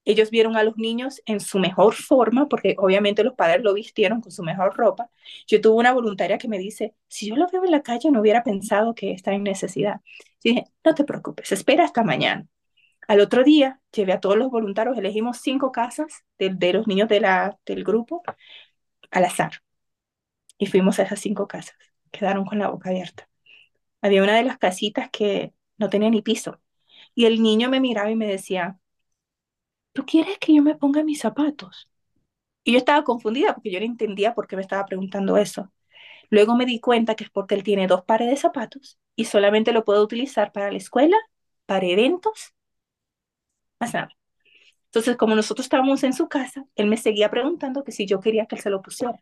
ellos 0.07 0.31
vieron 0.31 0.57
a 0.57 0.63
los 0.63 0.79
niños 0.79 1.21
en 1.27 1.41
su 1.41 1.59
mejor 1.59 1.95
forma, 1.95 2.49
porque 2.49 2.77
obviamente 2.79 3.25
los 3.25 3.35
padres 3.35 3.63
lo 3.63 3.75
vistieron 3.75 4.21
con 4.23 4.33
su 4.33 4.43
mejor 4.45 4.77
ropa. 4.77 5.11
Yo 5.49 5.61
tuve 5.61 5.77
una 5.77 5.93
voluntaria 5.93 6.39
que 6.39 6.49
me 6.49 6.59
dice, 6.59 6.95
si 7.09 7.29
yo 7.29 7.37
lo 7.37 7.49
veo 7.49 7.65
en 7.65 7.73
la 7.73 7.83
calle 7.83 8.11
no 8.11 8.21
hubiera 8.21 8.45
pensado 8.45 8.95
que 8.95 9.13
está 9.13 9.33
en 9.35 9.43
necesidad. 9.43 10.01
Dije, 10.43 10.65
no 10.85 10.95
te 10.95 11.05
preocupes, 11.05 11.53
espera 11.53 11.85
hasta 11.85 12.05
mañana. 12.05 12.47
Al 13.09 13.21
otro 13.21 13.45
día 13.45 13.81
llevé 13.93 14.13
a 14.13 14.21
todos 14.21 14.37
los 14.37 14.51
voluntarios, 14.51 14.99
elegimos 14.99 15.39
cinco 15.39 15.73
casas 15.73 16.25
de, 16.39 16.73
los 16.73 16.87
niños 16.87 17.09
del 17.09 17.85
grupo 17.85 18.23
al 19.11 19.25
azar. 19.25 19.63
Y 20.59 20.67
fuimos 20.67 20.99
a 20.99 21.05
esas 21.05 21.21
cinco 21.21 21.49
casas. 21.49 21.77
Quedaron 22.11 22.45
con 22.47 22.59
la 22.59 22.69
boca 22.69 22.91
abierta. 22.91 23.29
Había 24.03 24.23
una 24.23 24.37
de 24.37 24.45
las 24.45 24.59
casitas 24.59 25.11
que 25.11 25.53
no 25.79 25.91
tenía 25.91 26.11
ni 26.11 26.23
piso. 26.23 26.61
Y 27.15 27.27
el 27.27 27.43
niño 27.43 27.71
me 27.71 27.81
miraba 27.81 28.11
y 28.11 28.17
me 28.17 28.27
decía, 28.27 28.79
¿tú 29.97 30.07
quieres 30.07 30.39
que 30.41 30.55
yo 30.55 30.63
me 30.63 30.77
ponga 30.77 31.05
mis 31.05 31.21
zapatos? 31.21 31.91
Y 32.65 32.73
yo 32.73 32.79
estaba 32.79 33.05
confundida 33.05 33.55
porque 33.55 33.71
yo 33.73 33.81
no 33.81 33.87
entendía 33.87 34.35
por 34.35 34.47
qué 34.49 34.57
me 34.57 34.63
estaba 34.63 34.87
preguntando 34.87 35.37
eso. 35.39 35.73
Luego 36.31 36.57
me 36.57 36.67
di 36.67 36.81
cuenta 36.81 37.17
que 37.17 37.25
es 37.25 37.31
porque 37.31 37.55
él 37.57 37.65
tiene 37.65 37.87
dos 37.89 38.05
pares 38.05 38.29
de 38.31 38.37
zapatos 38.37 38.99
y 39.17 39.27
solamente 39.27 39.73
lo 39.73 39.85
puedo 39.85 40.03
utilizar 40.05 40.53
para 40.53 40.71
la 40.73 40.79
escuela, 40.79 41.17
para 41.67 41.87
eventos, 41.87 42.55
más 43.81 43.95
nada. 43.95 44.09
Entonces, 44.87 45.17
como 45.19 45.35
nosotros 45.37 45.67
estábamos 45.67 46.05
en 46.05 46.13
su 46.15 46.29
casa, 46.29 46.67
él 46.77 46.87
me 46.89 46.97
seguía 46.99 47.31
preguntando 47.31 47.85
que 47.85 47.93
si 47.93 48.07
yo 48.07 48.21
quería 48.21 48.47
que 48.47 48.57
él 48.57 48.63
se 48.63 48.71
lo 48.71 48.83
pusiera. 48.83 49.21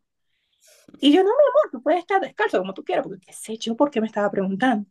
Y 1.00 1.12
yo, 1.12 1.22
no, 1.22 1.28
mi 1.30 1.30
amor, 1.50 1.70
tú 1.72 1.82
puedes 1.82 2.00
estar 2.00 2.20
descalzo 2.20 2.58
como 2.58 2.74
tú 2.74 2.84
quieras, 2.84 3.06
porque 3.06 3.32
sé 3.32 3.56
yo 3.58 3.76
por 3.76 3.90
qué 3.90 4.00
me 4.00 4.06
estaba 4.06 4.30
preguntando. 4.30 4.86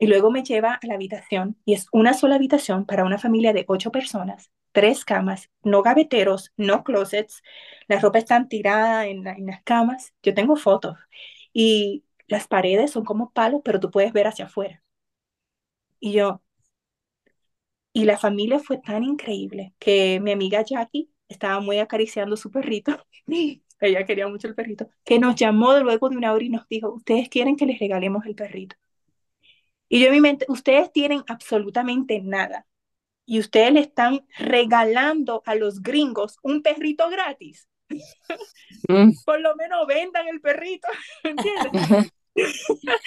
Y 0.00 0.08
luego 0.08 0.32
me 0.32 0.42
lleva 0.42 0.74
a 0.74 0.86
la 0.88 0.94
habitación 0.94 1.56
y 1.66 1.74
es 1.74 1.86
una 1.92 2.14
sola 2.14 2.36
habitación 2.36 2.86
para 2.86 3.04
una 3.04 3.18
familia 3.18 3.52
de 3.52 3.64
ocho 3.68 3.92
personas 3.92 4.50
tres 4.72 5.04
camas, 5.04 5.50
no 5.64 5.82
gaveteros, 5.82 6.52
no 6.56 6.84
closets, 6.84 7.42
la 7.88 8.00
ropa 8.00 8.18
está 8.18 8.46
tirada 8.48 9.06
en, 9.06 9.26
en 9.26 9.46
las 9.46 9.62
camas, 9.64 10.14
yo 10.22 10.34
tengo 10.34 10.56
fotos 10.56 10.96
y 11.52 12.04
las 12.28 12.48
paredes 12.48 12.92
son 12.92 13.04
como 13.04 13.32
palos, 13.32 13.62
pero 13.64 13.80
tú 13.80 13.90
puedes 13.90 14.12
ver 14.12 14.28
hacia 14.28 14.46
afuera. 14.46 14.82
Y 16.00 16.12
yo, 16.12 16.42
y 17.92 18.04
la 18.04 18.18
familia 18.18 18.58
fue 18.60 18.78
tan 18.78 19.02
increíble 19.04 19.74
que 19.78 20.20
mi 20.20 20.32
amiga 20.32 20.62
Jackie 20.64 21.10
estaba 21.28 21.60
muy 21.60 21.78
acariciando 21.78 22.36
su 22.36 22.50
perrito, 22.50 23.04
ella 23.80 24.04
quería 24.06 24.28
mucho 24.28 24.46
el 24.48 24.54
perrito, 24.54 24.88
que 25.04 25.18
nos 25.18 25.34
llamó 25.36 25.78
luego 25.80 26.08
de 26.10 26.16
una 26.16 26.32
hora 26.32 26.44
y 26.44 26.50
nos 26.50 26.68
dijo, 26.68 26.90
ustedes 26.92 27.28
quieren 27.28 27.56
que 27.56 27.66
les 27.66 27.78
regalemos 27.78 28.26
el 28.26 28.34
perrito. 28.34 28.76
Y 29.92 30.00
yo 30.00 30.06
en 30.06 30.12
mi 30.12 30.20
mente, 30.20 30.46
ustedes 30.48 30.92
tienen 30.92 31.24
absolutamente 31.26 32.20
nada 32.22 32.64
y 33.26 33.40
ustedes 33.40 33.72
le 33.72 33.80
están 33.80 34.24
regalando 34.38 35.42
a 35.44 35.56
los 35.56 35.82
gringos 35.82 36.38
un 36.42 36.62
perrito 36.62 37.10
gratis. 37.10 37.68
Mm. 38.88 39.10
Por 39.26 39.40
lo 39.40 39.56
menos 39.56 39.84
vendan 39.88 40.28
el 40.28 40.40
perrito, 40.40 40.86
¿entiendes? 41.24 42.12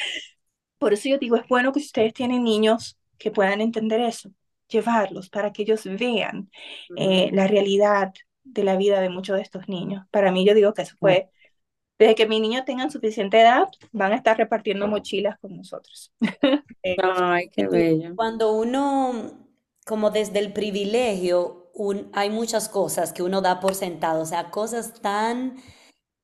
Por 0.77 0.91
eso 0.91 1.07
yo 1.07 1.17
digo, 1.17 1.37
es 1.37 1.47
bueno 1.47 1.71
que 1.71 1.79
ustedes 1.79 2.13
tienen 2.13 2.43
niños 2.43 2.99
que 3.17 3.31
puedan 3.31 3.61
entender 3.61 4.01
eso, 4.01 4.33
llevarlos 4.67 5.29
para 5.29 5.53
que 5.53 5.61
ellos 5.61 5.85
vean 5.85 6.51
eh, 6.97 7.29
la 7.31 7.47
realidad 7.47 8.11
de 8.43 8.63
la 8.65 8.75
vida 8.75 8.99
de 8.99 9.07
muchos 9.07 9.37
de 9.37 9.43
estos 9.43 9.69
niños. 9.69 10.05
Para 10.11 10.33
mí 10.33 10.45
yo 10.45 10.53
digo 10.53 10.73
que 10.73 10.81
eso 10.81 10.97
fue, 10.99 11.29
desde 11.97 12.15
que 12.15 12.27
mis 12.27 12.41
niños 12.41 12.65
tengan 12.65 12.91
suficiente 12.91 13.39
edad, 13.39 13.69
van 13.91 14.11
a 14.11 14.15
estar 14.15 14.37
repartiendo 14.37 14.87
mochilas 14.87 15.37
con 15.39 15.55
nosotros. 15.55 16.11
Ay, 17.03 17.49
qué 17.49 17.67
bello. 17.67 18.15
Cuando 18.15 18.53
uno 18.53 19.43
como 19.85 20.11
desde 20.11 20.39
el 20.39 20.53
privilegio, 20.53 21.71
hay 22.13 22.29
muchas 22.29 22.69
cosas 22.69 23.13
que 23.13 23.23
uno 23.23 23.41
da 23.41 23.59
por 23.59 23.75
sentado, 23.75 24.21
o 24.21 24.25
sea, 24.25 24.49
cosas 24.49 25.01
tan 25.01 25.57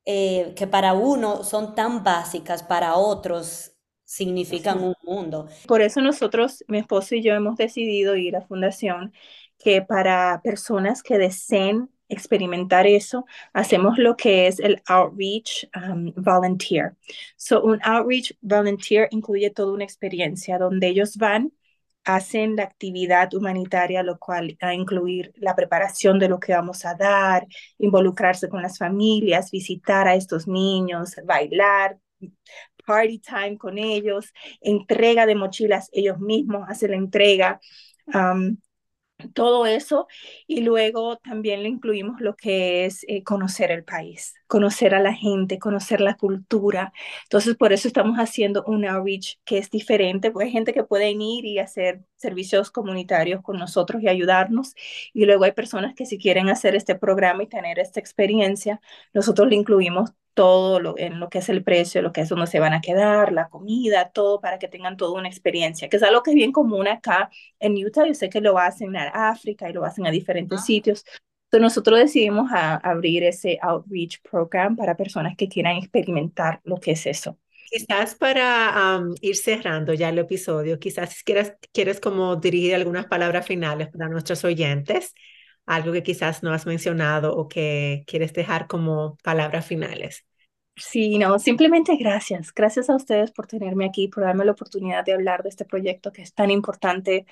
eh, 0.04 0.54
que 0.56 0.66
para 0.66 0.94
uno 0.94 1.44
son 1.44 1.74
tan 1.74 2.02
básicas, 2.02 2.62
para 2.62 2.94
otros 2.94 3.72
significan 4.04 4.82
un 4.82 4.94
mundo. 5.02 5.46
Por 5.68 5.82
eso 5.82 6.00
nosotros, 6.00 6.64
mi 6.68 6.78
esposo 6.78 7.14
y 7.14 7.22
yo, 7.22 7.34
hemos 7.34 7.56
decidido 7.56 8.16
ir 8.16 8.36
a 8.36 8.42
Fundación, 8.42 9.12
que 9.58 9.82
para 9.82 10.40
personas 10.42 11.02
que 11.02 11.18
deseen 11.18 11.90
experimentar 12.10 12.86
eso, 12.86 13.24
hacemos 13.52 13.98
lo 13.98 14.16
que 14.16 14.46
es 14.46 14.60
el 14.60 14.82
Outreach 14.86 15.68
um, 15.74 16.12
Volunteer. 16.16 16.96
So, 17.36 17.62
un 17.62 17.80
Outreach 17.82 18.36
Volunteer 18.40 19.08
incluye 19.10 19.50
toda 19.50 19.72
una 19.72 19.84
experiencia 19.84 20.58
donde 20.58 20.88
ellos 20.88 21.16
van 21.16 21.52
hacen 22.04 22.56
la 22.56 22.64
actividad 22.64 23.32
humanitaria, 23.34 24.02
lo 24.02 24.18
cual 24.18 24.56
a 24.60 24.74
incluir 24.74 25.32
la 25.36 25.54
preparación 25.54 26.18
de 26.18 26.28
lo 26.28 26.40
que 26.40 26.52
vamos 26.52 26.84
a 26.84 26.94
dar, 26.94 27.46
involucrarse 27.78 28.48
con 28.48 28.62
las 28.62 28.78
familias, 28.78 29.50
visitar 29.50 30.08
a 30.08 30.14
estos 30.14 30.48
niños, 30.48 31.16
bailar, 31.24 31.98
party 32.86 33.18
time 33.20 33.58
con 33.58 33.78
ellos, 33.78 34.32
entrega 34.60 35.26
de 35.26 35.34
mochilas, 35.34 35.88
ellos 35.92 36.18
mismos 36.18 36.64
hacen 36.68 36.90
la 36.92 36.96
entrega. 36.96 37.60
Um, 38.06 38.56
todo 39.28 39.66
eso 39.66 40.06
y 40.46 40.62
luego 40.62 41.18
también 41.18 41.62
le 41.62 41.68
incluimos 41.68 42.20
lo 42.20 42.36
que 42.36 42.86
es 42.86 43.04
eh, 43.08 43.22
conocer 43.24 43.70
el 43.70 43.84
país, 43.84 44.34
conocer 44.50 44.94
a 44.94 45.00
la 45.00 45.14
gente, 45.14 45.58
conocer 45.60 46.00
la 46.00 46.16
cultura. 46.16 46.92
Entonces, 47.22 47.56
por 47.56 47.72
eso 47.72 47.88
estamos 47.88 48.18
haciendo 48.18 48.64
un 48.66 48.84
outreach 48.84 49.38
que 49.44 49.58
es 49.58 49.70
diferente, 49.70 50.30
porque 50.32 50.46
hay 50.46 50.52
gente 50.52 50.74
que 50.74 50.84
puede 50.84 51.10
ir 51.12 51.44
y 51.46 51.58
hacer 51.60 52.02
servicios 52.16 52.70
comunitarios 52.72 53.42
con 53.42 53.58
nosotros 53.58 54.02
y 54.02 54.08
ayudarnos. 54.08 54.74
Y 55.14 55.24
luego 55.24 55.44
hay 55.44 55.52
personas 55.52 55.94
que 55.94 56.04
si 56.04 56.18
quieren 56.18 56.48
hacer 56.50 56.74
este 56.74 56.96
programa 56.96 57.44
y 57.44 57.46
tener 57.46 57.78
esta 57.78 58.00
experiencia, 58.00 58.80
nosotros 59.14 59.48
le 59.48 59.56
incluimos 59.56 60.10
todo 60.34 60.80
lo, 60.80 60.98
en 60.98 61.20
lo 61.20 61.28
que 61.28 61.38
es 61.38 61.48
el 61.48 61.62
precio, 61.62 62.02
lo 62.02 62.12
que 62.12 62.22
es 62.22 62.28
donde 62.28 62.46
se 62.46 62.60
van 62.60 62.72
a 62.72 62.80
quedar, 62.80 63.32
la 63.32 63.48
comida, 63.48 64.10
todo 64.10 64.40
para 64.40 64.58
que 64.58 64.68
tengan 64.68 64.96
toda 64.96 65.18
una 65.18 65.28
experiencia, 65.28 65.88
que 65.88 65.96
es 65.96 66.02
algo 66.02 66.22
que 66.22 66.30
es 66.30 66.36
bien 66.36 66.52
común 66.52 66.88
acá 66.88 67.30
en 67.60 67.74
Utah. 67.74 68.06
Yo 68.06 68.14
sé 68.14 68.28
que 68.30 68.40
lo 68.40 68.58
hacen 68.58 68.96
en 68.96 69.10
África 69.12 69.68
y 69.68 69.72
lo 69.72 69.84
hacen 69.84 70.06
a 70.06 70.10
diferentes 70.10 70.64
sitios. 70.64 71.04
Entonces 71.50 71.62
nosotros 71.62 71.98
decidimos 71.98 72.50
a, 72.52 72.76
abrir 72.76 73.24
ese 73.24 73.58
outreach 73.60 74.20
program 74.22 74.76
para 74.76 74.96
personas 74.96 75.36
que 75.36 75.48
quieran 75.48 75.76
experimentar 75.76 76.60
lo 76.62 76.76
que 76.76 76.92
es 76.92 77.06
eso. 77.06 77.38
Quizás 77.68 78.14
para 78.14 79.02
ir 79.20 79.36
cerrando 79.36 79.92
ya 79.94 80.08
el 80.10 80.18
episodio, 80.18 80.78
quizás 80.78 81.12
si 81.12 81.24
quieres, 81.24 81.54
quieres 81.72 82.00
como 82.00 82.36
dirigir 82.36 82.74
algunas 82.74 83.06
palabras 83.06 83.46
finales 83.46 83.88
para 83.88 84.08
nuestros 84.08 84.44
oyentes 84.44 85.14
algo 85.66 85.92
que 85.92 86.02
quizás 86.02 86.42
no 86.42 86.52
has 86.52 86.66
mencionado 86.66 87.36
o 87.36 87.46
que 87.46 88.02
quieres 88.06 88.32
dejar 88.32 88.66
como 88.66 89.16
palabras 89.22 89.66
finales. 89.66 90.24
Sí, 90.76 91.18
no, 91.18 91.38
simplemente 91.38 91.96
gracias. 91.96 92.52
Gracias 92.52 92.90
a 92.90 92.96
ustedes 92.96 93.30
por 93.30 93.46
tenerme 93.46 93.84
aquí, 93.84 94.08
por 94.08 94.24
darme 94.24 94.44
la 94.44 94.52
oportunidad 94.52 95.04
de 95.04 95.12
hablar 95.12 95.42
de 95.42 95.50
este 95.50 95.64
proyecto 95.64 96.10
que 96.12 96.22
es 96.22 96.34
tan 96.34 96.50
importante, 96.50 97.26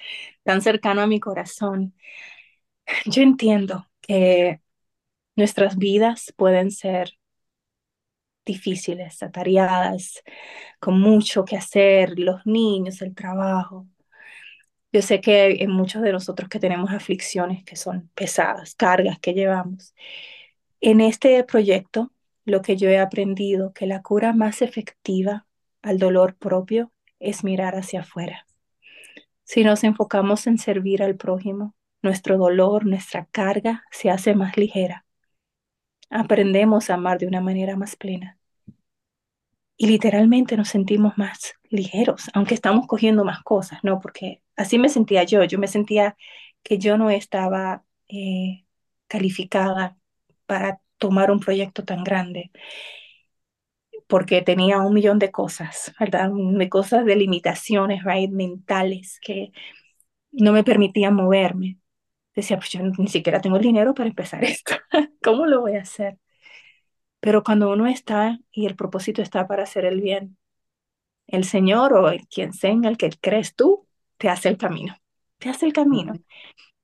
tan 0.45 0.61
cercano 0.63 1.01
a 1.01 1.07
mi 1.07 1.19
corazón. 1.19 1.95
Yo 3.07 3.23
entiendo 3.23 3.87
nuestras 5.37 5.77
vidas 5.77 6.33
pueden 6.37 6.71
ser 6.71 7.13
difíciles, 8.45 9.23
atareadas, 9.23 10.23
con 10.81 11.01
mucho 11.01 11.45
que 11.45 11.57
hacer, 11.57 12.19
los 12.19 12.45
niños, 12.47 13.03
el 13.03 13.15
trabajo. 13.15 13.87
Yo 14.93 15.03
sé 15.03 15.21
que 15.21 15.43
hay 15.61 15.67
muchos 15.67 16.03
de 16.03 16.13
nosotros 16.13 16.49
que 16.49 16.59
tenemos 16.59 16.91
aflicciones 16.91 17.63
que 17.65 17.77
son 17.77 18.11
pesadas, 18.15 18.75
cargas 18.75 19.19
que 19.21 19.35
llevamos. 19.35 19.95
En 20.81 21.01
este 21.01 21.45
proyecto, 21.45 22.11
lo 22.45 22.63
que 22.63 22.77
yo 22.77 22.89
he 22.89 22.99
aprendido, 22.99 23.73
que 23.75 23.87
la 23.87 24.03
cura 24.03 24.33
más 24.33 24.63
efectiva 24.63 25.47
al 25.83 25.99
dolor 25.99 26.37
propio 26.37 26.93
es 27.21 27.45
mirar 27.45 27.77
hacia 27.77 28.01
afuera. 28.01 28.47
Si 29.45 29.63
nos 29.65 29.85
enfocamos 29.85 30.47
en 30.47 30.59
servir 30.59 31.03
al 31.03 31.17
prójimo, 31.17 31.75
nuestro 32.09 32.39
dolor, 32.39 32.87
nuestra 32.87 33.27
carga 33.27 33.85
se 33.91 34.11
hace 34.11 34.35
más 34.35 34.57
ligera. 34.57 35.05
Aprendemos 36.11 36.91
a 36.91 36.95
amar 36.95 37.19
de 37.19 37.27
una 37.27 37.41
manera 37.41 37.77
más 37.77 37.95
plena. 37.97 38.39
Y 39.77 39.87
literalmente 39.87 40.57
nos 40.57 40.69
sentimos 40.69 41.17
más 41.19 41.55
ligeros, 41.71 42.31
aunque 42.35 42.55
estamos 42.55 42.87
cogiendo 42.87 43.25
más 43.25 43.43
cosas, 43.43 43.79
¿no? 43.85 44.01
Porque 44.01 44.43
así 44.57 44.79
me 44.79 44.89
sentía 44.89 45.23
yo, 45.25 45.45
yo 45.45 45.59
me 45.59 45.69
sentía 45.69 46.17
que 46.63 46.79
yo 46.79 46.97
no 46.99 47.11
estaba 47.11 47.85
eh, 48.09 48.65
calificada 49.07 49.97
para 50.47 50.81
tomar 50.99 51.31
un 51.31 51.41
proyecto 51.41 51.85
tan 51.85 52.03
grande, 52.05 52.51
porque 54.07 54.43
tenía 54.43 54.79
un 54.81 54.95
millón 54.95 55.19
de 55.19 55.31
cosas, 55.31 55.93
¿verdad? 56.01 56.31
De 56.33 56.69
cosas 56.69 57.05
de 57.05 57.17
limitaciones, 57.17 58.03
right? 58.05 58.31
Mentales 58.31 59.19
que 59.21 59.53
no 60.33 60.53
me 60.53 60.65
permitían 60.65 61.15
moverme. 61.15 61.79
Decía, 62.39 62.57
pues 62.59 62.71
yo 62.71 62.81
ni 62.99 63.09
siquiera 63.09 63.41
tengo 63.41 63.57
el 63.57 63.63
dinero 63.65 63.95
para 63.95 64.09
empezar 64.09 64.45
esto. 64.45 64.75
¿Cómo 65.25 65.47
lo 65.47 65.61
voy 65.63 65.75
a 65.77 65.83
hacer? 65.83 66.19
Pero 67.21 67.43
cuando 67.43 67.71
uno 67.73 67.87
está 67.87 68.39
y 68.53 68.67
el 68.67 68.77
propósito 68.77 69.23
está 69.23 69.47
para 69.49 69.65
hacer 69.65 69.85
el 69.85 70.01
bien, 70.01 70.39
el 71.29 71.45
Señor 71.45 71.95
o 71.95 72.11
quien 72.31 72.53
sea 72.55 72.71
en 72.73 72.85
el 72.87 72.99
que 72.99 73.11
crees 73.21 73.57
tú, 73.57 73.89
te 74.19 74.29
hace 74.31 74.49
el 74.51 74.59
camino, 74.59 74.97
te 75.39 75.51
hace 75.51 75.67
el 75.67 75.73
camino. 75.75 76.15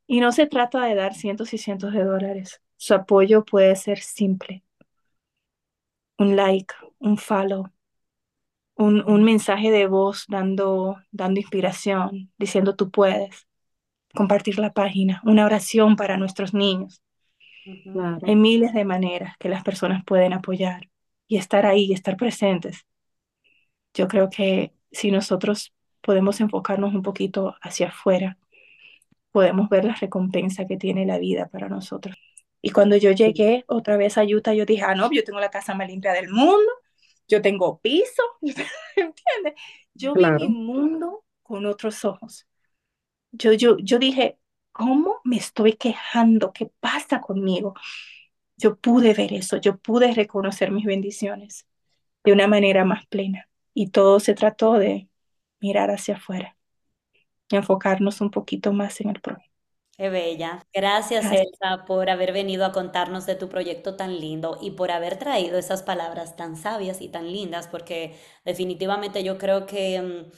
Y 0.09 0.21
no 0.21 0.33
se 0.33 0.47
trata 0.47 0.85
de 0.87 0.95
dar 0.97 1.15
cientos 1.15 1.55
y 1.55 1.59
cientos 1.59 1.93
de 1.95 2.05
dólares. 2.05 2.63
Su 2.77 2.95
apoyo 2.95 3.45
puede 3.45 3.77
ser 3.77 4.01
simple. 4.01 4.65
Un 6.19 6.35
like, 6.35 6.75
un 6.99 7.17
follow, 7.17 7.71
un, 8.77 9.03
un 9.09 9.25
mensaje 9.25 9.71
de 9.71 9.87
voz 9.87 10.27
dando, 10.29 10.97
dando 11.11 11.41
inspiración, 11.41 12.33
diciendo 12.39 12.77
tú 12.77 12.91
puedes. 12.91 13.47
Compartir 14.15 14.59
la 14.59 14.73
página, 14.73 15.21
una 15.25 15.45
oración 15.45 15.97
para 15.97 16.17
nuestros 16.17 16.55
niños. 16.55 17.03
Claro. 17.83 18.19
Hay 18.23 18.37
miles 18.37 18.73
de 18.75 18.85
maneras 18.85 19.37
que 19.39 19.49
las 19.49 19.63
personas 19.65 20.05
pueden 20.05 20.33
apoyar 20.33 20.89
y 21.29 21.39
estar 21.39 21.67
ahí, 21.67 21.85
y 21.87 21.93
estar 21.93 22.17
presentes. 22.17 22.85
Yo 23.95 24.09
creo 24.09 24.31
que 24.31 24.73
si 24.91 25.11
nosotros 25.11 25.73
podemos 26.01 26.41
enfocarnos 26.41 26.95
un 26.95 27.03
poquito 27.03 27.57
hacia 27.63 27.89
afuera, 27.89 28.39
podemos 29.33 29.69
ver 29.69 29.85
la 29.85 29.95
recompensa 29.95 30.67
que 30.67 30.77
tiene 30.77 31.07
la 31.07 31.19
vida 31.19 31.49
para 31.49 31.69
nosotros. 31.69 32.17
Y 32.63 32.71
cuando 32.71 32.97
yo 32.97 33.11
llegué 33.13 33.65
otra 33.69 33.97
vez 33.97 34.17
a 34.19 34.25
Utah, 34.25 34.55
yo 34.55 34.65
dije, 34.67 34.83
ah, 34.83 34.95
no, 34.95 35.11
yo 35.13 35.25
tengo 35.25 35.41
la 35.41 35.51
casa 35.51 35.75
más 35.75 35.89
limpia 35.89 36.13
del 36.13 36.31
mundo, 36.31 36.71
yo 37.29 37.43
tengo 37.43 37.79
piso, 37.81 38.23
¿entiendes? 38.97 39.55
Yo 39.95 40.17
vi 40.17 40.21
Claro. 40.21 40.39
mi 40.39 40.49
mundo 40.49 41.25
con 41.43 41.67
otros 41.67 42.05
ojos. 42.05 42.47
Yo, 43.35 43.53
yo, 43.53 43.77
yo 43.79 43.99
dije, 43.99 44.39
¿cómo 44.73 45.21
me 45.25 45.37
estoy 45.37 45.75
quejando? 45.75 46.53
¿Qué 46.53 46.71
pasa 46.81 47.21
conmigo? 47.21 47.75
Yo 48.57 48.77
pude 48.79 49.15
ver 49.15 49.33
eso, 49.33 49.57
yo 49.59 49.79
pude 49.79 50.13
reconocer 50.15 50.71
mis 50.71 50.87
bendiciones 50.87 51.67
de 52.25 52.33
una 52.33 52.47
manera 52.49 52.85
más 52.85 53.07
plena. 53.07 53.49
Y 53.75 53.91
todo 53.91 54.21
se 54.21 54.35
trató 54.35 54.75
de 54.75 55.09
mirar 55.61 55.91
hacia 55.91 56.17
afuera 56.17 56.57
y 57.51 57.57
enfocarnos 57.57 58.21
un 58.21 58.31
poquito 58.31 58.73
más 58.73 59.01
en 59.01 59.11
el 59.11 59.21
prójimo. 59.21 59.55
Qué 59.97 60.09
bella. 60.11 60.67
Gracias, 60.73 61.31
Gracias. 61.31 61.49
Elsa, 61.63 61.85
por 61.87 62.11
haber 62.11 62.33
venido 62.33 62.65
a 62.65 62.73
contarnos 62.73 63.27
de 63.27 63.37
tu 63.37 63.49
proyecto 63.49 63.95
tan 63.97 64.19
lindo 64.19 64.59
y 64.61 64.73
por 64.73 64.91
haber 64.91 65.19
traído 65.19 65.57
esas 65.57 65.85
palabras 65.85 66.35
tan 66.35 66.57
sabias 66.57 67.01
y 67.01 67.09
tan 67.09 67.31
lindas, 67.33 67.69
porque 67.69 68.17
definitivamente 68.45 69.23
yo 69.23 69.39
creo 69.39 69.67
que 69.67 70.03
mm, 70.03 70.33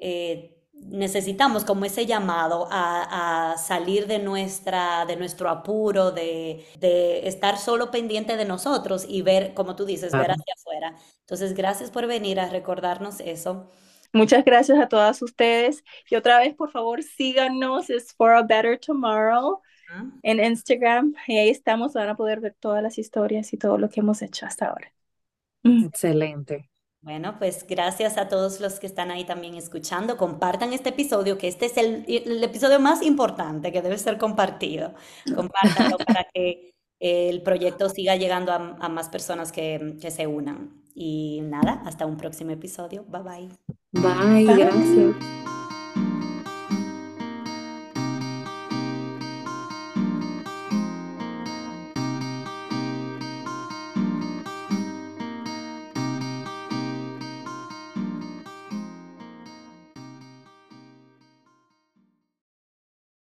eh, 0.00 0.55
necesitamos 0.80 1.64
como 1.64 1.84
ese 1.84 2.06
llamado 2.06 2.68
a, 2.70 3.52
a 3.52 3.58
salir 3.58 4.06
de 4.06 4.18
nuestra, 4.18 5.04
de 5.06 5.16
nuestro 5.16 5.48
apuro, 5.50 6.10
de, 6.12 6.64
de 6.78 7.26
estar 7.28 7.58
solo 7.58 7.90
pendiente 7.90 8.36
de 8.36 8.44
nosotros 8.44 9.04
y 9.08 9.22
ver, 9.22 9.54
como 9.54 9.76
tú 9.76 9.84
dices, 9.86 10.16
ver 10.16 10.30
hacia 10.32 10.54
afuera. 10.56 10.94
Entonces, 11.20 11.54
gracias 11.54 11.90
por 11.90 12.06
venir 12.06 12.40
a 12.40 12.48
recordarnos 12.50 13.20
eso. 13.20 13.68
Muchas 14.12 14.44
gracias 14.44 14.78
a 14.78 14.88
todas 14.88 15.20
ustedes. 15.22 15.84
Y 16.10 16.16
otra 16.16 16.38
vez, 16.38 16.54
por 16.54 16.70
favor, 16.70 17.02
síganos. 17.02 17.90
Es 17.90 18.12
For 18.14 18.32
a 18.34 18.42
Better 18.42 18.78
Tomorrow 18.78 19.60
¿Ah? 19.88 20.04
en 20.22 20.40
Instagram. 20.44 21.14
Y 21.28 21.38
ahí 21.38 21.50
estamos. 21.50 21.94
Van 21.94 22.08
a 22.10 22.16
poder 22.16 22.40
ver 22.40 22.56
todas 22.60 22.82
las 22.82 22.98
historias 22.98 23.52
y 23.52 23.58
todo 23.58 23.78
lo 23.78 23.90
que 23.90 24.00
hemos 24.00 24.22
hecho 24.22 24.46
hasta 24.46 24.66
ahora. 24.68 24.92
Excelente. 25.64 26.70
Bueno, 27.06 27.36
pues 27.38 27.64
gracias 27.68 28.18
a 28.18 28.26
todos 28.26 28.58
los 28.58 28.80
que 28.80 28.86
están 28.88 29.12
ahí 29.12 29.24
también 29.24 29.54
escuchando. 29.54 30.16
Compartan 30.16 30.72
este 30.72 30.88
episodio, 30.88 31.38
que 31.38 31.46
este 31.46 31.66
es 31.66 31.76
el, 31.76 32.04
el 32.08 32.42
episodio 32.42 32.80
más 32.80 33.00
importante 33.00 33.70
que 33.70 33.80
debe 33.80 33.96
ser 33.96 34.18
compartido. 34.18 34.92
Compártanlo 35.32 35.98
para 36.06 36.24
que 36.34 36.74
el 36.98 37.42
proyecto 37.42 37.88
siga 37.90 38.16
llegando 38.16 38.50
a, 38.50 38.76
a 38.80 38.88
más 38.88 39.08
personas 39.08 39.52
que, 39.52 39.96
que 40.00 40.10
se 40.10 40.26
unan. 40.26 40.82
Y 40.96 41.42
nada, 41.44 41.80
hasta 41.86 42.06
un 42.06 42.16
próximo 42.16 42.50
episodio. 42.50 43.04
Bye 43.04 43.22
bye. 43.22 43.48
Bye, 43.92 44.44
Bye. 44.44 44.56
gracias. 44.56 45.55